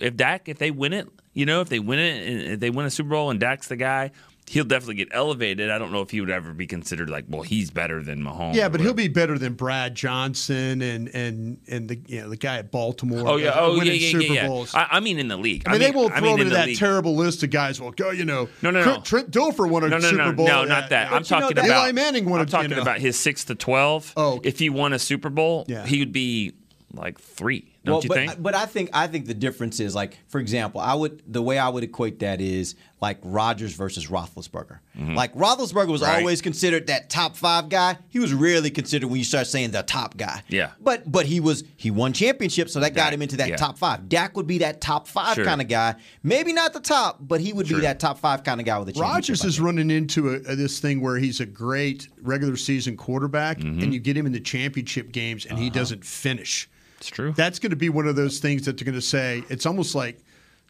if 0.00 0.16
Dak 0.16 0.48
if 0.48 0.58
they 0.58 0.72
win 0.72 0.92
it, 0.92 1.08
you 1.32 1.46
know, 1.46 1.60
if 1.60 1.68
they 1.68 1.78
win 1.78 2.00
it 2.00 2.52
if 2.54 2.60
they 2.60 2.70
win 2.70 2.86
a 2.86 2.90
Super 2.90 3.10
Bowl 3.10 3.30
and 3.30 3.38
Dak's 3.38 3.68
the 3.68 3.76
guy, 3.76 4.10
he'll 4.46 4.64
definitely 4.64 4.96
get 4.96 5.08
elevated. 5.12 5.70
I 5.70 5.78
don't 5.78 5.90
know 5.92 6.02
if 6.02 6.10
he 6.10 6.20
would 6.20 6.30
ever 6.30 6.52
be 6.52 6.66
considered 6.66 7.08
like, 7.10 7.24
well, 7.28 7.42
he's 7.42 7.70
better 7.70 8.02
than 8.02 8.22
Mahomes. 8.22 8.54
Yeah, 8.54 8.68
but 8.68 8.80
he'll 8.80 8.92
be 8.94 9.08
better 9.08 9.38
than 9.38 9.54
Brad 9.54 9.94
Johnson 9.94 10.82
and 10.82 11.08
and 11.08 11.58
and 11.68 11.88
the 11.88 11.98
you 12.06 12.20
know 12.20 12.28
the 12.28 12.36
guy 12.36 12.58
at 12.58 12.70
Baltimore. 12.70 13.26
Oh 13.26 13.36
yeah, 13.36 13.52
oh 13.54 13.72
yeah, 13.72 13.78
winning 13.78 14.00
yeah, 14.00 14.10
Super 14.10 14.32
yeah. 14.34 14.46
Bowls. 14.46 14.74
I, 14.74 14.86
I 14.92 15.00
mean, 15.00 15.18
in 15.18 15.28
the 15.28 15.36
league. 15.36 15.62
I 15.66 15.72
mean, 15.72 15.80
they 15.80 15.90
won't 15.90 16.12
I 16.12 16.18
throw 16.18 16.28
mean, 16.28 16.34
him 16.34 16.40
in 16.40 16.46
into 16.48 16.56
that 16.56 16.66
league. 16.68 16.78
terrible 16.78 17.16
list 17.16 17.42
of 17.42 17.50
guys. 17.50 17.80
Well, 17.80 17.90
go, 17.92 18.10
you 18.10 18.24
know, 18.24 18.48
No, 18.62 18.70
no, 18.70 18.84
no. 18.84 19.00
Trent 19.00 19.30
Dilfer 19.30 19.68
won 19.68 19.84
a 19.84 19.88
No, 19.88 19.98
no, 19.98 20.08
Super 20.10 20.24
no, 20.26 20.32
Bowl. 20.32 20.46
no, 20.46 20.62
Yeah, 20.62 20.68
not 20.68 20.90
that. 20.90 21.12
I'm 21.12 21.24
talking 21.24 21.52
about 21.52 21.64
Eli 21.66 21.92
Manning 21.92 22.24
won. 22.28 22.40
I'm 22.40 22.46
talking 22.46 22.72
about 22.72 22.98
his 23.00 23.18
six 23.18 23.44
to 23.46 23.54
twelve. 23.54 24.12
Oh, 24.16 24.40
if 24.44 24.58
he 24.58 24.68
won 24.70 24.92
a 24.92 24.98
Super 24.98 25.30
Bowl, 25.30 25.64
Yeah. 25.68 25.86
he 25.86 25.98
would 26.00 26.12
be 26.12 26.52
like 26.92 27.18
three. 27.20 27.70
Don't 27.84 27.92
well, 27.96 28.02
you 28.02 28.08
but, 28.08 28.14
think? 28.16 28.42
But 28.42 28.54
I 28.54 28.66
think 28.66 28.90
I 28.92 29.06
think 29.06 29.26
the 29.26 29.34
difference 29.34 29.78
is 29.78 29.94
like, 29.94 30.18
for 30.28 30.40
example, 30.40 30.80
I 30.80 30.94
would 30.94 31.22
the 31.26 31.42
way 31.42 31.58
I 31.58 31.68
would 31.68 31.84
equate 31.84 32.20
that 32.20 32.40
is 32.40 32.74
like 33.02 33.18
Rodgers 33.22 33.74
versus 33.74 34.06
Roethlisberger. 34.06 34.78
Mhm. 34.98 35.14
Like 35.14 35.34
Roethlisberger 35.34 35.88
was 35.88 36.00
Right. 36.00 36.20
always 36.20 36.40
considered 36.40 36.86
that 36.86 37.10
top 37.10 37.36
five 37.36 37.68
guy. 37.68 37.98
He 38.08 38.18
was 38.18 38.32
rarely 38.32 38.70
considered 38.70 39.08
when 39.08 39.18
you 39.18 39.24
start 39.24 39.46
saying 39.46 39.72
the 39.72 39.82
top 39.82 40.16
guy. 40.16 40.42
Yeah. 40.48 40.70
But 40.80 41.12
but 41.12 41.26
he 41.26 41.40
was 41.40 41.64
he 41.76 41.90
won 41.90 42.14
championships, 42.14 42.72
so 42.72 42.80
that 42.80 42.94
got 42.94 43.12
him 43.12 43.20
into 43.20 43.36
that 43.36 43.50
yeah. 43.50 43.56
top 43.56 43.76
five. 43.76 44.08
Dak 44.08 44.34
would 44.36 44.46
be 44.46 44.58
that 44.58 44.80
top 44.80 45.06
five 45.06 45.34
Sure. 45.34 45.44
kind 45.44 45.60
of 45.60 45.68
guy. 45.68 45.96
Maybe 46.22 46.54
not 46.54 46.72
the 46.72 46.80
top, 46.80 47.18
but 47.20 47.42
he 47.42 47.52
would 47.52 47.68
Sure. 47.68 47.78
be 47.78 47.82
that 47.82 48.00
top 48.00 48.18
five 48.18 48.42
kind 48.44 48.60
of 48.60 48.64
guy 48.66 48.78
with 48.78 48.88
a 48.88 48.92
championship. 48.92 49.12
Rodgers 49.14 49.44
is 49.44 49.60
running 49.60 49.90
into 49.90 50.30
a, 50.30 50.36
a- 50.52 50.56
this 50.56 50.78
thing 50.78 51.02
where 51.02 51.18
he's 51.18 51.40
a 51.40 51.46
great 51.46 52.08
regular 52.22 52.56
season 52.56 52.96
quarterback, 52.96 53.58
Mm-hmm. 53.58 53.82
and 53.82 53.92
you 53.92 54.00
get 54.00 54.16
him 54.16 54.24
in 54.24 54.32
the 54.32 54.40
championship 54.40 55.12
games, 55.12 55.44
and 55.44 55.58
he 55.58 55.68
doesn't 55.68 56.04
finish. 56.06 56.68
It's 57.06 57.10
true. 57.10 57.34
That's 57.36 57.58
going 57.58 57.70
to 57.70 57.76
be 57.76 57.90
one 57.90 58.06
of 58.08 58.16
those 58.16 58.38
things 58.38 58.64
that 58.64 58.78
they're 58.78 58.84
going 58.86 58.94
to 58.94 59.02
say. 59.02 59.44
It's 59.50 59.66
almost 59.66 59.94
like 59.94 60.18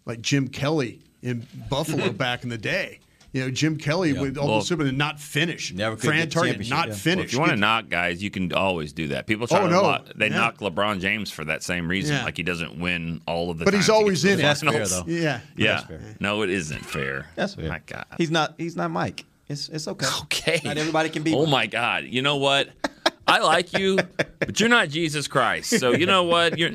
like 0.04 0.20
Jim 0.20 0.48
Kelly 0.48 1.00
in 1.22 1.46
Buffalo 1.70 2.10
back 2.12 2.42
in 2.42 2.48
the 2.48 2.58
day. 2.58 2.98
You 3.32 3.40
know, 3.42 3.50
Jim 3.50 3.76
Kelly 3.78 4.10
Yeah. 4.12 4.20
with 4.20 4.36
all 4.36 4.48
Well- 4.48 4.60
Super 4.62 4.84
and 4.86 4.98
not 4.98 5.20
finish. 5.20 5.72
Never 5.72 5.94
could 5.96 6.06
Fran 6.06 6.20
get 6.22 6.30
Target 6.32 6.68
not 6.68 6.88
yeah. 6.88 6.94
finish. 6.94 7.16
Well, 7.16 7.24
if 7.26 7.32
you 7.32 7.38
want 7.40 7.50
to 7.52 7.56
knock 7.56 7.88
guys, 7.88 8.22
you 8.22 8.30
can 8.30 8.52
always 8.52 8.92
do 8.92 9.08
that. 9.08 9.26
People 9.26 9.46
try 9.46 9.60
Oh, 9.60 9.66
to 9.66 9.70
no. 9.72 9.82
knock, 9.82 10.06
they 10.16 10.28
Yeah. 10.28 10.36
knock 10.36 10.58
LeBron 10.58 11.00
James 11.00 11.30
for 11.30 11.44
that 11.44 11.62
same 11.62 11.88
reason. 11.88 12.16
Yeah. 12.16 12.24
Like 12.24 12.36
he 12.36 12.42
doesn't 12.42 12.78
win 12.78 13.20
all 13.26 13.50
of 13.50 13.58
the. 13.58 13.64
But 13.64 13.74
he's 13.74 13.88
always 13.88 14.24
in 14.24 14.38
it. 14.40 14.42
That's 14.42 14.60
fair, 14.62 14.86
though. 14.86 15.04
Yeah. 15.06 15.40
Yeah. 15.56 15.80
Fair. 15.86 16.00
No, 16.20 16.42
it 16.42 16.50
isn't 16.50 16.84
fair. 16.84 17.26
That's 17.36 17.54
fair. 17.54 17.68
My 17.68 17.80
God. 17.86 18.06
He's 18.18 18.30
not 18.32 18.54
he's 18.58 18.74
not 18.76 18.90
Mike. 18.90 19.24
It's 19.48 19.68
it's 19.68 19.86
okay. 19.88 20.06
Okay. 20.22 20.60
Not 20.64 20.78
everybody 20.78 21.10
can 21.10 21.22
be. 21.22 21.32
Oh 21.34 21.40
Mike. 21.46 21.50
my 21.50 21.66
God! 21.66 22.04
You 22.04 22.22
know 22.22 22.36
what? 22.36 22.68
I 23.26 23.38
like 23.40 23.72
you, 23.78 23.98
but 24.38 24.58
you're 24.60 24.68
not 24.68 24.88
Jesus 24.88 25.28
Christ. 25.28 25.78
So 25.80 25.92
you 25.92 26.06
know 26.06 26.24
what? 26.24 26.58
You're 26.58 26.70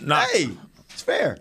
not. 0.00 0.28
Hey, 0.30 0.48
it's 0.90 1.02
fair. 1.02 1.38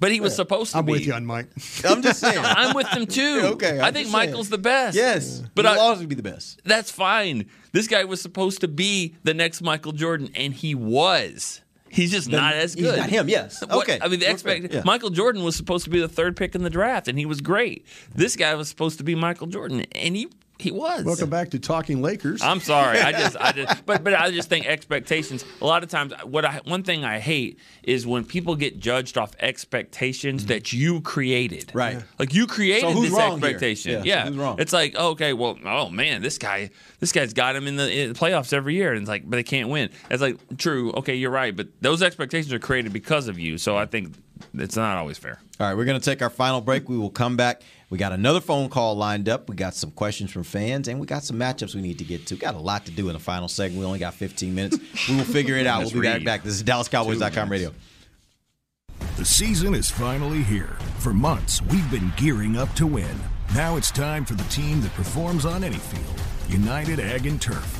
But 0.00 0.12
he 0.12 0.20
was 0.20 0.34
supposed 0.34 0.72
to 0.72 0.78
I'm 0.78 0.86
be. 0.86 0.92
with 0.92 1.06
you 1.06 1.12
on 1.12 1.26
Mike. 1.26 1.48
I'm 1.84 2.00
just 2.02 2.20
saying. 2.20 2.38
I'm 2.42 2.74
with 2.74 2.90
them 2.90 3.06
too. 3.06 3.42
Okay, 3.54 3.78
I'm 3.78 3.84
I 3.84 3.90
think 3.92 4.06
just 4.06 4.12
saying. 4.12 4.30
Michael's 4.30 4.48
the 4.48 4.58
best. 4.58 4.96
Yes, 4.96 5.40
but 5.40 5.50
but 5.56 5.66
I, 5.66 5.72
he'll 5.74 5.80
always 5.82 6.06
be 6.06 6.14
the 6.14 6.22
best. 6.22 6.60
that's 6.64 6.90
fine. 6.90 7.46
This 7.72 7.86
guy 7.86 8.04
was 8.04 8.20
supposed 8.20 8.62
to 8.62 8.68
be 8.68 9.14
the 9.24 9.34
next 9.34 9.60
Michael 9.62 9.92
Jordan, 9.92 10.30
and 10.34 10.54
he 10.54 10.74
was. 10.74 11.60
He's 11.92 12.12
just 12.12 12.30
not 12.30 12.54
as 12.54 12.74
good. 12.76 12.82
He's 12.84 12.90
good. 12.92 12.98
not 13.00 13.10
him, 13.10 13.28
yes. 13.28 13.60
What- 13.62 13.72
Okay. 13.82 13.98
I 14.00 14.06
mean, 14.08 14.20
the 14.20 14.26
We're 14.26 14.32
expect 14.32 14.72
yeah. 14.72 14.82
Michael 14.84 15.10
Jordan 15.10 15.42
was 15.42 15.56
supposed 15.56 15.84
to 15.84 15.90
be 15.90 15.98
the 16.00 16.08
third 16.08 16.36
pick 16.36 16.54
in 16.54 16.62
the 16.62 16.70
draft, 16.70 17.08
and 17.08 17.18
he 17.18 17.26
was 17.26 17.40
great. 17.40 17.84
This 18.14 18.36
guy 18.36 18.54
was 18.54 18.68
supposed 18.68 18.98
to 18.98 19.04
be 19.04 19.14
Michael 19.16 19.48
Jordan, 19.48 19.80
and 19.92 20.14
he 20.16 20.28
he 20.60 20.70
was. 20.70 21.04
Welcome 21.04 21.30
back 21.30 21.50
to 21.50 21.58
Talking 21.58 22.02
Lakers. 22.02 22.42
I'm 22.42 22.60
sorry. 22.60 22.98
I 23.00 23.12
just, 23.12 23.36
I 23.36 23.52
just, 23.52 23.86
but, 23.86 24.04
but 24.04 24.14
I 24.14 24.30
just 24.30 24.48
think 24.48 24.66
expectations. 24.66 25.44
A 25.60 25.66
lot 25.66 25.82
of 25.82 25.88
times, 25.90 26.12
what 26.24 26.44
I, 26.44 26.60
one 26.64 26.82
thing 26.82 27.04
I 27.04 27.18
hate 27.18 27.58
is 27.82 28.06
when 28.06 28.24
people 28.24 28.56
get 28.56 28.78
judged 28.78 29.18
off 29.18 29.32
expectations 29.40 30.46
that 30.46 30.72
you 30.72 31.00
created. 31.00 31.68
Mm-hmm. 31.68 31.78
Right. 31.78 32.02
Like 32.18 32.34
you 32.34 32.46
created 32.46 32.82
So 32.82 32.92
who's 32.92 33.10
this 33.10 33.18
wrong 33.18 33.40
here? 33.40 33.48
expectation. 33.48 34.04
Yeah, 34.04 34.24
so 34.24 34.30
who's 34.30 34.38
wrong? 34.38 34.56
It's 34.60 34.72
like, 34.72 34.94
okay, 34.94 35.32
well, 35.32 35.58
oh 35.64 35.88
man, 35.88 36.22
this 36.22 36.38
guy, 36.38 36.70
this 36.98 37.12
guy's 37.12 37.32
got 37.32 37.56
him 37.56 37.66
in 37.66 37.76
the, 37.76 37.90
in 37.90 38.12
the 38.12 38.18
playoffs 38.18 38.52
every 38.52 38.74
year, 38.74 38.92
and 38.92 39.00
it's 39.02 39.08
like, 39.08 39.28
but 39.28 39.36
they 39.36 39.42
can't 39.42 39.68
win. 39.68 39.90
It's 40.10 40.22
like, 40.22 40.38
true. 40.58 40.92
Okay, 40.92 41.14
you're 41.14 41.30
right, 41.30 41.54
but 41.56 41.68
those 41.80 42.02
expectations 42.02 42.52
are 42.52 42.58
created 42.58 42.92
because 42.92 43.28
of 43.28 43.38
you. 43.38 43.58
So 43.58 43.76
I 43.76 43.86
think 43.86 44.14
it's 44.54 44.76
not 44.76 44.96
always 44.98 45.18
fair. 45.18 45.38
All 45.58 45.66
right, 45.66 45.76
we're 45.76 45.84
going 45.84 45.98
to 46.00 46.04
take 46.04 46.22
our 46.22 46.30
final 46.30 46.60
break. 46.60 46.88
We 46.88 46.96
will 46.96 47.10
come 47.10 47.36
back. 47.36 47.62
We 47.90 47.98
got 47.98 48.12
another 48.12 48.40
phone 48.40 48.68
call 48.68 48.94
lined 48.94 49.28
up. 49.28 49.48
We 49.48 49.56
got 49.56 49.74
some 49.74 49.90
questions 49.90 50.30
from 50.30 50.44
fans, 50.44 50.88
and 50.88 50.98
we 51.00 51.06
got 51.06 51.22
some 51.24 51.36
matchups 51.38 51.74
we 51.74 51.82
need 51.82 51.98
to 51.98 52.04
get 52.04 52.26
to. 52.28 52.36
Got 52.36 52.54
a 52.54 52.58
lot 52.60 52.86
to 52.86 52.92
do 52.92 53.08
in 53.08 53.14
the 53.14 53.18
final 53.20 53.48
segment. 53.48 53.80
We 53.80 53.86
only 53.86 53.98
got 53.98 54.14
15 54.14 54.54
minutes. 54.54 54.78
We 55.08 55.16
will 55.16 55.24
figure 55.24 55.56
it 55.56 55.66
out. 55.68 55.80
we'll 55.82 56.00
be 56.02 56.08
right 56.08 56.24
back. 56.24 56.42
This 56.42 56.54
is 56.54 56.62
DallasCowboys.com 56.64 57.48
radio. 57.50 57.72
The 59.16 59.24
season 59.24 59.74
is 59.74 59.90
finally 59.90 60.42
here. 60.42 60.76
For 60.98 61.12
months, 61.12 61.60
we've 61.62 61.90
been 61.90 62.12
gearing 62.16 62.56
up 62.56 62.72
to 62.74 62.86
win. 62.86 63.18
Now 63.54 63.76
it's 63.76 63.90
time 63.90 64.24
for 64.24 64.34
the 64.34 64.44
team 64.44 64.80
that 64.82 64.92
performs 64.94 65.44
on 65.44 65.64
any 65.64 65.76
field 65.76 66.20
United 66.48 67.00
Ag 67.00 67.26
and 67.26 67.40
Turf. 67.40 67.79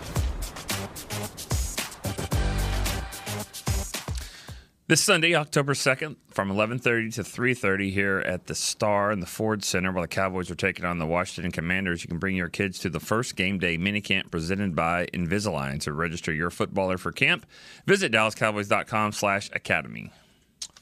This 4.91 5.01
Sunday, 5.01 5.35
October 5.35 5.73
2nd, 5.73 6.17
from 6.27 6.51
11:30 6.51 7.11
to 7.11 7.23
3:30 7.23 7.91
here 7.91 8.19
at 8.25 8.47
the 8.47 8.55
Star 8.55 9.13
in 9.13 9.21
the 9.21 9.25
Ford 9.25 9.63
Center, 9.63 9.89
while 9.89 10.01
the 10.01 10.07
Cowboys 10.09 10.51
are 10.51 10.55
taking 10.55 10.83
on 10.83 10.99
the 10.99 11.05
Washington 11.05 11.49
Commanders, 11.49 12.03
you 12.03 12.09
can 12.09 12.19
bring 12.19 12.35
your 12.35 12.49
kids 12.49 12.77
to 12.79 12.89
the 12.89 12.99
first 12.99 13.37
game 13.37 13.57
day 13.57 13.77
minicamp 13.77 14.29
presented 14.29 14.75
by 14.75 15.05
Invisalign. 15.13 15.79
To 15.79 15.93
register 15.93 16.33
your 16.33 16.49
footballer 16.49 16.97
for 16.97 17.13
camp, 17.13 17.45
visit 17.87 18.11
DallasCowboys.com/academy. 18.11 20.11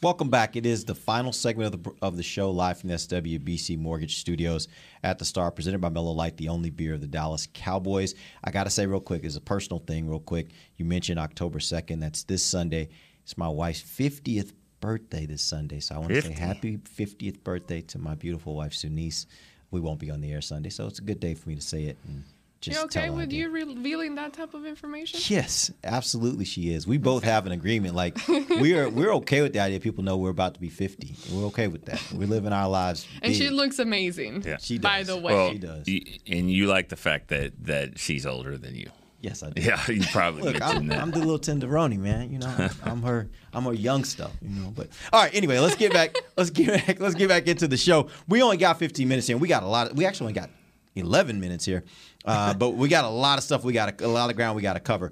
Welcome 0.01 0.30
back. 0.32 0.55
It 0.55 0.66
is 0.66 0.86
the 0.86 0.95
final 0.95 1.32
segment 1.32 1.72
of 1.72 1.84
the 1.84 1.91
of 2.01 2.18
the 2.18 2.24
show, 2.24 2.49
live 2.49 2.80
from 2.80 2.89
the 2.89 2.95
SWBC 2.95 3.78
Mortgage 3.78 4.18
Studios 4.18 4.68
at 5.03 5.20
the 5.20 5.26
Star, 5.26 5.51
presented 5.51 5.82
by 5.82 5.89
Miller 5.89 6.16
Lite, 6.16 6.38
the 6.38 6.49
only 6.49 6.72
beer 6.72 6.95
of 6.95 7.01
the 7.01 7.07
Dallas 7.07 7.47
Cowboys. 7.53 8.16
I 8.43 8.49
got 8.49 8.64
to 8.64 8.72
say 8.72 8.88
real 8.88 9.01
quick, 9.01 9.24
it's 9.24 9.36
a 9.36 9.41
personal 9.41 9.84
thing, 9.86 10.10
real 10.10 10.20
quick. 10.20 10.47
You 10.78 10.86
mentioned 10.86 11.20
October 11.20 11.60
second. 11.60 11.99
That's 11.99 12.24
this 12.24 12.41
Sunday. 12.41 12.89
It's 13.30 13.38
my 13.38 13.47
wife's 13.47 13.82
fiftieth 13.82 14.53
birthday 14.80 15.27
this 15.27 15.43
Sunday, 15.43 15.82
so 15.82 15.93
I 15.93 15.97
want 15.99 16.09
to 16.13 16.21
say 16.23 16.32
happy 16.32 16.80
fiftieth 16.84 17.43
birthday 17.43 17.82
to 17.82 17.99
my 17.99 18.15
beautiful 18.15 18.55
wife 18.55 18.71
Sunice. 18.73 19.27
We 19.69 19.80
won't 19.80 19.99
be 19.99 20.09
on 20.09 20.19
the 20.19 20.32
air 20.32 20.41
Sunday, 20.41 20.71
so 20.71 20.88
it's 20.88 20.97
a 20.97 21.03
good 21.03 21.19
day 21.19 21.36
for 21.36 21.47
me 21.47 21.53
to 21.53 21.61
say 21.61 21.84
it 21.84 21.97
and 22.07 22.23
just 22.59 22.80
you 22.80 22.86
okay 22.86 23.05
tell 23.05 23.15
with 23.15 23.32
you 23.32 23.51
revealing 23.51 24.15
that 24.15 24.34
type 24.34 24.55
of 24.55 24.65
information? 24.65 25.19
Yes, 25.27 25.69
absolutely 25.84 26.43
she 26.43 26.73
is. 26.73 26.88
We 26.88 26.97
both 26.97 27.23
have 27.23 27.45
an 27.45 27.51
agreement. 27.51 27.93
Like 27.93 28.17
we 28.27 28.75
are 28.75 28.89
we're 28.89 29.13
okay 29.17 29.43
with 29.43 29.53
the 29.53 29.59
idea 29.59 29.80
people 29.80 30.03
know 30.03 30.17
we're 30.17 30.32
about 30.32 30.55
to 30.55 30.59
be 30.59 30.69
50. 30.69 31.15
We're 31.32 31.45
okay 31.49 31.67
with 31.67 31.86
that. 31.86 32.01
We're 32.11 32.27
living 32.27 32.51
our 32.51 32.67
lives. 32.67 33.05
And 33.21 33.36
she 33.36 33.51
looks 33.51 33.77
amazing. 33.77 34.41
Yeah. 34.41 34.57
She 34.59 34.80
does. 34.80 34.82
By 34.82 35.03
the 35.03 35.17
way. 35.17 35.34
Well, 35.36 35.51
She 35.51 35.59
does. 35.59 35.88
and 36.25 36.49
you 36.49 36.65
like 36.65 36.89
the 36.89 36.95
fact 36.95 37.27
that 37.27 37.63
that 37.65 37.99
she's 37.99 38.25
older 38.25 38.57
than 38.57 38.73
you. 38.73 38.89
Yes, 39.22 39.43
I 39.43 39.49
do. 39.49 39.61
Yeah, 39.61 39.80
you 39.91 40.01
probably 40.11 40.43
Look, 40.53 40.61
I'm, 40.61 40.88
that. 40.88 41.01
I'm 41.01 41.11
the 41.11 41.20
little 41.20 41.39
tenderoni, 41.39 41.97
man. 41.97 42.32
You 42.32 42.39
know, 42.39 42.70
I'm 42.84 43.01
her. 43.01 43.30
I'm 43.53 43.65
her 43.65 43.74
young 43.74 44.05
stuff. 44.05 44.32
You 44.41 44.49
know, 44.49 44.72
but 44.74 44.88
all 45.11 45.22
right. 45.22 45.34
Anyway, 45.34 45.59
let's 45.59 45.76
get 45.76 45.91
back. 45.91 46.15
let's 46.38 46.49
get 46.49 46.86
back. 46.86 46.99
Let's 46.99 47.15
get 47.15 47.28
back 47.28 47.47
into 47.47 47.67
the 47.67 47.78
show. 47.78 48.07
We 48.28 48.41
only 48.41 48.57
got 48.57 48.80
15 48.80 49.07
minutes 49.07 49.28
here. 49.28 49.36
and 49.36 49.41
We 49.41 49.49
got 49.49 49.63
a 49.63 49.67
lot. 49.67 49.91
Of, 49.91 49.97
we 49.97 50.05
actually 50.05 50.28
only 50.28 50.39
got 50.39 50.49
11 50.95 51.39
minutes 51.39 51.65
here, 51.65 51.84
uh, 52.30 52.53
but 52.53 52.71
we 52.71 52.88
got 52.88 53.05
a 53.05 53.09
lot 53.09 53.38
of 53.38 53.43
stuff. 53.43 53.63
We 53.63 53.73
got 53.73 54.01
a, 54.01 54.05
a 54.05 54.07
lot 54.07 54.30
of 54.30 54.36
ground 54.36 54.55
we 54.55 54.61
got 54.61 54.73
to 54.73 54.80
cover. 54.80 55.11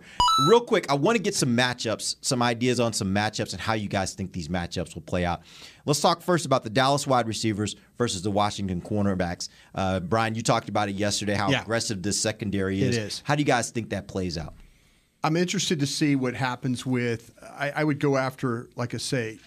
Real 0.50 0.62
quick, 0.62 0.86
I 0.90 0.94
want 0.94 1.16
to 1.18 1.22
get 1.22 1.34
some 1.34 1.58
matchups, 1.58 2.18
some 2.22 2.42
ideas 2.44 2.80
on 2.80 2.94
some 2.94 3.14
matchups, 3.14 3.54
and 3.54 3.62
how 3.62 3.74
you 3.74 3.88
guys 3.90 4.14
think 4.14 4.34
these 4.34 4.48
matchups 4.50 4.94
will 4.94 5.02
play 5.02 5.26
out. 5.26 5.42
Let's 5.86 6.00
talk 6.00 6.22
first 6.22 6.46
about 6.46 6.64
the 6.64 6.70
Dallas 6.70 7.08
wide 7.08 7.28
receivers 7.28 7.76
versus 7.98 8.22
the 8.22 8.30
Washington 8.32 8.82
cornerbacks. 8.82 9.50
Uh, 9.74 10.00
Bryan, 10.00 10.36
you 10.36 10.44
talked 10.44 10.70
about 10.70 10.90
it 10.90 10.96
yesterday. 10.96 11.34
How 11.34 11.50
Yeah. 11.50 11.62
aggressive 11.64 12.04
this 12.04 12.20
secondary 12.20 12.82
is. 12.82 13.22
How 13.26 13.36
do 13.36 13.42
you 13.42 13.46
guys 13.46 13.72
think 13.72 13.90
that 13.90 14.08
plays 14.08 14.38
out? 14.38 14.54
I'm 15.24 15.36
interested 15.36 15.80
to 15.80 15.88
see 15.88 16.16
what 16.16 16.36
happens 16.36 16.86
with. 16.86 17.32
I, 17.42 17.72
I 17.72 17.84
would 17.84 18.00
go 18.00 18.18
after, 18.18 18.70
like 18.76 18.94
I 18.94 18.98
say, 18.98 19.40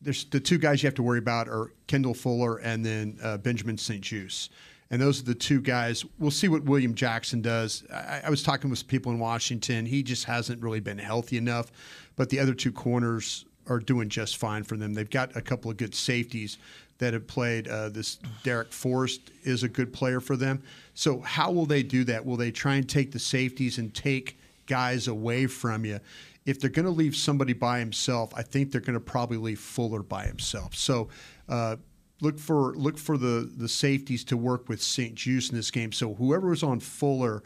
there's 0.00 0.24
the 0.24 0.40
two 0.40 0.58
guys 0.58 0.82
you 0.82 0.86
have 0.86 0.94
to 0.94 1.02
worry 1.02 1.18
about 1.18 1.48
are 1.48 1.70
Kendall 1.86 2.14
Fuller 2.14 2.56
and 2.56 2.84
then 2.84 3.18
uh, 3.22 3.36
Benjamin 3.36 3.76
St-Juste. 3.76 4.50
And 4.92 5.00
those 5.00 5.20
are 5.20 5.24
the 5.24 5.34
two 5.34 5.62
guys. 5.62 6.04
We'll 6.18 6.30
see 6.30 6.48
what 6.48 6.64
William 6.64 6.94
Jackson 6.94 7.40
does. 7.40 7.82
I, 7.90 8.22
I 8.26 8.30
was 8.30 8.42
talking 8.42 8.68
with 8.68 8.86
people 8.86 9.10
in 9.10 9.18
Washington. 9.18 9.86
He 9.86 10.02
just 10.02 10.24
hasn't 10.24 10.62
really 10.62 10.80
been 10.80 10.98
healthy 10.98 11.38
enough. 11.38 11.72
But 12.14 12.28
the 12.28 12.38
other 12.38 12.52
two 12.52 12.72
corners 12.72 13.46
are 13.66 13.78
doing 13.78 14.10
just 14.10 14.36
fine 14.36 14.64
for 14.64 14.76
them. 14.76 14.92
They've 14.92 15.08
got 15.08 15.34
a 15.34 15.40
couple 15.40 15.70
of 15.70 15.78
good 15.78 15.94
safeties 15.94 16.58
that 16.98 17.14
have 17.14 17.26
played. 17.26 17.68
Uh, 17.68 17.88
this 17.88 18.18
Darrick 18.44 18.70
Forrest 18.72 19.30
is 19.44 19.62
a 19.62 19.68
good 19.68 19.94
player 19.94 20.20
for 20.20 20.36
them. 20.36 20.62
So 20.94 21.20
how 21.20 21.50
will 21.50 21.66
they 21.66 21.82
do 21.82 22.04
that? 22.04 22.26
Will 22.26 22.36
they 22.36 22.50
try 22.50 22.74
and 22.74 22.86
take 22.86 23.12
the 23.12 23.18
safeties 23.18 23.78
and 23.78 23.94
take 23.94 24.38
guys 24.66 25.08
away 25.08 25.46
from 25.46 25.86
you? 25.86 26.00
If 26.44 26.60
they're 26.60 26.70
going 26.70 26.84
to 26.84 26.90
leave 26.90 27.16
somebody 27.16 27.54
by 27.54 27.78
himself, 27.78 28.32
I 28.36 28.42
think 28.42 28.72
they're 28.72 28.80
going 28.80 28.94
to 28.94 29.00
probably 29.00 29.38
leave 29.38 29.60
Fuller 29.60 30.02
by 30.02 30.26
himself. 30.26 30.74
So 30.74 31.08
uh, 31.48 31.76
look 32.22 32.38
for 32.38 32.74
look 32.74 32.96
for 32.96 33.18
the 33.18 33.50
the 33.54 33.68
safeties 33.68 34.24
to 34.24 34.36
work 34.38 34.68
with 34.68 34.80
St-Juste 34.82 35.50
in 35.50 35.56
this 35.56 35.70
game. 35.70 35.92
So 35.92 36.14
whoever 36.14 36.48
was 36.48 36.62
on 36.62 36.80
Fuller, 36.80 37.42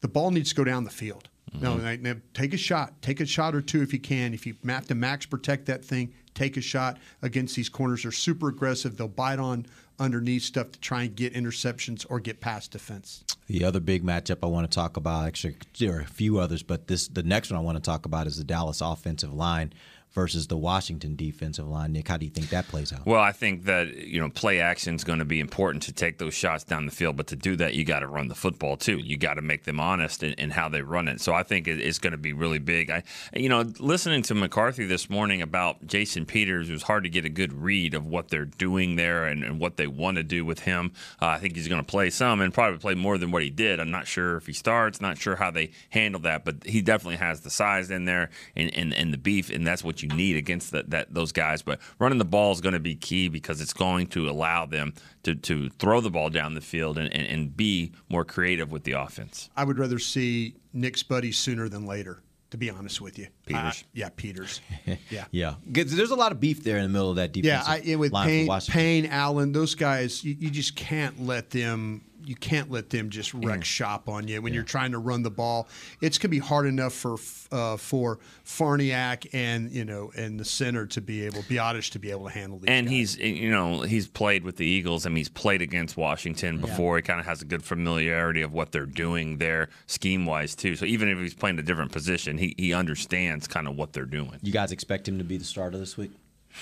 the 0.00 0.08
ball 0.08 0.30
needs 0.30 0.50
to 0.50 0.54
go 0.54 0.64
down 0.64 0.84
the 0.84 0.90
field. 0.90 1.28
No, 1.60 1.74
Mm-hmm. 1.76 2.02
now- 2.02 2.12
now 2.14 2.20
take 2.32 2.54
a 2.54 2.56
shot. 2.56 3.00
Take 3.02 3.20
a 3.20 3.26
shot 3.26 3.54
or 3.54 3.60
two 3.60 3.82
if 3.82 3.92
you 3.92 4.00
can. 4.00 4.32
If 4.34 4.46
you 4.46 4.56
have 4.66 4.86
to 4.88 4.94
max 4.94 5.26
protect 5.26 5.66
that 5.66 5.84
thing, 5.84 6.12
take 6.34 6.56
a 6.56 6.60
shot 6.60 6.98
against 7.22 7.54
these 7.54 7.68
corners. 7.68 8.02
They're 8.02 8.10
super 8.12 8.48
aggressive. 8.48 8.96
They'll 8.96 9.06
bite 9.08 9.38
on 9.38 9.66
underneath 10.00 10.42
stuff 10.42 10.72
to 10.72 10.80
try 10.80 11.04
and 11.04 11.14
get 11.14 11.32
interceptions 11.34 12.04
or 12.10 12.18
get 12.18 12.40
past 12.40 12.72
defense. 12.72 13.22
The 13.46 13.62
other 13.64 13.78
big 13.78 14.02
matchup 14.02 14.38
I 14.42 14.46
want 14.46 14.68
to 14.68 14.74
talk 14.74 14.96
about, 14.96 15.26
actually, 15.28 15.54
there 15.78 15.98
are 15.98 16.00
a 16.00 16.04
few 16.06 16.38
others, 16.38 16.64
but 16.64 16.88
this 16.88 17.06
the 17.06 17.22
next 17.22 17.50
one 17.52 17.58
I 17.58 17.62
want 17.62 17.76
to 17.76 17.82
talk 17.82 18.04
about 18.04 18.26
is 18.26 18.36
the 18.36 18.42
Dallas 18.42 18.80
offensive 18.80 19.32
line 19.32 19.72
versus 20.14 20.46
the 20.46 20.56
Washington 20.56 21.16
defensive 21.16 21.66
line. 21.66 21.92
Nick, 21.92 22.08
how 22.08 22.16
do 22.16 22.24
you 22.24 22.30
think 22.30 22.48
that 22.50 22.68
plays 22.68 22.92
out? 22.92 23.04
Well, 23.04 23.20
I 23.20 23.32
think 23.32 23.64
that 23.64 23.94
you 23.94 24.20
know 24.20 24.30
play 24.30 24.60
action 24.60 24.94
is 24.94 25.04
going 25.04 25.18
to 25.18 25.24
be 25.24 25.40
important 25.40 25.82
to 25.84 25.92
take 25.92 26.18
those 26.18 26.34
shots 26.34 26.64
down 26.64 26.86
the 26.86 26.92
field, 26.92 27.16
but 27.16 27.26
to 27.28 27.36
do 27.36 27.56
that, 27.56 27.74
you 27.74 27.84
got 27.84 28.00
to 28.00 28.06
run 28.06 28.28
the 28.28 28.34
football 28.34 28.76
too. 28.76 28.98
You 28.98 29.16
got 29.16 29.34
to 29.34 29.42
make 29.42 29.64
them 29.64 29.80
honest 29.80 30.22
in, 30.22 30.32
in 30.34 30.50
how 30.50 30.68
they 30.68 30.82
run 30.82 31.08
it. 31.08 31.20
So 31.20 31.34
I 31.34 31.42
think 31.42 31.66
it- 31.68 31.80
it's 31.80 31.98
going 31.98 32.12
to 32.12 32.16
be 32.18 32.32
really 32.32 32.58
big. 32.60 32.90
I, 32.90 33.02
you 33.34 33.48
know, 33.48 33.62
listening 33.78 34.22
to 34.22 34.34
McCarthy 34.34 34.86
this 34.86 35.10
morning 35.10 35.42
about 35.42 35.86
Jason 35.86 36.24
Peters, 36.26 36.70
it 36.70 36.72
was 36.72 36.84
hard 36.84 37.02
to 37.04 37.10
get 37.10 37.24
a 37.24 37.28
good 37.28 37.52
read 37.52 37.94
of 37.94 38.06
what 38.06 38.28
they're 38.28 38.44
doing 38.44 38.96
there 38.96 39.26
and, 39.26 39.42
and 39.42 39.58
what 39.58 39.76
they 39.76 39.86
want 39.88 40.16
to 40.16 40.22
do 40.22 40.44
with 40.44 40.60
him. 40.60 40.92
Uh, 41.20 41.26
I 41.26 41.38
think 41.38 41.56
he's 41.56 41.68
going 41.68 41.82
to 41.82 41.86
play 41.86 42.10
some 42.10 42.40
and 42.40 42.54
probably 42.54 42.78
play 42.78 42.94
more 42.94 43.18
than 43.18 43.32
what 43.32 43.42
he 43.42 43.50
did. 43.50 43.80
I'm 43.80 43.90
not 43.90 44.06
sure 44.06 44.36
if 44.36 44.46
he 44.46 44.52
starts, 44.52 45.00
not 45.00 45.18
sure 45.18 45.36
how 45.36 45.50
they 45.50 45.72
handle 45.90 46.20
that, 46.22 46.44
but 46.44 46.64
he 46.64 46.80
definitely 46.80 47.16
has 47.16 47.40
the 47.40 47.50
size 47.50 47.90
in 47.90 48.04
there 48.04 48.30
and, 48.54 48.72
and, 48.74 48.94
and 48.94 49.12
the 49.12 49.18
beef, 49.18 49.50
and 49.50 49.66
that's 49.66 49.82
what 49.82 50.02
you 50.02 50.03
need 50.08 50.36
against 50.36 50.70
that, 50.72 50.90
that 50.90 51.12
those 51.14 51.32
guys. 51.32 51.62
But 51.62 51.80
running 51.98 52.18
the 52.18 52.24
ball 52.24 52.52
is 52.52 52.60
going 52.60 52.74
to 52.74 52.80
be 52.80 52.94
key 52.94 53.28
because 53.28 53.60
it's 53.60 53.72
going 53.72 54.06
to 54.08 54.28
allow 54.28 54.66
them 54.66 54.94
to, 55.24 55.34
to 55.34 55.68
throw 55.70 56.00
the 56.00 56.10
ball 56.10 56.30
down 56.30 56.54
the 56.54 56.60
field 56.60 56.98
and, 56.98 57.12
and, 57.14 57.26
and 57.26 57.56
be 57.56 57.92
more 58.08 58.24
creative 58.24 58.70
with 58.72 58.84
the 58.84 58.92
offense. 58.92 59.50
I 59.56 59.64
would 59.64 59.78
rather 59.78 59.98
see 59.98 60.54
Nick's 60.72 61.02
buddy 61.02 61.32
sooner 61.32 61.68
than 61.68 61.86
later, 61.86 62.22
to 62.50 62.56
be 62.56 62.70
honest 62.70 63.00
with 63.00 63.18
you. 63.18 63.28
Peters. 63.46 63.82
Uh, 63.82 63.86
yeah, 63.94 64.08
Peters. 64.14 64.60
Yeah. 65.10 65.24
yeah, 65.30 65.54
'Cause 65.72 65.94
there's 65.96 66.10
a 66.10 66.14
lot 66.16 66.30
of 66.32 66.40
beef 66.40 66.62
there 66.64 66.76
in 66.76 66.82
the 66.84 66.88
middle 66.88 67.10
of 67.10 67.16
that 67.16 67.36
Yeah, 67.36 67.42
defense. 67.60 67.68
I, 67.68 67.76
yeah, 67.84 67.96
with 67.96 68.12
line 68.12 68.28
Payne, 68.46 68.60
Payne, 68.68 69.06
Allen, 69.06 69.52
those 69.52 69.74
guys, 69.74 70.22
you, 70.24 70.34
you 70.38 70.50
just 70.50 70.76
can't 70.76 71.24
let 71.24 71.50
them. 71.50 72.04
You 72.26 72.36
can't 72.36 72.70
let 72.70 72.90
them 72.90 73.10
just 73.10 73.32
wreck 73.34 73.60
Mm. 73.60 73.64
shop 73.64 74.08
on 74.08 74.28
you 74.28 74.40
when 74.42 74.52
you're 74.54 74.62
trying 74.62 74.92
to 74.92 74.98
run 74.98 75.22
the 75.22 75.30
ball. 75.30 75.68
It's 76.00 76.18
gonna 76.18 76.30
be 76.30 76.38
hard 76.38 76.66
enough 76.66 76.92
for 76.92 77.16
uh, 77.52 77.76
for 77.76 78.18
Farniok 78.44 79.26
and 79.32 79.70
you 79.72 79.84
know 79.84 80.10
and 80.16 80.38
the 80.38 80.44
center 80.44 80.86
to 80.86 81.00
be 81.00 81.24
able, 81.26 81.42
Biadasz 81.42 81.90
to 81.92 81.98
be 81.98 82.10
able 82.10 82.24
to 82.26 82.30
handle 82.32 82.58
these. 82.58 82.68
And 82.68 82.88
he's, 82.88 83.16
you 83.18 83.50
know, 83.50 83.82
he's 83.82 84.06
played 84.08 84.44
with 84.44 84.56
the 84.56 84.66
Eagles. 84.66 85.06
I 85.06 85.08
mean, 85.10 85.16
he's 85.18 85.28
played 85.28 85.62
against 85.62 85.96
Washington 85.96 86.58
before. 86.58 86.96
He 86.96 87.02
kind 87.02 87.20
of 87.20 87.26
has 87.26 87.42
a 87.42 87.44
good 87.44 87.62
familiarity 87.64 88.42
of 88.42 88.52
what 88.52 88.72
they're 88.72 88.86
doing 88.86 89.38
there, 89.38 89.68
scheme 89.86 90.26
wise 90.26 90.54
too. 90.54 90.76
So 90.76 90.84
even 90.84 91.08
if 91.08 91.18
he's 91.18 91.34
playing 91.34 91.58
a 91.58 91.62
different 91.62 91.92
position, 91.92 92.38
he, 92.38 92.54
he 92.56 92.72
understands 92.72 93.46
kind 93.46 93.66
of 93.68 93.76
what 93.76 93.92
they're 93.92 94.04
doing. 94.04 94.38
You 94.42 94.52
guys 94.52 94.72
expect 94.72 95.08
him 95.08 95.18
to 95.18 95.24
be 95.24 95.36
the 95.36 95.44
starter 95.44 95.78
this 95.78 95.96
week? 95.96 96.12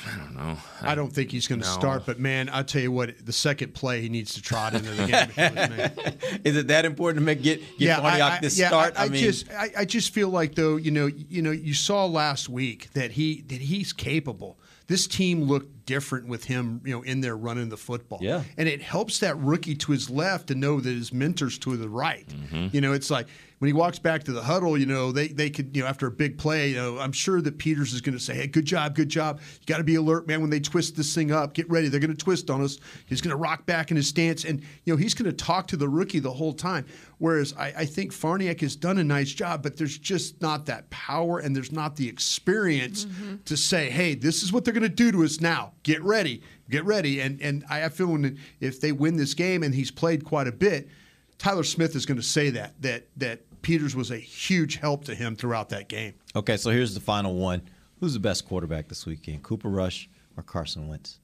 I 0.07 0.17
don't 0.19 0.35
know. 0.35 0.57
I 0.81 0.95
don't 0.95 1.13
think 1.13 1.31
he's 1.31 1.47
going 1.47 1.61
to 1.61 1.67
No. 1.67 1.73
start, 1.73 2.07
but 2.07 2.19
man, 2.19 2.49
I 2.49 2.63
tell 2.63 2.81
you 2.83 2.91
what, 2.91 3.25
the 3.25 3.33
second 3.33 3.75
play 3.75 4.01
he 4.01 4.09
needs 4.09 4.35
to 4.35 4.43
trot 4.43 4.75
into 4.75 4.91
the 4.91 5.07
game. 5.07 5.27
before 5.29 5.45
his 5.49 5.71
name. 5.71 6.41
Is 6.45 6.57
it 6.57 6.69
that 6.69 6.85
important 6.85 7.21
to 7.21 7.25
make 7.25 7.43
get 7.43 7.61
get 7.79 8.01
Farniok 8.01 8.41
this 8.41 8.59
yeah, 8.59 8.69
start? 8.69 8.95
I, 8.97 9.05
I 9.05 9.09
mean, 9.09 9.23
just, 9.23 9.51
I, 9.53 9.71
I 9.79 9.85
just 9.85 10.13
feel 10.15 10.29
like 10.31 10.55
though, 10.55 10.77
you 10.77 10.91
know, 10.91 11.07
you 11.07 11.43
know, 11.43 11.51
you 11.51 11.75
saw 11.75 12.07
last 12.07 12.49
week 12.49 12.91
that 12.95 13.13
he 13.13 13.43
that 13.49 13.61
he's 13.61 13.93
capable. 13.93 14.59
This 14.89 15.07
team 15.07 15.43
looked 15.45 15.87
different 15.87 16.27
with 16.27 16.45
him, 16.45 16.81
you 16.85 16.93
know, 16.93 17.03
in 17.03 17.21
there 17.21 17.37
running 17.37 17.69
the 17.69 17.77
football. 17.77 18.19
Yeah. 18.21 18.43
and 18.59 18.69
it 18.69 18.83
helps 18.83 19.21
that 19.21 19.39
rookie 19.39 19.75
to 19.77 19.93
his 19.93 20.11
left 20.11 20.49
to 20.49 20.55
know 20.55 20.81
that 20.81 20.91
his 20.91 21.13
mentor's 21.13 21.57
to 21.59 21.77
the 21.77 21.89
right. 21.89 22.27
Mm-hmm. 22.27 22.69
You 22.73 22.81
know, 22.81 22.93
it's 22.93 23.11
like 23.11 23.27
when 23.63 23.69
he 23.69 23.75
walks 23.75 24.01
back 24.01 24.25
to 24.25 24.33
the 24.33 24.43
huddle, 24.43 24.77
you 24.77 24.87
know, 24.87 25.13
they 25.13 25.29
they 25.29 25.49
could, 25.49 25.77
you 25.77 25.85
know, 25.85 25.89
after 25.89 26.09
a 26.09 26.11
big 26.11 26.37
play, 26.37 26.71
you 26.71 26.75
know, 26.75 26.99
I'm 26.99 27.13
sure 27.13 27.41
that 27.41 27.59
Peters 27.59 27.93
is 27.93 28.01
going 28.01 28.19
to 28.19 28.21
say, 28.21 28.35
"Hey, 28.35 28.49
good 28.49 28.65
job, 28.65 28.97
good 28.97 29.09
job. 29.09 29.41
You 29.61 29.67
got 29.67 29.77
to 29.77 29.85
be 29.85 29.95
alert, 29.95 30.27
man. 30.27 30.41
When 30.41 30.51
they 30.51 30.59
twist 30.59 30.97
this 30.97 31.15
thing 31.15 31.31
up, 31.31 31.55
get 31.55 31.71
ready. 31.71 31.87
They're 31.87 32.01
going 32.01 32.11
to 32.11 32.17
twist 32.17 32.51
on 32.51 32.61
us." 32.61 32.79
He's 33.07 33.21
going 33.21 33.31
to 33.31 33.37
rock 33.37 33.65
back 33.65 33.93
in 33.93 33.97
his 33.97 34.09
stance, 34.09 34.45
and 34.45 34.63
you 34.85 34.93
know, 34.93 34.97
he's 34.97 35.15
going 35.15 35.31
to 35.31 35.33
talk 35.33 35.69
to 35.69 35.77
the 35.77 35.89
rookie 35.89 36.19
the 36.19 36.33
whole 36.33 36.53
time. 36.53 36.87
Whereas 37.19 37.55
I, 37.57 37.67
I 37.77 37.85
think 37.85 38.11
Farniok 38.11 38.63
has 38.63 38.75
done 38.75 38.99
a 38.99 39.05
nice 39.05 39.31
job, 39.31 39.63
but 39.63 39.77
there's 39.77 39.97
just 39.97 40.43
not 40.43 40.67
that 40.67 40.91
power 40.91 41.39
and 41.39 41.55
there's 41.55 41.71
not 41.71 41.95
the 41.95 42.09
experience 42.09 43.05
mm-hmm. 43.05 43.37
to 43.45 43.57
say, 43.57 43.91
"Hey, 43.91 44.17
this 44.17 44.43
is 44.43 44.53
what 44.53 44.65
they're 44.65 44.75
going 44.75 44.83
to 44.83 44.89
do 44.89 45.13
to 45.13 45.23
us 45.23 45.41
now. 45.41 45.75
Get 45.85 46.03
ready, 46.03 46.43
get 46.69 46.85
ready." 46.85 47.21
And 47.21 47.41
and 47.41 47.65
I 47.71 47.89
feel 47.91 48.09
when 48.09 48.41
if 48.59 48.81
they 48.81 48.91
win 48.91 49.17
this 49.17 49.35
game, 49.35 49.63
and 49.63 49.73
he's 49.73 49.93
played 49.93 50.25
quite 50.25 50.49
a 50.49 50.53
bit. 50.53 50.89
Tyler 51.39 51.65
Smith 51.65 51.97
is 51.97 52.07
going 52.07 52.19
to 52.19 52.25
say 52.25 52.51
that 52.51 52.75
that 52.83 53.07
that 53.17 53.41
Peters 53.63 53.95
was 53.97 54.11
a 54.11 54.17
huge 54.19 54.77
help 54.77 55.05
to 55.05 55.15
him 55.15 55.37
throughout 55.37 55.69
that 55.71 55.89
game. 55.89 56.15
okay, 56.37 56.57
so 56.57 56.71
here's 56.71 56.95
the 56.95 57.01
final 57.01 57.35
one. 57.37 57.63
Who's 58.01 58.15
the 58.15 58.21
best 58.21 58.47
quarterback 58.47 58.89
this 58.89 59.07
weekend? 59.07 59.43
Cooper 59.45 59.69
Rush 59.69 60.09
or 60.37 60.43
Carson 60.43 60.89
Wentz? 60.89 61.21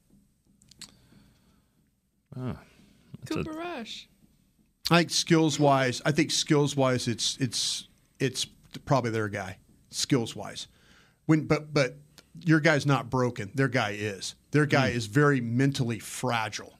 Cooper 3.25 3.51
Rush. 3.51 4.07
I 4.91 4.99
think 4.99 5.11
skills 5.11 5.59
wise, 5.59 6.01
I 6.05 6.11
think 6.11 6.31
skills 6.31 6.75
wise, 6.75 7.07
it's 7.07 7.37
it's 7.37 7.87
it's 8.19 8.45
probably 8.85 9.11
their 9.11 9.27
guy. 9.29 9.57
Skills 9.91 10.35
wise, 10.35 10.67
when 11.25 11.45
but 11.45 11.73
but 11.73 11.97
your 12.45 12.59
guy's 12.59 12.85
not 12.85 13.09
broken. 13.09 13.51
Their 13.53 13.67
guy 13.67 13.91
is. 13.99 14.35
Their 14.51 14.65
guy 14.65 14.91
Mm. 14.91 14.95
is 14.95 15.05
very 15.07 15.41
mentally 15.41 15.99
fragile. 15.99 16.73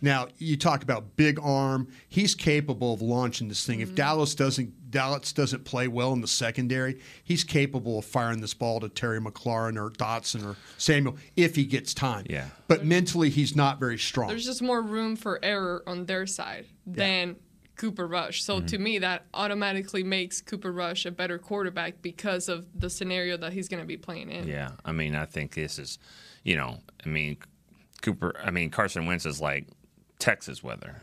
Now 0.00 0.28
you 0.38 0.56
talk 0.56 0.82
about 0.82 1.16
big 1.16 1.38
arm. 1.42 1.88
He's 2.08 2.34
capable 2.34 2.94
of 2.94 3.02
launching 3.02 3.48
this 3.48 3.66
thing. 3.66 3.80
If 3.80 3.94
Dallas 3.94 4.34
doesn't 4.34 4.72
Dallas 4.90 5.32
doesn't 5.32 5.64
play 5.64 5.88
well 5.88 6.12
in 6.12 6.20
the 6.20 6.28
secondary, 6.28 7.00
he's 7.22 7.44
capable 7.44 7.98
of 7.98 8.04
firing 8.04 8.40
this 8.40 8.54
ball 8.54 8.80
to 8.80 8.88
Terry 8.88 9.20
McLaurin 9.20 9.76
or 9.76 9.90
Dotson 9.90 10.44
or 10.44 10.56
Samuel 10.78 11.16
if 11.36 11.54
he 11.56 11.64
gets 11.64 11.94
time. 11.94 12.26
Yeah. 12.28 12.48
But 12.68 12.84
mentally, 12.84 13.30
he's 13.30 13.54
not 13.54 13.78
very 13.78 13.98
strong. 13.98 14.28
There's 14.28 14.44
just 14.44 14.62
more 14.62 14.82
room 14.82 15.16
for 15.16 15.38
error 15.42 15.82
on 15.86 16.06
their 16.06 16.26
side 16.26 16.66
than 16.86 17.36
Cooper 17.76 18.06
Rush. 18.06 18.42
So 18.42 18.60
to 18.60 18.76
mm-hmm. 18.76 18.82
me, 18.82 18.98
that 18.98 19.24
automatically 19.32 20.02
makes 20.02 20.42
Cooper 20.42 20.70
Rush 20.70 21.06
a 21.06 21.10
better 21.10 21.38
quarterback 21.38 22.02
because 22.02 22.48
of 22.48 22.66
the 22.78 22.90
scenario 22.90 23.38
that 23.38 23.54
he's 23.54 23.68
going 23.68 23.82
to 23.82 23.86
be 23.86 23.96
playing 23.96 24.30
in. 24.30 24.46
Yeah, 24.46 24.72
I 24.84 24.92
mean, 24.92 25.14
I 25.14 25.24
think 25.24 25.54
this 25.54 25.78
is, 25.78 25.98
you 26.44 26.56
know, 26.56 26.78
I 27.04 27.08
mean, 27.08 27.38
Cooper. 28.02 28.34
I 28.44 28.50
mean, 28.50 28.70
Carson 28.70 29.06
Wentz 29.06 29.24
is 29.24 29.40
like 29.40 29.66
Texas 30.18 30.62
weather. 30.62 31.00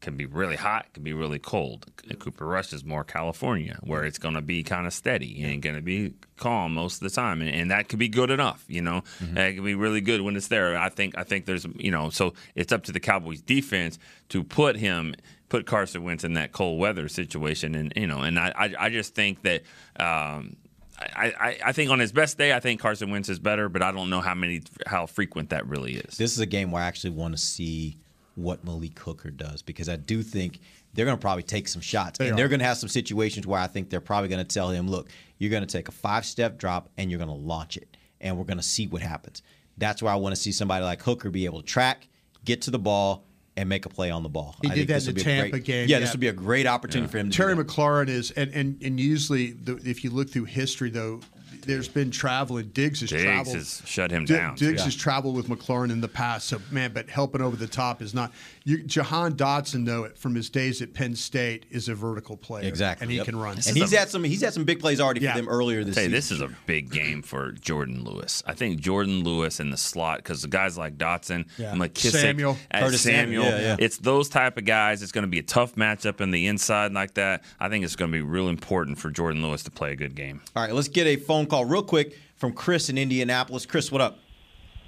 Can 0.00 0.16
be 0.16 0.24
really 0.24 0.56
hot, 0.56 0.86
can 0.94 1.02
be 1.02 1.12
really 1.12 1.38
cold. 1.38 1.84
Cooper 2.18 2.46
Rush 2.46 2.72
is 2.72 2.84
more 2.84 3.04
California, 3.04 3.78
where 3.82 4.04
it's 4.04 4.18
going 4.18 4.34
to 4.34 4.40
be 4.40 4.62
kind 4.62 4.86
of 4.86 4.94
steady 4.94 5.42
and 5.42 5.60
going 5.60 5.76
to 5.76 5.82
be 5.82 6.14
calm 6.38 6.72
most 6.72 7.02
of 7.02 7.08
the 7.08 7.14
time, 7.14 7.42
and, 7.42 7.50
and 7.50 7.70
that 7.70 7.88
could 7.88 7.98
be 7.98 8.08
good 8.08 8.30
enough. 8.30 8.64
You 8.66 8.80
know, 8.80 9.02
Mm-hmm. 9.22 9.36
It 9.36 9.54
can 9.56 9.64
be 9.64 9.74
really 9.74 10.00
good 10.00 10.22
when 10.22 10.36
it's 10.36 10.48
there. 10.48 10.78
I 10.78 10.88
think. 10.88 11.18
I 11.18 11.24
think 11.24 11.44
there's, 11.44 11.66
you 11.76 11.90
know, 11.90 12.08
so 12.08 12.32
it's 12.54 12.72
up 12.72 12.84
to 12.84 12.92
the 12.92 13.00
Cowboys 13.00 13.42
defense 13.42 13.98
to 14.30 14.42
put 14.42 14.76
him, 14.76 15.14
put 15.50 15.66
Carson 15.66 16.02
Wentz 16.02 16.24
in 16.24 16.32
that 16.32 16.52
cold 16.52 16.80
weather 16.80 17.08
situation, 17.08 17.74
and 17.74 17.92
you 17.94 18.06
know, 18.06 18.20
and 18.20 18.38
I, 18.38 18.52
I, 18.56 18.74
I 18.86 18.88
just 18.88 19.14
think 19.14 19.42
that. 19.42 19.62
Um, 19.98 20.56
I, 20.98 21.32
I, 21.40 21.58
I 21.66 21.72
think 21.72 21.90
on 21.90 21.98
his 21.98 22.12
best 22.12 22.36
day, 22.36 22.52
I 22.52 22.60
think 22.60 22.78
Carson 22.78 23.10
Wentz 23.10 23.30
is 23.30 23.38
better, 23.38 23.70
but 23.70 23.80
I 23.82 23.90
don't 23.90 24.10
know 24.10 24.20
how 24.20 24.34
many 24.34 24.62
how 24.84 25.06
frequent 25.06 25.48
that 25.48 25.66
really 25.66 25.94
is. 25.96 26.18
This 26.18 26.32
is 26.32 26.40
a 26.40 26.46
game 26.46 26.70
where 26.70 26.82
I 26.82 26.86
actually 26.86 27.10
want 27.12 27.34
to 27.34 27.40
see 27.40 27.96
what 28.42 28.64
Malik 28.64 28.98
Hooker 28.98 29.30
does 29.30 29.62
because 29.62 29.88
I 29.88 29.96
do 29.96 30.22
think 30.22 30.60
they're 30.94 31.04
going 31.04 31.16
to 31.16 31.20
probably 31.20 31.42
take 31.42 31.68
some 31.68 31.80
shots 31.82 32.18
They 32.18 32.26
and 32.26 32.34
are. 32.34 32.36
they're 32.36 32.48
going 32.48 32.60
to 32.60 32.66
have 32.66 32.76
some 32.78 32.88
situations 32.88 33.46
where 33.46 33.60
I 33.60 33.66
think 33.66 33.90
they're 33.90 34.00
probably 34.00 34.28
going 34.28 34.44
to 34.44 34.54
tell 34.54 34.70
him, 34.70 34.88
look, 34.88 35.08
you're 35.38 35.50
going 35.50 35.64
to 35.66 35.72
take 35.72 35.88
a 35.88 35.92
five 35.92 36.24
step 36.24 36.58
drop 36.58 36.88
and 36.98 37.10
you're 37.10 37.18
going 37.18 37.28
to 37.30 37.34
launch 37.34 37.76
it 37.76 37.96
and 38.20 38.36
we're 38.36 38.44
going 38.44 38.58
to 38.58 38.62
see 38.62 38.86
what 38.86 39.02
happens. 39.02 39.42
That's 39.78 40.02
where 40.02 40.12
I 40.12 40.16
want 40.16 40.34
to 40.34 40.40
see 40.40 40.52
somebody 40.52 40.84
like 40.84 41.02
Hooker 41.02 41.30
be 41.30 41.44
able 41.44 41.60
to 41.60 41.66
track, 41.66 42.08
get 42.44 42.62
to 42.62 42.70
the 42.70 42.78
ball, 42.78 43.24
and 43.56 43.68
make 43.68 43.84
a 43.84 43.88
play 43.88 44.10
on 44.10 44.22
the 44.22 44.28
ball. 44.28 44.56
He 44.62 44.68
I 44.70 44.74
did 44.74 44.88
think 44.88 45.02
that 45.02 45.08
in 45.08 45.14
the 45.14 45.20
Tampa 45.22 45.50
great- 45.52 45.64
game. 45.64 45.88
Yeah, 45.88 45.98
this 45.98 46.12
would 46.12 46.20
be 46.20 46.28
a 46.28 46.32
great 46.32 46.66
opportunity 46.66 47.10
for 47.10 47.18
him 47.18 47.30
to 47.30 47.36
Terry 47.36 47.54
do 47.54 47.62
that. 47.62 47.68
McLaurin 47.68 48.08
is, 48.08 48.30
and, 48.32 48.50
and, 48.54 48.80
and 48.82 48.98
usually, 49.00 49.50
the, 49.52 49.76
if 49.84 50.02
you 50.04 50.10
look 50.10 50.30
through 50.30 50.44
history, 50.44 50.88
though, 50.90 51.20
there's 51.62 51.88
been 51.88 52.10
travel, 52.10 52.56
and 52.58 52.72
Diggs 52.74 53.00
has 53.00 53.10
Diggs 53.10 53.22
traveled. 53.22 53.56
has 53.56 53.82
shut 53.84 54.10
him 54.10 54.24
Di- 54.24 54.36
down, 54.36 54.54
Diggs 54.56 54.80
too. 54.80 54.84
has 54.84 54.94
traveled 54.96 55.36
with 55.36 55.48
McLaurin 55.48 55.90
in 55.90 56.00
the 56.00 56.08
past, 56.08 56.48
so 56.48 56.60
man, 56.70 56.92
but 56.92 57.08
helping 57.08 57.40
over 57.40 57.56
the 57.56 57.66
top 57.66 58.02
is 58.02 58.14
not. 58.14 58.32
You, 58.70 58.82
Jahan 58.84 59.34
Dotson, 59.34 59.84
though, 59.84 60.08
from 60.16 60.34
his 60.36 60.48
days 60.48 60.80
at 60.80 60.94
Penn 60.94 61.16
State, 61.16 61.66
is 61.70 61.88
a 61.88 61.94
vertical 61.94 62.36
player, 62.36 62.68
Exactly. 62.68 63.04
and 63.04 63.10
he 63.10 63.16
Yep. 63.16 63.26
can 63.26 63.36
run. 63.36 63.56
And 63.66 63.76
he's 63.76 63.90
had 63.90 64.08
some 64.10 64.22
he's 64.22 64.42
had 64.42 64.52
some 64.54 64.64
big 64.64 64.78
plays 64.78 65.00
already 65.00 65.20
Yeah. 65.22 65.32
for 65.32 65.38
them 65.38 65.48
earlier 65.48 65.82
this 65.82 65.96
Say 65.96 66.02
season. 66.02 66.12
this 66.12 66.30
is 66.30 66.40
a 66.40 66.48
big 66.66 66.90
game 66.90 67.22
for 67.22 67.52
Jourdan 67.52 68.04
Lewis. 68.06 68.42
I 68.46 68.54
think 68.54 68.80
Jourdan 68.80 69.24
Lewis 69.24 69.58
in 69.58 69.70
the 69.70 69.76
slot 69.76 70.18
because 70.18 70.42
the 70.42 70.48
guys 70.48 70.78
like 70.78 70.96
Dotson, 70.98 71.46
Yeah. 71.58 71.72
McKissic, 71.74 72.12
Samuel. 72.20 72.56
uh, 72.70 72.78
Curtis 72.80 73.00
Samuel. 73.00 73.42
Samuel, 73.42 73.60
yeah, 73.60 73.66
yeah. 73.70 73.76
It's 73.78 73.98
those 73.98 74.28
type 74.28 74.56
of 74.56 74.64
guys. 74.64 75.02
It's 75.02 75.10
going 75.12 75.22
to 75.24 75.28
be 75.28 75.40
a 75.40 75.42
tough 75.42 75.74
matchup 75.74 76.20
in 76.20 76.30
the 76.30 76.46
inside 76.46 76.92
like 76.92 77.14
that. 77.14 77.42
I 77.58 77.68
think 77.68 77.84
it's 77.84 77.96
going 77.96 78.12
to 78.12 78.16
be 78.16 78.22
real 78.22 78.48
important 78.48 78.98
for 78.98 79.10
Jourdan 79.10 79.42
Lewis 79.42 79.64
to 79.64 79.70
play 79.72 79.92
a 79.92 79.96
good 79.96 80.14
game. 80.14 80.40
All 80.54 80.62
right, 80.62 80.72
let's 80.74 80.88
get 80.88 81.06
a 81.08 81.16
phone 81.16 81.46
call 81.46 81.64
real 81.64 81.82
quick 81.82 82.16
from 82.36 82.52
Chris 82.52 82.88
in 82.88 82.96
Indianapolis. 82.98 83.66
Chris, 83.66 83.90
what 83.90 84.00
up? 84.00 84.18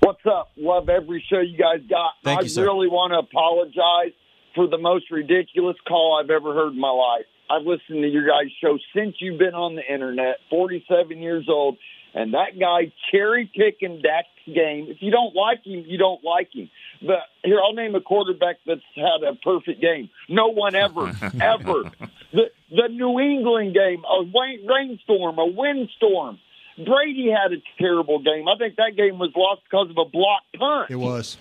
What's 0.02 0.26
up? 0.26 0.50
Love 0.56 0.88
every 0.88 1.24
show 1.30 1.38
you 1.38 1.56
guys 1.56 1.78
got. 1.88 2.14
Thank 2.24 2.40
I 2.40 2.42
you, 2.42 2.48
sir. 2.48 2.64
really 2.64 2.88
want 2.88 3.12
to 3.12 3.20
apologize 3.20 4.12
for 4.52 4.66
the 4.66 4.76
most 4.76 5.12
ridiculous 5.12 5.76
call 5.86 6.20
I've 6.20 6.28
ever 6.28 6.52
heard 6.52 6.72
in 6.72 6.80
my 6.80 6.90
life. 6.90 7.24
I've 7.48 7.62
listened 7.62 8.02
to 8.02 8.08
your 8.08 8.26
guys' 8.26 8.50
show 8.60 8.78
since 8.96 9.14
you've 9.20 9.38
been 9.38 9.54
on 9.54 9.76
the 9.76 9.82
internet, 9.82 10.38
47 10.50 11.18
years 11.18 11.46
old, 11.48 11.76
and 12.14 12.34
that 12.34 12.58
guy 12.58 12.92
cherry 13.12 13.48
picking 13.54 14.02
Dak's 14.02 14.26
game. 14.44 14.86
If 14.88 14.96
you 15.02 15.12
don't 15.12 15.36
like 15.36 15.64
him, 15.64 15.84
you 15.86 15.98
don't 15.98 16.24
like 16.24 16.48
him. 16.52 16.68
But 17.00 17.20
here, 17.44 17.60
I'll 17.64 17.72
name 17.74 17.94
a 17.94 18.00
quarterback 18.00 18.56
that's 18.66 18.80
had 18.96 19.22
a 19.22 19.36
perfect 19.36 19.80
game. 19.80 20.10
No 20.28 20.48
one 20.48 20.74
ever, 20.74 21.12
ever. 21.40 21.84
The 22.32 22.50
the 22.70 22.88
New 22.90 23.20
England 23.20 23.72
game, 23.74 24.02
a 24.02 24.24
rain, 24.24 24.66
rainstorm, 24.66 25.38
a 25.38 25.46
windstorm. 25.46 26.40
Brady 26.76 27.30
had 27.30 27.52
a 27.52 27.62
terrible 27.78 28.18
game. 28.20 28.48
I 28.48 28.56
think 28.58 28.76
that 28.76 28.96
game 28.96 29.18
was 29.18 29.30
lost 29.36 29.62
because 29.64 29.90
of 29.90 29.96
a 29.98 30.08
blocked 30.08 30.58
punt. 30.58 30.90
It 30.90 30.96
was. 30.96 31.36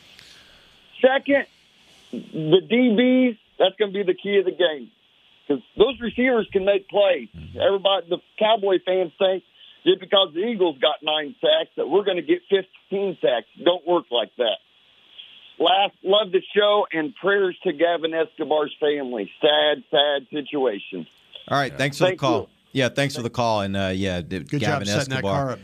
Second, 1.01 1.45
the 2.11 2.61
DBs, 2.69 3.37
that's 3.57 3.75
going 3.77 3.93
to 3.93 3.97
be 3.97 4.03
the 4.03 4.17
key 4.17 4.37
of 4.37 4.45
the 4.45 4.51
game. 4.51 4.91
Because 5.47 5.63
those 5.77 5.99
receivers 5.99 6.47
can 6.51 6.65
make 6.65 6.87
plays. 6.87 7.29
Mm-hmm. 7.35 7.59
Everybody, 7.59 8.07
the 8.09 8.17
Cowboy 8.37 8.79
fans 8.85 9.11
think 9.17 9.43
just 9.83 9.99
because 9.99 10.33
the 10.33 10.41
Eagles 10.41 10.77
got 10.79 10.95
nine 11.01 11.35
sacks 11.41 11.71
that 11.77 11.87
we're 11.87 12.03
going 12.03 12.17
to 12.17 12.23
get 12.23 12.41
15 12.49 13.17
sacks. 13.21 13.47
Don't 13.63 13.85
work 13.87 14.05
like 14.11 14.31
that. 14.37 14.57
Last, 15.59 15.95
love 16.03 16.31
the 16.31 16.41
show 16.55 16.87
and 16.91 17.13
prayers 17.15 17.55
to 17.63 17.73
Gavin 17.73 18.13
Escobar's 18.13 18.75
family. 18.79 19.31
Sad, 19.41 19.83
sad 19.91 20.27
situation. 20.31 21.07
All 21.47 21.57
right, 21.57 21.75
thanks 21.77 21.97
for 21.97 22.05
Thank 22.05 22.19
the 22.19 22.25
call. 22.25 22.41
you. 22.41 22.47
Yeah, 22.73 22.89
thanks 22.89 23.15
for 23.15 23.21
the 23.21 23.29
call. 23.29 23.61
And 23.61 23.75
uh, 23.75 23.91
yeah, 23.93 24.21
Good 24.21 24.47
Gavin 24.47 24.61
job 24.61 24.85
setting 24.85 25.13
Escobar. 25.13 25.21
that 25.21 25.21
car 25.21 25.51
up. 25.51 25.59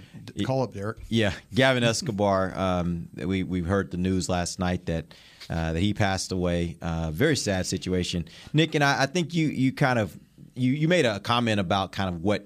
Call 0.45 0.64
up, 0.64 0.74
Derek. 0.74 0.97
Yeah, 1.08 1.32
Gavin 1.53 1.84
Escobar. 1.84 2.53
Um, 2.58 3.08
we 3.16 3.43
we 3.43 3.62
heard 3.62 3.91
the 3.91 3.97
news 3.97 4.28
last 4.30 4.60
night 4.60 4.86
that 4.88 5.05
uh, 5.49 5.74
that 5.74 5.80
he 5.80 5.93
passed 5.93 6.32
away. 6.32 6.78
Uh, 6.82 7.12
very 7.12 7.36
sad 7.36 7.66
situation. 7.66 8.28
Nick 8.53 8.76
and 8.76 8.84
I, 8.84 9.03
I 9.03 9.05
think 9.05 9.34
you 9.34 9.47
you 9.47 9.72
kind 9.72 9.99
of 9.99 10.18
you 10.55 10.74
you 10.74 10.88
made 10.88 11.05
a 11.05 11.20
comment 11.20 11.60
about 11.60 11.91
kind 11.93 12.10
of 12.14 12.24
what 12.24 12.45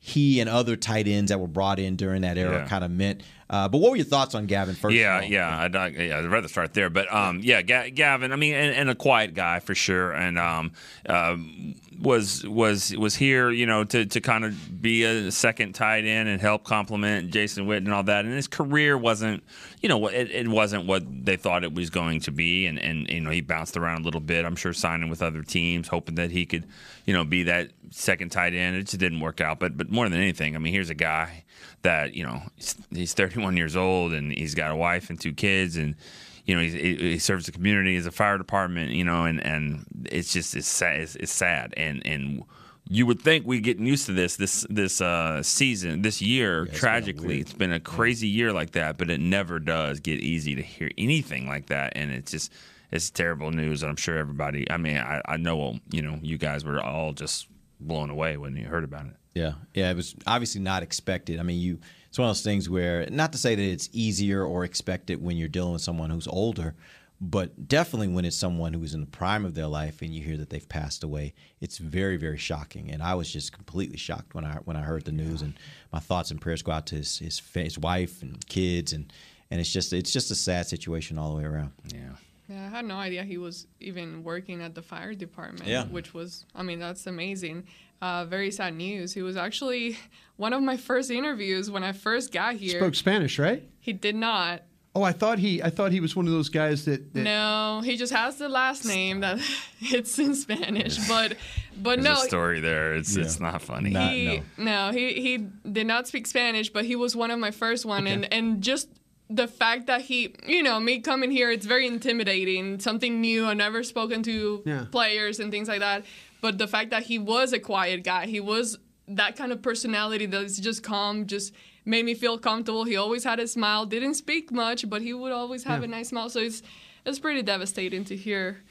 he 0.00 0.40
and 0.40 0.48
other 0.48 0.74
tight 0.76 1.06
ends 1.06 1.28
that 1.30 1.38
were 1.38 1.48
brought 1.48 1.78
in 1.78 1.96
during 1.96 2.22
that 2.22 2.38
era 2.38 2.60
Yeah. 2.60 2.68
kind 2.68 2.84
of 2.84 2.90
meant. 2.90 3.22
Uh, 3.50 3.66
but 3.68 3.78
what 3.78 3.90
were 3.90 3.96
your 3.96 4.04
thoughts 4.04 4.34
on 4.34 4.44
Gavin 4.46 4.74
first? 4.74 4.94
yeah, 4.94 5.22
yeah, 5.22 5.60
I'd, 5.62 5.74
I- 5.76 5.88
yeah, 5.88 6.18
I'd 6.18 6.26
rather 6.26 6.48
start 6.48 6.74
there. 6.74 6.90
But 6.90 7.12
um, 7.12 7.40
yeah, 7.42 7.62
Ga- 7.62 7.90
Gavin. 7.90 8.30
I 8.32 8.36
mean, 8.36 8.54
and, 8.54 8.74
and 8.74 8.90
a 8.90 8.94
quiet 8.94 9.32
guy 9.34 9.60
for 9.60 9.74
sure, 9.74 10.12
and 10.12 10.38
um, 10.38 10.72
um, 11.08 11.74
was 12.00 12.46
was 12.46 12.94
was 12.96 13.14
here, 13.16 13.50
you 13.50 13.64
know, 13.66 13.84
to, 13.84 14.04
to 14.06 14.20
kind 14.20 14.44
of 14.44 14.82
be 14.82 15.04
a 15.04 15.30
second 15.32 15.72
tight 15.74 16.04
end 16.04 16.28
and 16.28 16.40
help 16.40 16.64
complement 16.64 17.30
Jason 17.32 17.66
Witten 17.66 17.78
and 17.78 17.94
all 17.94 18.02
that. 18.04 18.24
And 18.26 18.34
his 18.34 18.48
career 18.48 18.96
wasn't, 18.98 19.42
you 19.80 19.88
know, 19.88 20.06
it, 20.08 20.30
it 20.30 20.46
wasn't 20.48 20.86
what 20.86 21.02
they 21.24 21.36
thought 21.36 21.64
it 21.64 21.72
was 21.74 21.88
going 21.90 22.20
to 22.20 22.30
be. 22.30 22.66
And 22.66 22.78
and 22.78 23.08
you 23.08 23.20
know, 23.20 23.30
he 23.30 23.40
bounced 23.40 23.76
around 23.78 24.02
a 24.02 24.04
little 24.04 24.20
bit. 24.20 24.44
I'm 24.44 24.56
sure 24.56 24.72
signing 24.74 25.08
with 25.08 25.22
other 25.22 25.42
teams, 25.42 25.88
hoping 25.88 26.16
that 26.16 26.30
he 26.30 26.44
could, 26.44 26.66
you 27.06 27.14
know, 27.14 27.24
be 27.24 27.44
that 27.44 27.70
second 27.90 28.30
tight 28.30 28.52
end. 28.52 28.76
It 28.76 28.82
just 28.84 28.98
didn't 28.98 29.20
work 29.20 29.40
out. 29.40 29.58
But 29.58 29.76
but 29.78 29.90
more 29.90 30.06
than 30.08 30.18
anything, 30.20 30.54
I 30.54 30.58
mean, 30.58 30.72
here's 30.74 30.90
a 30.90 30.94
guy 30.94 31.44
that 31.88 32.14
you 32.14 32.22
know 32.22 32.42
he's, 32.56 32.76
he's 32.90 33.14
31 33.14 33.56
years 33.56 33.74
old 33.74 34.12
and 34.12 34.30
he's 34.30 34.54
got 34.54 34.70
a 34.70 34.76
wife 34.76 35.08
and 35.08 35.18
two 35.18 35.32
kids 35.32 35.76
and 35.76 35.96
you 36.44 36.54
know, 36.54 36.62
he, 36.62 36.96
he 36.96 37.18
serves 37.18 37.44
the 37.44 37.52
community 37.52 37.96
as 37.96 38.06
a 38.06 38.10
fire 38.10 38.38
department, 38.38 38.92
you 38.92 39.04
know, 39.04 39.24
and, 39.24 39.44
and 39.44 39.84
it's 40.06 40.32
just 40.32 40.56
it's 40.56 40.66
sad. 40.66 41.00
It's, 41.00 41.14
it's 41.16 41.32
sad, 41.32 41.74
and 41.76 42.04
and 42.06 42.42
you 42.88 43.04
would 43.04 43.20
think 43.20 43.44
we're 43.44 43.60
getting 43.60 43.84
used 43.84 44.06
to 44.06 44.12
this 44.12 44.36
this 44.36 44.66
this 44.70 45.02
uh, 45.02 45.42
season, 45.42 46.00
this 46.00 46.22
year. 46.22 46.64
tragically, 46.72 47.40
it's 47.40 47.52
been 47.52 47.70
a 47.70 47.80
crazy 47.80 48.28
year 48.28 48.50
like 48.54 48.70
that, 48.70 48.96
but 48.96 49.10
it 49.10 49.20
never 49.20 49.58
does 49.58 50.00
get 50.00 50.20
easy 50.20 50.54
to 50.54 50.62
hear 50.62 50.90
anything 50.96 51.46
like 51.46 51.66
that, 51.66 51.92
and 51.96 52.10
it's 52.10 52.30
just 52.30 52.50
it's 52.90 53.10
terrible 53.10 53.50
news. 53.50 53.82
I'm 53.84 53.96
sure 53.96 54.16
everybody. 54.16 54.70
I 54.70 54.78
mean, 54.78 54.96
I, 54.96 55.20
I 55.26 55.36
know 55.36 55.78
you 55.90 56.00
know 56.00 56.18
you 56.22 56.38
guys 56.38 56.64
were 56.64 56.80
all 56.80 57.12
just 57.12 57.46
blown 57.78 58.08
away 58.08 58.38
when 58.38 58.56
you 58.56 58.64
heard 58.64 58.84
about 58.84 59.04
it. 59.04 59.17
Yeah, 59.38 59.52
yeah, 59.74 59.90
it 59.90 59.96
was 59.96 60.14
obviously 60.26 60.60
not 60.60 60.82
expected. 60.82 61.38
I 61.38 61.42
mean, 61.42 61.60
you 61.60 61.78
it's 62.08 62.18
one 62.18 62.28
of 62.28 62.30
those 62.30 62.42
things 62.42 62.68
where 62.68 63.06
not 63.10 63.32
to 63.32 63.38
say 63.38 63.54
that 63.54 63.62
it's 63.62 63.88
easier 63.92 64.44
or 64.44 64.64
expected 64.64 65.22
when 65.22 65.36
you're 65.36 65.48
dealing 65.48 65.72
with 65.72 65.82
someone 65.82 66.10
who's 66.10 66.26
older, 66.26 66.74
but 67.20 67.68
definitely 67.68 68.08
when 68.08 68.24
it's 68.24 68.36
someone 68.36 68.72
who's 68.72 68.94
in 68.94 69.00
the 69.00 69.06
prime 69.06 69.44
of 69.44 69.54
their 69.54 69.66
life 69.66 70.02
and 70.02 70.14
you 70.14 70.22
hear 70.22 70.36
that 70.36 70.50
they've 70.50 70.68
passed 70.68 71.04
away, 71.04 71.34
it's 71.60 71.78
very 71.78 72.16
very 72.16 72.38
shocking. 72.38 72.90
And 72.90 73.02
I 73.02 73.14
was 73.14 73.32
just 73.32 73.52
completely 73.52 73.96
shocked 73.96 74.34
when 74.34 74.44
I 74.44 74.56
when 74.64 74.76
I 74.76 74.82
heard 74.82 75.04
the 75.04 75.12
news. 75.12 75.42
And 75.42 75.54
my 75.92 76.00
thoughts 76.00 76.30
and 76.30 76.40
prayers 76.40 76.62
go 76.62 76.72
out 76.72 76.86
to 76.88 76.96
his 76.96 77.18
his, 77.18 77.40
his 77.54 77.78
wife 77.78 78.22
and 78.22 78.44
kids, 78.48 78.92
and 78.92 79.12
and 79.50 79.60
it's 79.60 79.72
just 79.72 79.92
it's 79.92 80.12
just 80.12 80.30
a 80.30 80.34
sad 80.34 80.66
situation 80.66 81.18
all 81.18 81.30
the 81.30 81.38
way 81.38 81.44
around. 81.44 81.72
Yeah. 81.94 82.16
Yeah, 82.48 82.64
I 82.64 82.68
had 82.70 82.86
no 82.86 82.96
idea 82.96 83.24
he 83.24 83.36
was 83.36 83.66
even 83.78 84.24
working 84.24 84.62
at 84.62 84.74
the 84.74 84.80
fire 84.80 85.12
department. 85.12 85.66
Yeah. 85.66 85.84
Which 85.84 86.14
was, 86.14 86.46
I 86.54 86.62
mean, 86.62 86.78
that's 86.78 87.06
amazing. 87.06 87.66
Uh, 88.00 88.24
very 88.24 88.50
sad 88.50 88.74
news. 88.74 89.12
He 89.12 89.22
was 89.22 89.36
actually 89.36 89.98
one 90.36 90.52
of 90.52 90.62
my 90.62 90.76
first 90.76 91.10
interviews 91.10 91.70
when 91.70 91.82
I 91.82 91.92
first 91.92 92.32
got 92.32 92.54
here. 92.54 92.78
Spoke 92.78 92.94
Spanish, 92.94 93.38
right? 93.38 93.62
He 93.80 93.92
did 93.92 94.14
not. 94.14 94.62
Oh, 94.94 95.02
I 95.02 95.12
thought 95.12 95.38
he. 95.38 95.62
I 95.62 95.70
thought 95.70 95.92
he 95.92 96.00
was 96.00 96.16
one 96.16 96.26
of 96.26 96.32
those 96.32 96.48
guys 96.48 96.84
that. 96.86 97.12
that 97.14 97.20
No, 97.20 97.82
he 97.84 97.96
just 97.96 98.12
has 98.12 98.36
the 98.36 98.48
last 98.48 98.84
name 98.84 99.20
that 99.20 99.38
it's 99.80 100.18
in 100.18 100.34
Spanish. 100.34 100.96
But 101.06 101.36
But 101.80 102.02
There's 102.02 102.04
no, 102.18 102.24
a 102.24 102.26
story 102.26 102.60
there. 102.60 102.94
It's 102.94 103.14
it's 103.16 103.38
not 103.38 103.62
funny. 103.62 103.90
he, 103.90 104.42
no. 104.56 104.90
he 104.90 105.12
he 105.14 105.38
did 105.70 105.86
not 105.86 106.08
speak 106.08 106.26
Spanish, 106.26 106.70
but 106.70 106.84
he 106.84 106.96
was 106.96 107.14
one 107.14 107.30
of 107.30 107.38
my 107.38 107.50
first 107.52 107.84
one, 107.84 108.06
and 108.06 108.32
and 108.32 108.60
just 108.62 108.88
the 109.30 109.46
fact 109.46 109.86
that 109.86 110.00
he, 110.00 110.34
you 110.46 110.62
know, 110.62 110.80
me 110.80 111.00
coming 111.00 111.30
here, 111.30 111.50
it's 111.50 111.66
very 111.66 111.86
intimidating. 111.86 112.80
Something 112.80 113.20
new. 113.20 113.46
I've 113.46 113.58
never 113.58 113.82
spoken 113.82 114.22
to 114.22 114.62
Yeah. 114.64 114.86
players 114.90 115.38
and 115.38 115.50
things 115.52 115.68
like 115.68 115.80
that. 115.80 116.04
But 116.40 116.58
the 116.58 116.68
fact 116.68 116.90
that 116.90 117.04
he 117.04 117.18
was 117.18 117.52
a 117.52 117.58
quiet 117.58 118.04
guy, 118.04 118.26
he 118.26 118.40
was 118.40 118.78
that 119.08 119.36
kind 119.36 119.52
of 119.52 119.62
personality 119.62 120.26
that's 120.26 120.58
just 120.58 120.82
calm, 120.82 121.26
just 121.26 121.52
made 121.84 122.04
me 122.04 122.14
feel 122.14 122.38
comfortable. 122.38 122.84
He 122.84 122.96
always 122.96 123.24
had 123.24 123.40
a 123.40 123.46
smile. 123.48 123.86
Didn't 123.86 124.14
speak 124.14 124.52
much, 124.52 124.88
but 124.88 125.00
he 125.02 125.14
would 125.14 125.32
always 125.32 125.64
have 125.64 125.80
Yeah. 125.80 125.86
a 125.86 125.88
nice 125.88 126.08
smile. 126.10 126.28
So 126.30 126.40
it's 126.40 126.62
it's 127.06 127.18
pretty 127.18 127.42
devastating 127.42 128.04
to 128.04 128.16
hear 128.16 128.62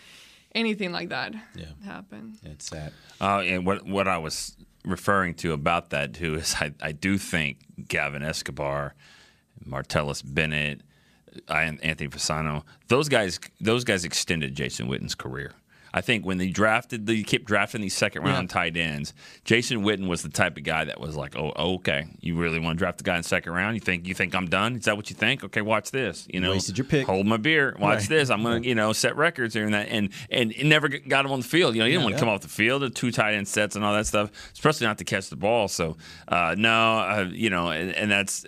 anything 0.53 0.91
like 0.91 1.09
that 1.09 1.34
Yeah. 1.55 1.65
happen. 1.86 2.38
It's 2.43 2.68
sad. 2.68 2.93
Uh, 3.20 3.39
and 3.39 3.65
what 3.65 3.86
what 3.86 4.07
I 4.07 4.18
was 4.20 4.55
referring 4.86 5.34
to 5.36 5.53
about 5.53 5.89
that 5.89 6.13
too 6.13 6.36
is 6.36 6.55
I, 6.59 6.72
I 6.82 6.91
do 6.91 7.18
think 7.18 7.57
Gavin 7.88 8.22
Escobar, 8.24 8.93
Martellus 9.68 10.22
Bennett, 10.24 10.82
and 11.49 11.84
Anthony 11.84 12.09
Fasano, 12.09 12.63
those 12.88 13.09
guys 13.09 13.39
those 13.59 13.84
guys 13.84 14.05
extended 14.05 14.55
Jason 14.55 14.88
Witten's 14.88 15.15
career. 15.15 15.53
I 15.94 16.02
think 16.02 16.26
when 16.26 16.38
they 16.38 16.50
drafted, 16.50 17.06
they 17.06 17.24
kept 17.24 17.46
drafting 17.46 17.82
these 17.82 17.96
second 17.96 18.24
round 18.24 18.50
tight 18.50 18.76
ends. 18.78 19.14
Jason 19.46 19.84
Witten 19.84 20.08
was 20.08 20.22
the 20.22 20.30
type 20.30 20.58
of 20.58 20.64
guy 20.64 20.86
that 20.86 21.00
was 21.00 21.16
like, 21.16 21.36
"Oh, 21.38 21.52
okay, 21.76 22.06
you 22.20 22.36
really 22.38 22.60
want 22.60 22.78
to 22.78 22.80
draft 22.80 22.98
the 23.00 23.04
guy 23.04 23.18
in 23.18 23.24
second 23.24 23.52
round? 23.54 23.76
You 23.76 23.80
think 23.82 24.08
you 24.08 24.14
think 24.14 24.36
I'm 24.36 24.48
done? 24.48 24.76
Is 24.76 24.86
that 24.86 24.96
what 24.98 25.10
you 25.10 25.16
think? 25.16 25.44
Okay, 25.44 25.62
watch 25.62 25.92
this. 25.92 26.28
You 26.30 26.40
know, 26.40 26.52
Wasted 26.52 26.78
your 26.78 26.86
pick. 26.86 27.06
Hold 27.08 27.26
my 27.26 27.38
beer. 27.38 27.76
Watch 27.80 28.00
Right. 28.02 28.10
this. 28.10 28.30
I'm 28.30 28.44
gonna, 28.44 28.62
you 28.62 28.76
know, 28.76 28.94
set 28.94 29.16
records 29.16 29.54
here 29.54 29.66
and 29.66 29.74
that, 29.74 29.88
and 29.90 30.10
and 30.30 30.52
it 30.52 30.66
never 30.66 30.88
got 30.90 31.26
him 31.26 31.32
on 31.32 31.40
the 31.40 31.48
field. 31.48 31.76
You 31.76 31.80
know, 31.82 31.86
he 31.86 31.92
didn't 31.92 32.02
Yeah, 32.02 32.06
want 32.06 32.14
to 32.14 32.18
yeah. 32.18 32.20
come 32.20 32.30
off 32.30 32.42
the 32.42 32.48
field, 32.50 32.82
the 32.82 32.90
two 32.90 33.12
tight 33.12 33.34
end 33.36 33.48
sets 33.48 33.76
and 33.76 33.84
all 33.86 33.94
that 33.94 34.08
stuff, 34.08 34.32
especially 34.54 34.88
not 34.88 34.98
to 35.00 35.04
catch 35.04 35.30
the 35.30 35.36
ball. 35.36 35.68
So, 35.68 35.98
uh, 36.28 36.56
no, 36.58 36.70
uh, 37.00 37.30
you 37.32 37.50
know, 37.50 37.70
and, 37.70 37.92
and 37.94 38.12
that's, 38.12 38.46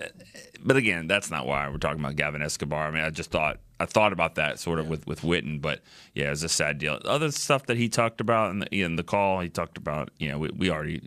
but 0.64 0.76
again, 0.78 1.07
that's 1.07 1.30
not 1.32 1.45
why 1.47 1.68
we're 1.70 1.78
talking 1.78 1.99
about 1.99 2.16
Gavin 2.16 2.41
Escobar. 2.41 2.88
I 2.88 2.91
mean, 2.91 3.03
I 3.03 3.10
just 3.10 3.32
thought 3.32 3.60
I 3.80 3.86
thought 3.86 4.14
about 4.14 4.36
that 4.36 4.60
sort 4.60 4.80
of 4.80 4.88
with 4.88 5.07
with 5.07 5.22
Witten, 5.22 5.62
but 5.62 5.82
yeah, 6.14 6.28
it 6.28 6.32
was 6.32 6.43
a 6.43 6.49
sad 6.49 6.78
deal. 6.80 6.99
Other 7.05 7.32
stuff 7.32 7.66
that 7.68 7.78
he 7.78 7.89
talked 7.89 8.20
about 8.22 8.51
in 8.51 8.60
the, 8.60 8.82
in 8.82 8.95
the 8.95 9.03
call, 9.03 9.39
he 9.39 9.49
talked 9.49 9.78
about, 9.78 10.12
you 10.18 10.30
know, 10.30 10.38
we, 10.38 10.49
we 10.55 10.70
already 10.70 11.01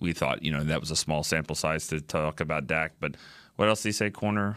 we 0.00 0.12
thought, 0.12 0.42
you 0.42 0.52
know, 0.52 0.62
that 0.64 0.80
was 0.80 0.90
a 0.90 0.96
small 0.96 1.22
sample 1.24 1.56
size 1.56 1.86
to 1.88 2.00
talk 2.00 2.40
about 2.40 2.66
Dak, 2.66 2.92
but 3.00 3.16
what 3.56 3.68
else 3.68 3.82
did 3.82 3.88
he 3.88 3.92
say? 3.92 4.10
Corner, 4.10 4.56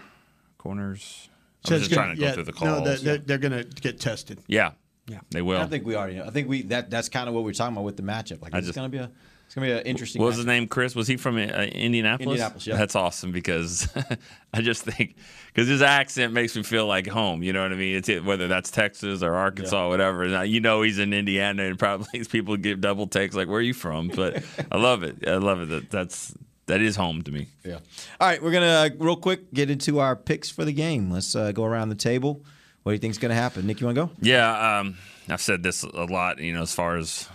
corners. 0.57 1.29
I 1.65 1.69
So 1.69 1.75
was 1.75 1.81
it's 1.83 1.89
just 1.89 1.95
gonna- 1.97 2.15
trying 2.15 2.17
to 2.17 2.21
go 2.21 2.33
through 2.33 2.43
the 2.43 2.51
No, 2.51 2.57
calls. 2.57 2.83
they're, 2.85 2.97
they're, 2.97 3.37
they're 3.37 3.49
going 3.49 3.63
to 3.63 3.81
get 3.81 3.99
tested. 3.99 4.39
Yeah. 4.47 4.71
Yeah. 5.07 5.19
They 5.31 5.41
will. 5.41 5.59
I 5.59 5.65
think 5.67 5.85
we 5.85 5.95
already 5.95 6.15
know. 6.17 6.25
I 6.25 6.29
think 6.29 6.47
we 6.47 6.61
that 6.63 6.89
that's 6.89 7.09
kind 7.09 7.27
of 7.27 7.33
what 7.35 7.43
we're 7.43 7.53
talking 7.53 7.73
about 7.75 7.85
with 7.85 7.97
the 7.97 8.03
matchup. 8.03 8.41
Like 8.41 8.53
I 8.53 8.59
it's 8.59 8.71
gonna 8.71 8.87
be 8.87 8.99
a 8.99 9.09
it's 9.51 9.55
gonna 9.57 9.67
be 9.67 9.73
an 9.73 9.79
interesting. 9.79 10.21
What 10.21 10.27
was 10.27 10.37
his 10.37 10.45
name? 10.45 10.65
Chris? 10.65 10.95
Was 10.95 11.09
he 11.09 11.17
from 11.17 11.35
uh, 11.35 11.41
Indianapolis? 11.41 12.35
Indianapolis, 12.35 12.67
yeah. 12.67 12.77
That's 12.77 12.95
awesome 12.95 13.33
because 13.33 13.89
I 14.53 14.61
just 14.61 14.83
think 14.85 15.17
because 15.47 15.67
his 15.67 15.81
accent 15.81 16.31
makes 16.31 16.55
me 16.55 16.63
feel 16.63 16.87
like 16.87 17.05
home. 17.05 17.43
You 17.43 17.51
know 17.51 17.61
what 17.61 17.73
I 17.73 17.75
mean? 17.75 17.97
It's 17.97 18.07
it, 18.07 18.23
whether 18.23 18.47
that's 18.47 18.71
Texas 18.71 19.21
or 19.21 19.35
Arkansas, 19.35 19.87
or 19.87 19.89
whatever. 19.89 20.25
Now, 20.29 20.43
You 20.43 20.61
know 20.61 20.83
he's 20.83 20.99
in 20.99 21.11
Indiana, 21.11 21.63
and 21.63 21.77
probably 21.77 22.23
people 22.31 22.55
give 22.55 22.79
double 22.79 23.07
takes 23.07 23.35
like, 23.35 23.49
"Where 23.49 23.57
are 23.57 23.61
you 23.61 23.73
from?" 23.73 24.07
But 24.07 24.41
I 24.71 24.77
love 24.77 25.03
it. 25.03 25.27
I 25.27 25.35
love 25.35 25.63
it. 25.63 25.65
That 25.67 25.89
that's 25.89 26.33
that 26.67 26.79
is 26.79 26.95
home 26.95 27.21
to 27.23 27.31
me. 27.33 27.47
Yeah. 27.65 27.79
All 28.21 28.29
right, 28.29 28.41
we're 28.41 28.51
gonna 28.51 28.67
uh, 28.67 28.89
real 28.99 29.17
quick 29.17 29.53
get 29.53 29.69
into 29.69 29.99
our 29.99 30.15
picks 30.15 30.49
for 30.49 30.63
the 30.63 30.71
game. 30.71 31.11
Let's 31.11 31.35
uh, 31.35 31.51
go 31.51 31.65
around 31.65 31.89
the 31.89 31.95
table. 31.95 32.45
What 32.83 32.91
do 32.91 32.93
you 32.93 32.99
think's 32.99 33.17
gonna 33.17 33.35
happen? 33.35 33.67
Nick, 33.67 33.81
you 33.81 33.85
want 33.87 33.97
to 33.97 34.05
go? 34.05 34.11
Yeah, 34.21 34.79
um, 34.79 34.97
I've 35.27 35.41
said 35.41 35.61
this 35.61 35.83
a 35.83 36.05
lot. 36.05 36.39
You 36.39 36.53
know, 36.53 36.61
as 36.61 36.73
far 36.73 36.95
as 36.95 37.27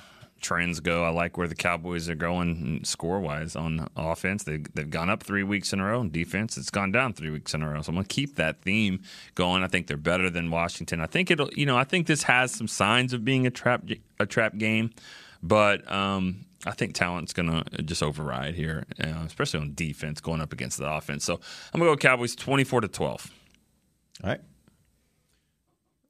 trends 0.47 0.79
go, 0.79 1.03
I 1.03 1.09
like 1.09 1.37
where 1.37 1.49
the 1.49 1.57
Cowboys 1.57 2.09
are 2.09 2.15
going 2.15 2.85
score 2.85 3.19
wise 3.19 3.57
on 3.57 3.89
offense. 3.97 4.45
They 4.45 4.59
they've 4.75 4.89
gone 4.89 5.11
up 5.11 5.25
three 5.25 5.43
weeks 5.43 5.73
in 5.73 5.81
a 5.81 5.85
row. 5.85 6.01
And 6.01 6.13
defense, 6.13 6.57
it's 6.57 6.71
gone 6.71 6.93
down 6.93 7.15
three 7.15 7.31
weeks 7.31 7.53
in 7.53 7.63
a 7.63 7.69
row. 7.69 7.83
So 7.83 7.91
I'm 7.91 7.97
gonna 7.97 8.07
keep 8.07 8.37
that 8.37 8.63
theme 8.63 9.03
going. 9.35 9.65
I 9.65 9.67
think 9.67 9.89
they're 9.89 9.97
better 9.97 10.31
than 10.31 10.53
Washington. 10.53 11.01
I 11.01 11.07
think 11.07 11.33
it'll. 11.33 11.51
You 11.51 11.67
know, 11.67 11.77
I 11.77 11.83
think 11.83 12.07
this 12.07 12.23
has 12.23 12.53
some 12.53 12.69
signs 12.69 13.13
of 13.13 13.25
being 13.25 13.45
a 13.45 13.51
trap 13.51 13.83
a 14.21 14.27
trap 14.27 14.57
game, 14.57 14.91
but. 15.43 15.91
Um, 15.91 16.45
I 16.65 16.73
think 16.73 16.95
talent's 16.95 17.33
going 17.33 17.49
to 17.49 17.83
just 17.83 18.03
override 18.03 18.57
here, 18.57 18.87
uh, 19.01 19.23
especially 19.25 19.61
on 19.61 19.75
defense 19.75 20.21
going 20.21 20.41
up 20.41 20.53
against 20.53 20.79
the 20.79 20.91
offense. 20.91 21.25
So 21.25 21.39
I'm 21.73 21.79
going 21.79 21.93
to 21.93 21.97
go 21.97 22.09
Cowboys 22.09 22.35
24 22.35 22.81
to 22.81 22.89
12. 22.89 23.31
All 24.25 24.31
right. 24.31 24.41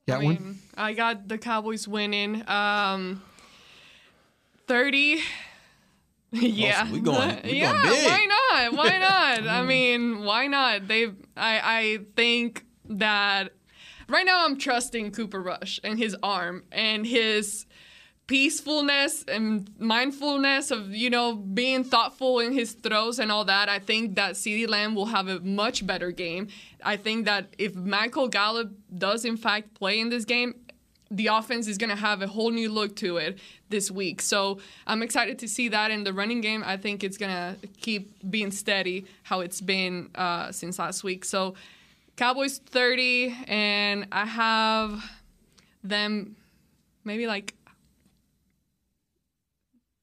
Got 0.08 0.22
I 0.22 0.24
one? 0.24 0.58
I 0.74 0.92
got 0.94 1.28
the 1.28 1.36
Cowboys 1.36 1.86
winning. 1.86 2.42
Um, 2.48 3.22
Thirty. 4.66 5.20
yeah, 6.32 6.90
we 6.90 7.00
going- 7.00 7.40
we 7.44 7.60
yeah, 7.60 7.72
going 7.72 8.04
why 8.04 8.26
not? 8.26 8.72
Why 8.72 8.98
not? 8.98 9.48
I 9.48 9.62
mm. 9.62 9.66
mean, 9.66 10.24
why 10.24 10.46
not? 10.46 10.88
They, 10.88 11.06
I, 11.36 11.60
I 11.62 11.98
think 12.16 12.64
that 12.88 13.52
right 14.08 14.26
now 14.26 14.44
I'm 14.44 14.58
trusting 14.58 15.12
Cooper 15.12 15.40
Rush 15.40 15.80
and 15.84 15.98
his 15.98 16.16
arm 16.22 16.64
and 16.72 17.06
his 17.06 17.66
peacefulness 18.26 19.24
and 19.28 19.70
mindfulness 19.78 20.72
of 20.72 20.92
you 20.92 21.08
know 21.08 21.36
being 21.36 21.84
thoughtful 21.84 22.40
in 22.40 22.52
his 22.52 22.72
throws 22.72 23.18
and 23.18 23.30
all 23.30 23.44
that. 23.44 23.68
I 23.68 23.78
think 23.78 24.16
that 24.16 24.34
CeeDee 24.34 24.68
Lamb 24.68 24.94
will 24.94 25.06
have 25.06 25.28
a 25.28 25.40
much 25.40 25.86
better 25.86 26.10
game. 26.10 26.48
I 26.84 26.96
think 26.96 27.24
that 27.26 27.54
if 27.58 27.74
Michael 27.74 28.28
Gallup 28.28 28.72
does 28.96 29.24
in 29.24 29.36
fact 29.36 29.74
play 29.74 30.00
in 30.00 30.08
this 30.08 30.24
game, 30.24 30.54
the 31.10 31.28
offense 31.28 31.68
is 31.68 31.78
going 31.78 31.90
to 31.90 31.96
have 31.96 32.22
a 32.22 32.26
whole 32.26 32.50
new 32.50 32.68
look 32.68 32.96
to 32.96 33.16
it 33.18 33.38
this 33.68 33.90
week. 33.90 34.20
So 34.20 34.58
I'm 34.86 35.02
excited 35.02 35.38
to 35.40 35.48
see 35.48 35.68
that 35.68 35.90
in 35.90 36.04
the 36.04 36.12
running 36.12 36.40
game. 36.40 36.62
I 36.66 36.76
think 36.76 37.04
it's 37.04 37.16
going 37.16 37.32
to 37.32 37.56
keep 37.80 38.28
being 38.28 38.50
steady 38.50 39.06
how 39.22 39.40
it's 39.40 39.60
been 39.60 40.10
uh, 40.14 40.50
since 40.52 40.78
last 40.78 41.04
week. 41.04 41.24
So 41.24 41.54
Cowboys 42.16 42.58
30, 42.58 43.36
and 43.46 44.06
I 44.10 44.24
have 44.24 45.04
them 45.84 46.34
maybe 47.04 47.26
like 47.26 47.54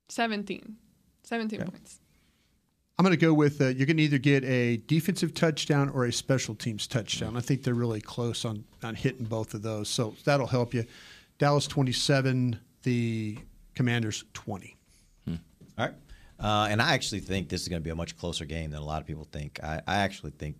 17. 0.10 0.76
17 1.24 1.60
points. 1.62 2.00
I'm 3.04 3.10
going 3.10 3.20
to 3.20 3.26
go 3.26 3.34
with 3.34 3.60
uh, 3.60 3.66
you're 3.66 3.86
going 3.86 3.98
to 3.98 4.04
either 4.04 4.18
get 4.18 4.46
a 4.46 4.78
defensive 4.88 5.34
touchdown 5.34 5.90
or 5.90 6.06
a 6.06 6.14
special 6.14 6.56
teams 6.56 6.88
touchdown. 6.88 7.36
I 7.36 7.42
think 7.42 7.64
they're 7.64 7.74
really 7.74 8.00
close 8.00 8.46
on, 8.46 8.64
on 8.82 8.96
hitting 8.96 9.26
both 9.26 9.54
of 9.54 9.62
those. 9.62 9.90
So 9.90 10.16
that'll 10.24 10.48
help 10.48 10.74
you. 10.74 10.86
Dallas 11.38 11.68
27, 11.68 12.58
the 12.84 13.38
Commanders 13.76 14.24
20. 14.34 14.78
All 15.28 15.36
right. 15.78 15.94
Uh, 16.40 16.68
and 16.70 16.82
I 16.82 16.94
actually 16.94 17.20
think 17.20 17.50
this 17.50 17.64
is 17.64 17.68
going 17.68 17.82
to 17.82 17.84
be 17.84 17.90
a 17.90 17.96
much 17.96 18.18
closer 18.18 18.46
game 18.46 18.72
than 18.72 18.82
a 18.82 18.86
lot 18.86 19.02
of 19.02 19.06
people 19.06 19.28
think. 19.30 19.60
I, 19.62 19.82
I 19.86 19.96
actually 19.98 20.32
think 20.32 20.56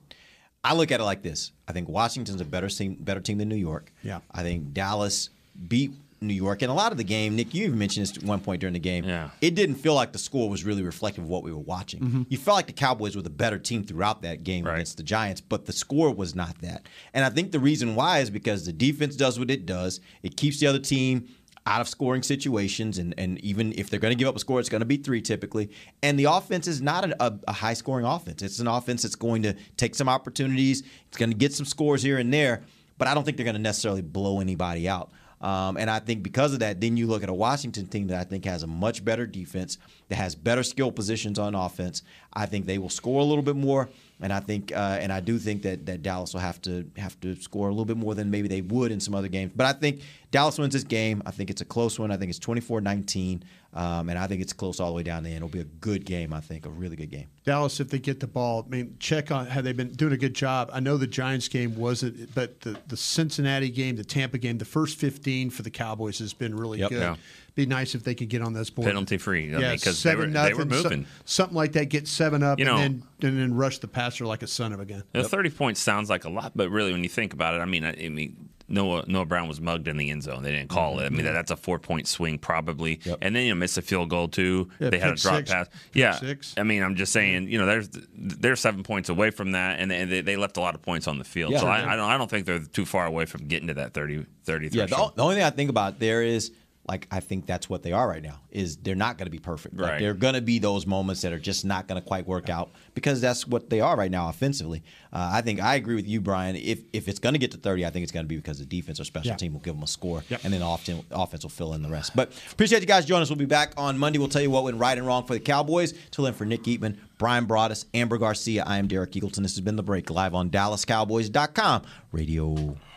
I 0.66 0.74
look 0.74 0.92
at 0.92 1.00
it 1.00 1.04
like 1.04 1.22
this. 1.22 1.54
I 1.70 1.72
think 1.72 1.88
Washington's 1.88 2.42
a 2.42 2.46
better 2.46 2.68
team, 2.68 2.98
better 3.00 3.22
team 3.22 3.38
than 3.38 3.48
New 3.48 3.56
York. 3.56 3.94
Yeah. 4.04 4.20
I 4.30 4.44
think 4.44 4.74
Dallas 4.74 5.30
beat 5.70 5.94
New 6.28 6.34
York, 6.34 6.62
and 6.62 6.72
a 6.72 6.74
lot 6.74 6.92
of 6.92 6.98
the 6.98 7.04
game. 7.04 7.36
Nick, 7.36 7.54
you 7.54 7.66
even 7.66 7.78
mentioned 7.80 8.06
this 8.08 8.18
at 8.18 8.24
one 8.24 8.40
point 8.40 8.60
during 8.62 8.74
the 8.74 8.80
game. 8.80 9.04
Yeah. 9.04 9.30
It 9.42 9.56
didn't 9.56 9.76
feel 9.76 9.94
like 9.96 10.12
the 10.12 10.20
score 10.20 10.50
was 10.50 10.64
really 10.64 10.82
reflective 10.84 11.24
of 11.24 11.30
what 11.30 11.44
we 11.44 11.52
were 11.52 11.60
watching. 11.60 12.00
Mhm. 12.02 12.26
You 12.30 12.38
felt 12.38 12.56
like 12.56 12.68
the 12.68 12.74
Cowboys 12.74 13.16
were 13.16 13.22
the 13.22 13.30
better 13.30 13.58
team 13.60 13.84
throughout 13.84 14.22
that 14.24 14.44
game 14.44 14.66
against 14.68 14.98
the 14.98 15.04
Giants, 15.04 15.42
but 15.42 15.66
the 15.66 15.74
score 15.74 16.12
was 16.14 16.36
not 16.36 16.60
that. 16.62 16.88
And 17.14 17.24
I 17.26 17.30
think 17.30 17.52
the 17.52 17.60
reason 17.60 17.96
why 17.96 18.20
is 18.20 18.30
because 18.30 18.66
the 18.66 18.74
defense 18.74 19.16
does 19.16 19.38
what 19.40 19.50
it 19.52 19.66
does. 19.66 20.00
It 20.24 20.38
keeps 20.38 20.60
the 20.60 20.68
other 20.68 20.80
team 20.80 21.28
out 21.66 21.80
of 21.80 21.88
scoring 21.88 22.22
situations, 22.22 22.98
and, 22.98 23.14
and 23.18 23.40
even 23.40 23.72
if 23.78 23.90
they're 23.90 24.00
going 24.00 24.12
to 24.12 24.18
give 24.18 24.28
up 24.28 24.36
a 24.36 24.40
score, 24.40 24.60
it's 24.60 24.68
going 24.68 24.82
to 24.82 24.86
be 24.86 24.98
three 24.98 25.22
typically. 25.22 25.70
And 26.02 26.20
the 26.20 26.26
offense 26.26 26.68
is 26.68 26.82
not 26.82 27.10
a, 27.10 27.26
a, 27.26 27.40
a 27.48 27.54
high 27.54 27.74
scoring 27.74 28.06
offense. 28.06 28.42
It's 28.42 28.60
an 28.60 28.68
offense 28.68 29.04
that's 29.04 29.16
going 29.16 29.44
to 29.44 29.56
take 29.78 29.96
some 29.96 30.10
opportunities. 30.10 30.84
It's 31.08 31.18
going 31.18 31.30
to 31.32 31.38
get 31.38 31.54
some 31.54 31.66
scores 31.66 32.04
here 32.04 32.18
and 32.18 32.34
there, 32.34 32.64
but 32.98 33.08
I 33.08 33.14
don't 33.14 33.24
think 33.24 33.38
they're 33.38 33.46
going 33.46 33.56
to 33.56 33.62
necessarily 33.62 34.02
blow 34.02 34.42
anybody 34.42 34.90
out. 34.90 35.12
Um, 35.44 35.76
and 35.76 35.90
I 35.90 36.00
think 36.00 36.24
because 36.24 36.54
of 36.54 36.60
that, 36.60 36.80
then 36.80 36.96
you 36.96 37.06
look 37.06 37.22
at 37.22 37.28
a 37.28 37.34
Washington 37.34 37.86
team 37.88 38.08
that 38.08 38.20
I 38.20 38.24
think 38.24 38.46
has 38.46 38.64
a 38.64 38.68
much 38.68 39.04
better 39.04 39.28
defense, 39.28 39.78
that 40.14 40.22
has 40.22 40.36
better 40.36 40.62
skill 40.62 40.92
positions 40.92 41.40
on 41.40 41.56
offense. 41.56 42.04
I 42.34 42.46
think 42.46 42.66
they 42.68 42.78
will 42.78 42.90
score 42.90 43.20
a 43.20 43.24
little 43.24 43.44
bit 43.44 43.56
more, 43.56 43.90
and 44.22 44.32
I 44.32 44.40
think, 44.40 44.72
uh, 44.72 44.98
and 45.02 45.12
I 45.12 45.20
do 45.20 45.38
think 45.40 45.64
that 45.64 45.86
that 45.88 46.02
Dallas 46.04 46.34
will 46.34 46.42
have 46.42 46.62
to 46.64 46.90
have 46.98 47.20
to 47.22 47.36
score 47.36 47.68
a 47.68 47.72
little 47.72 47.86
bit 47.86 47.98
more 47.98 48.14
than 48.16 48.30
maybe 48.32 48.48
they 48.48 48.62
would 48.62 48.92
in 48.92 49.00
some 49.00 49.16
other 49.16 49.28
games. 49.28 49.52
But 49.56 49.66
I 49.68 49.74
think 49.74 50.02
Dallas 50.32 50.58
wins 50.60 50.74
this 50.74 50.84
game. 50.84 51.22
I 51.26 51.32
think 51.32 51.50
it's 51.50 51.62
a 51.62 51.66
close 51.66 51.98
one. 52.00 52.12
I 52.12 52.18
think 52.18 52.30
it's 52.30 52.40
24-19, 52.40 53.42
um, 53.76 54.10
and 54.10 54.18
I 54.18 54.26
think 54.28 54.42
it's 54.42 54.54
close 54.54 54.80
all 54.80 54.90
the 54.90 54.96
way 54.96 55.04
down 55.04 55.24
the 55.24 55.30
end. 55.30 55.38
It'll 55.38 55.48
be 55.50 55.60
a 55.60 55.64
good 55.64 56.06
game. 56.06 56.34
I 56.34 56.40
think 56.42 56.66
a 56.66 56.70
really 56.70 56.96
good 56.96 57.12
game. 57.12 57.28
Dallas, 57.46 57.80
if 57.80 57.90
they 57.90 58.00
get 58.00 58.20
the 58.20 58.28
ball, 58.28 58.64
I 58.68 58.70
mean, 58.72 58.96
check 59.00 59.32
on 59.32 59.46
have 59.48 59.64
they 59.64 59.74
been 59.74 59.92
doing 59.94 60.14
a 60.14 60.18
good 60.18 60.34
job. 60.34 60.70
I 60.74 60.80
know 60.80 60.98
the 60.98 61.08
Giants 61.08 61.48
game 61.48 61.76
wasn't, 61.76 62.34
but 62.34 62.62
the, 62.62 62.78
the 62.88 62.98
Cincinnati 62.98 63.70
game, 63.70 63.96
the 63.96 64.04
Tampa 64.04 64.38
game, 64.38 64.58
the 64.58 64.66
first 64.66 64.98
15 64.98 65.50
for 65.52 65.62
the 65.64 65.70
Cowboys 65.72 66.20
has 66.20 66.34
been 66.34 66.56
really 66.56 66.80
Yep. 66.80 66.90
good. 66.90 67.00
Yeah. 67.02 67.16
Be 67.56 67.66
nice 67.68 67.94
if 67.94 68.04
they 68.04 68.16
could 68.16 68.30
get 68.30 68.42
on 68.42 68.54
those 68.54 68.70
boards. 68.72 68.88
Penalty 68.88 69.18
free. 69.18 69.54
I 69.54 69.60
yeah, 69.60 69.70
mean, 69.70 69.80
'cause 69.80 70.02
they 70.02 70.16
were- 70.16 70.24
seven 70.24 70.34
they 70.34 70.54
were 70.54 70.66
nothing, 70.66 71.06
so- 71.06 71.22
something 71.26 71.56
like 71.56 71.74
that. 71.74 71.86
Get 71.86 72.08
seven 72.08 72.42
up 72.42 72.58
You 72.58 72.66
know- 72.66 72.78
and 72.78 73.04
then 73.20 73.32
and 73.32 73.40
then 73.40 73.54
rush 73.54 73.78
the 73.78 73.88
passer 73.88 74.26
like 74.26 74.42
a 74.42 74.48
son 74.48 74.74
of 74.74 74.80
a 74.80 74.86
gun. 74.86 75.04
You 75.14 75.22
know, 75.22 75.28
30 75.28 75.50
points 75.52 75.80
sounds 75.80 76.10
like 76.10 76.26
a 76.26 76.30
lot, 76.30 76.54
but 76.56 76.70
really, 76.70 76.92
when 76.92 77.04
you 77.04 77.10
think 77.10 77.34
about 77.34 77.56
it, 77.56 77.60
I 77.60 77.66
mean, 77.66 77.84
I, 77.84 77.92
I 77.92 78.10
mean, 78.10 78.50
Noah 78.68 79.04
Noah 79.08 79.26
Brown 79.26 79.48
was 79.48 79.62
mugged 79.62 79.88
in 79.88 79.98
the 79.98 80.10
end 80.10 80.24
zone. 80.24 80.44
They 80.44 80.52
didn't 80.52 80.70
call 80.70 80.96
mm-hmm. 80.96 81.04
it. 81.04 81.06
I 81.06 81.10
mean, 81.10 81.26
that, 81.26 81.34
that's 81.34 81.52
a 81.52 81.56
four 81.56 81.80
point 81.80 82.08
swing 82.08 82.38
probably. 82.40 83.00
And 83.22 83.36
then 83.36 83.44
you 83.46 83.54
know, 83.54 83.60
missed 83.60 83.78
a 83.78 83.82
field 83.82 84.10
goal 84.10 84.28
too. 84.28 84.70
Yeah, 84.80 84.90
they 84.90 85.00
had 85.00 85.14
a 85.14 85.16
drop 85.16 85.36
six. 85.36 85.52
pass. 85.52 85.68
Yeah, 85.94 86.14
six. 86.14 86.56
I 86.58 86.64
mean, 86.64 86.82
I'm 86.82 86.96
just 86.96 87.12
saying. 87.12 87.50
You 87.50 87.60
know, 87.60 87.66
there's 87.66 87.90
they're 88.16 88.56
seven 88.56 88.84
points 88.84 89.10
away 89.10 89.32
from 89.32 89.52
that, 89.52 89.80
and 89.80 89.92
they, 89.92 90.22
they 90.22 90.38
left 90.38 90.58
a 90.58 90.62
lot 90.62 90.76
of 90.76 90.82
points 90.82 91.08
on 91.08 91.18
the 91.18 91.24
field. 91.24 91.52
Yeah. 91.52 91.60
so 91.60 91.68
I, 91.68 91.94
I 91.94 91.96
don't 91.96 92.10
I 92.10 92.18
don't 92.18 92.30
think 92.30 92.46
they're 92.46 92.60
too 92.60 92.86
far 92.86 93.06
away 93.06 93.26
from 93.26 93.48
getting 93.48 93.68
to 93.68 93.76
that 93.76 93.94
30 93.94 94.26
30 94.44 94.70
Yeah, 94.72 94.86
the, 94.86 95.12
the 95.16 95.24
only 95.24 95.36
thing 95.36 95.44
I 95.44 95.50
think 95.50 95.70
about 95.70 96.00
there 96.00 96.24
is 96.24 96.52
like 96.88 97.08
I 97.12 97.22
think 97.22 97.46
that's 97.46 97.70
what 97.70 97.82
they 97.82 97.94
are 97.94 98.08
right 98.10 98.22
now. 98.22 98.42
Is 98.52 98.76
they're 98.78 98.94
not 98.96 99.18
going 99.18 99.26
to 99.28 99.32
be 99.32 99.40
perfect. 99.40 99.78
Like, 99.78 99.92
Right. 99.92 100.00
they're 100.02 100.14
going 100.14 100.34
to 100.34 100.42
be 100.42 100.60
those 100.60 100.86
moments 100.86 101.22
that 101.22 101.32
are 101.32 101.40
just 101.40 101.64
not 101.64 101.88
going 101.88 102.02
to 102.02 102.06
quite 102.06 102.28
work 102.28 102.50
out 102.50 102.72
because 102.94 103.22
that's 103.22 103.48
what 103.48 103.70
they 103.70 103.80
are 103.80 103.96
right 103.96 104.12
now 104.12 104.28
offensively. 104.28 104.84
Uh, 105.14 105.30
I 105.34 105.42
think 105.42 105.62
I 105.62 105.76
agree 105.76 105.96
with 105.96 106.08
you, 106.08 106.20
Bryan. 106.20 106.56
If 106.58 106.80
if 106.92 107.08
it's 107.08 107.20
going 107.20 107.34
to 107.34 107.40
get 107.40 107.52
to 107.52 107.58
thirty, 107.58 107.86
I 107.86 107.90
think 107.90 108.04
it's 108.04 108.12
going 108.12 108.26
to 108.26 108.28
be 108.28 108.36
because 108.36 108.60
the 108.60 108.66
defense 108.66 109.00
or 109.00 109.06
special 109.06 109.30
Yeah. 109.32 109.38
team 109.38 109.54
will 109.54 109.62
give 109.62 109.76
them 109.76 109.84
a 109.84 109.88
score, 109.88 110.24
and 110.44 110.52
then 110.54 110.62
often 110.62 111.04
offense 111.12 111.44
will 111.44 111.50
fill 111.50 111.74
in 111.74 111.84
the 111.84 111.90
rest. 111.90 112.16
But 112.16 112.34
appreciate 112.52 112.82
you 112.82 112.86
guys 112.88 113.06
joining 113.06 113.24
us. 113.24 113.30
We'll 113.30 113.38
be 113.38 113.46
back 113.46 113.74
on 113.78 113.98
Monday. 113.98 114.20
We'll 114.20 114.28
tell 114.28 114.42
you 114.42 114.50
what 114.52 114.64
went 114.66 114.78
right 114.78 114.98
and 114.98 115.08
wrong 115.08 115.26
for 115.26 115.34
the 115.34 115.40
Cowboys. 115.40 115.94
Till 116.12 116.26
then, 116.26 116.34
for 116.34 116.44
Nick 116.46 116.64
Eatman, 116.64 116.98
Bryan 117.18 117.46
Broaddus, 117.48 117.86
Amber 117.94 118.18
Garcia, 118.18 118.64
I 118.68 118.78
am 118.78 118.88
Derek 118.88 119.12
Eagleton. 119.12 119.44
This 119.44 119.54
has 119.56 119.62
been 119.62 119.78
the 119.78 119.84
break 119.84 120.10
live 120.10 120.34
on 120.36 120.50
DallasCowboys.com 120.50 121.84
radio. 122.12 122.76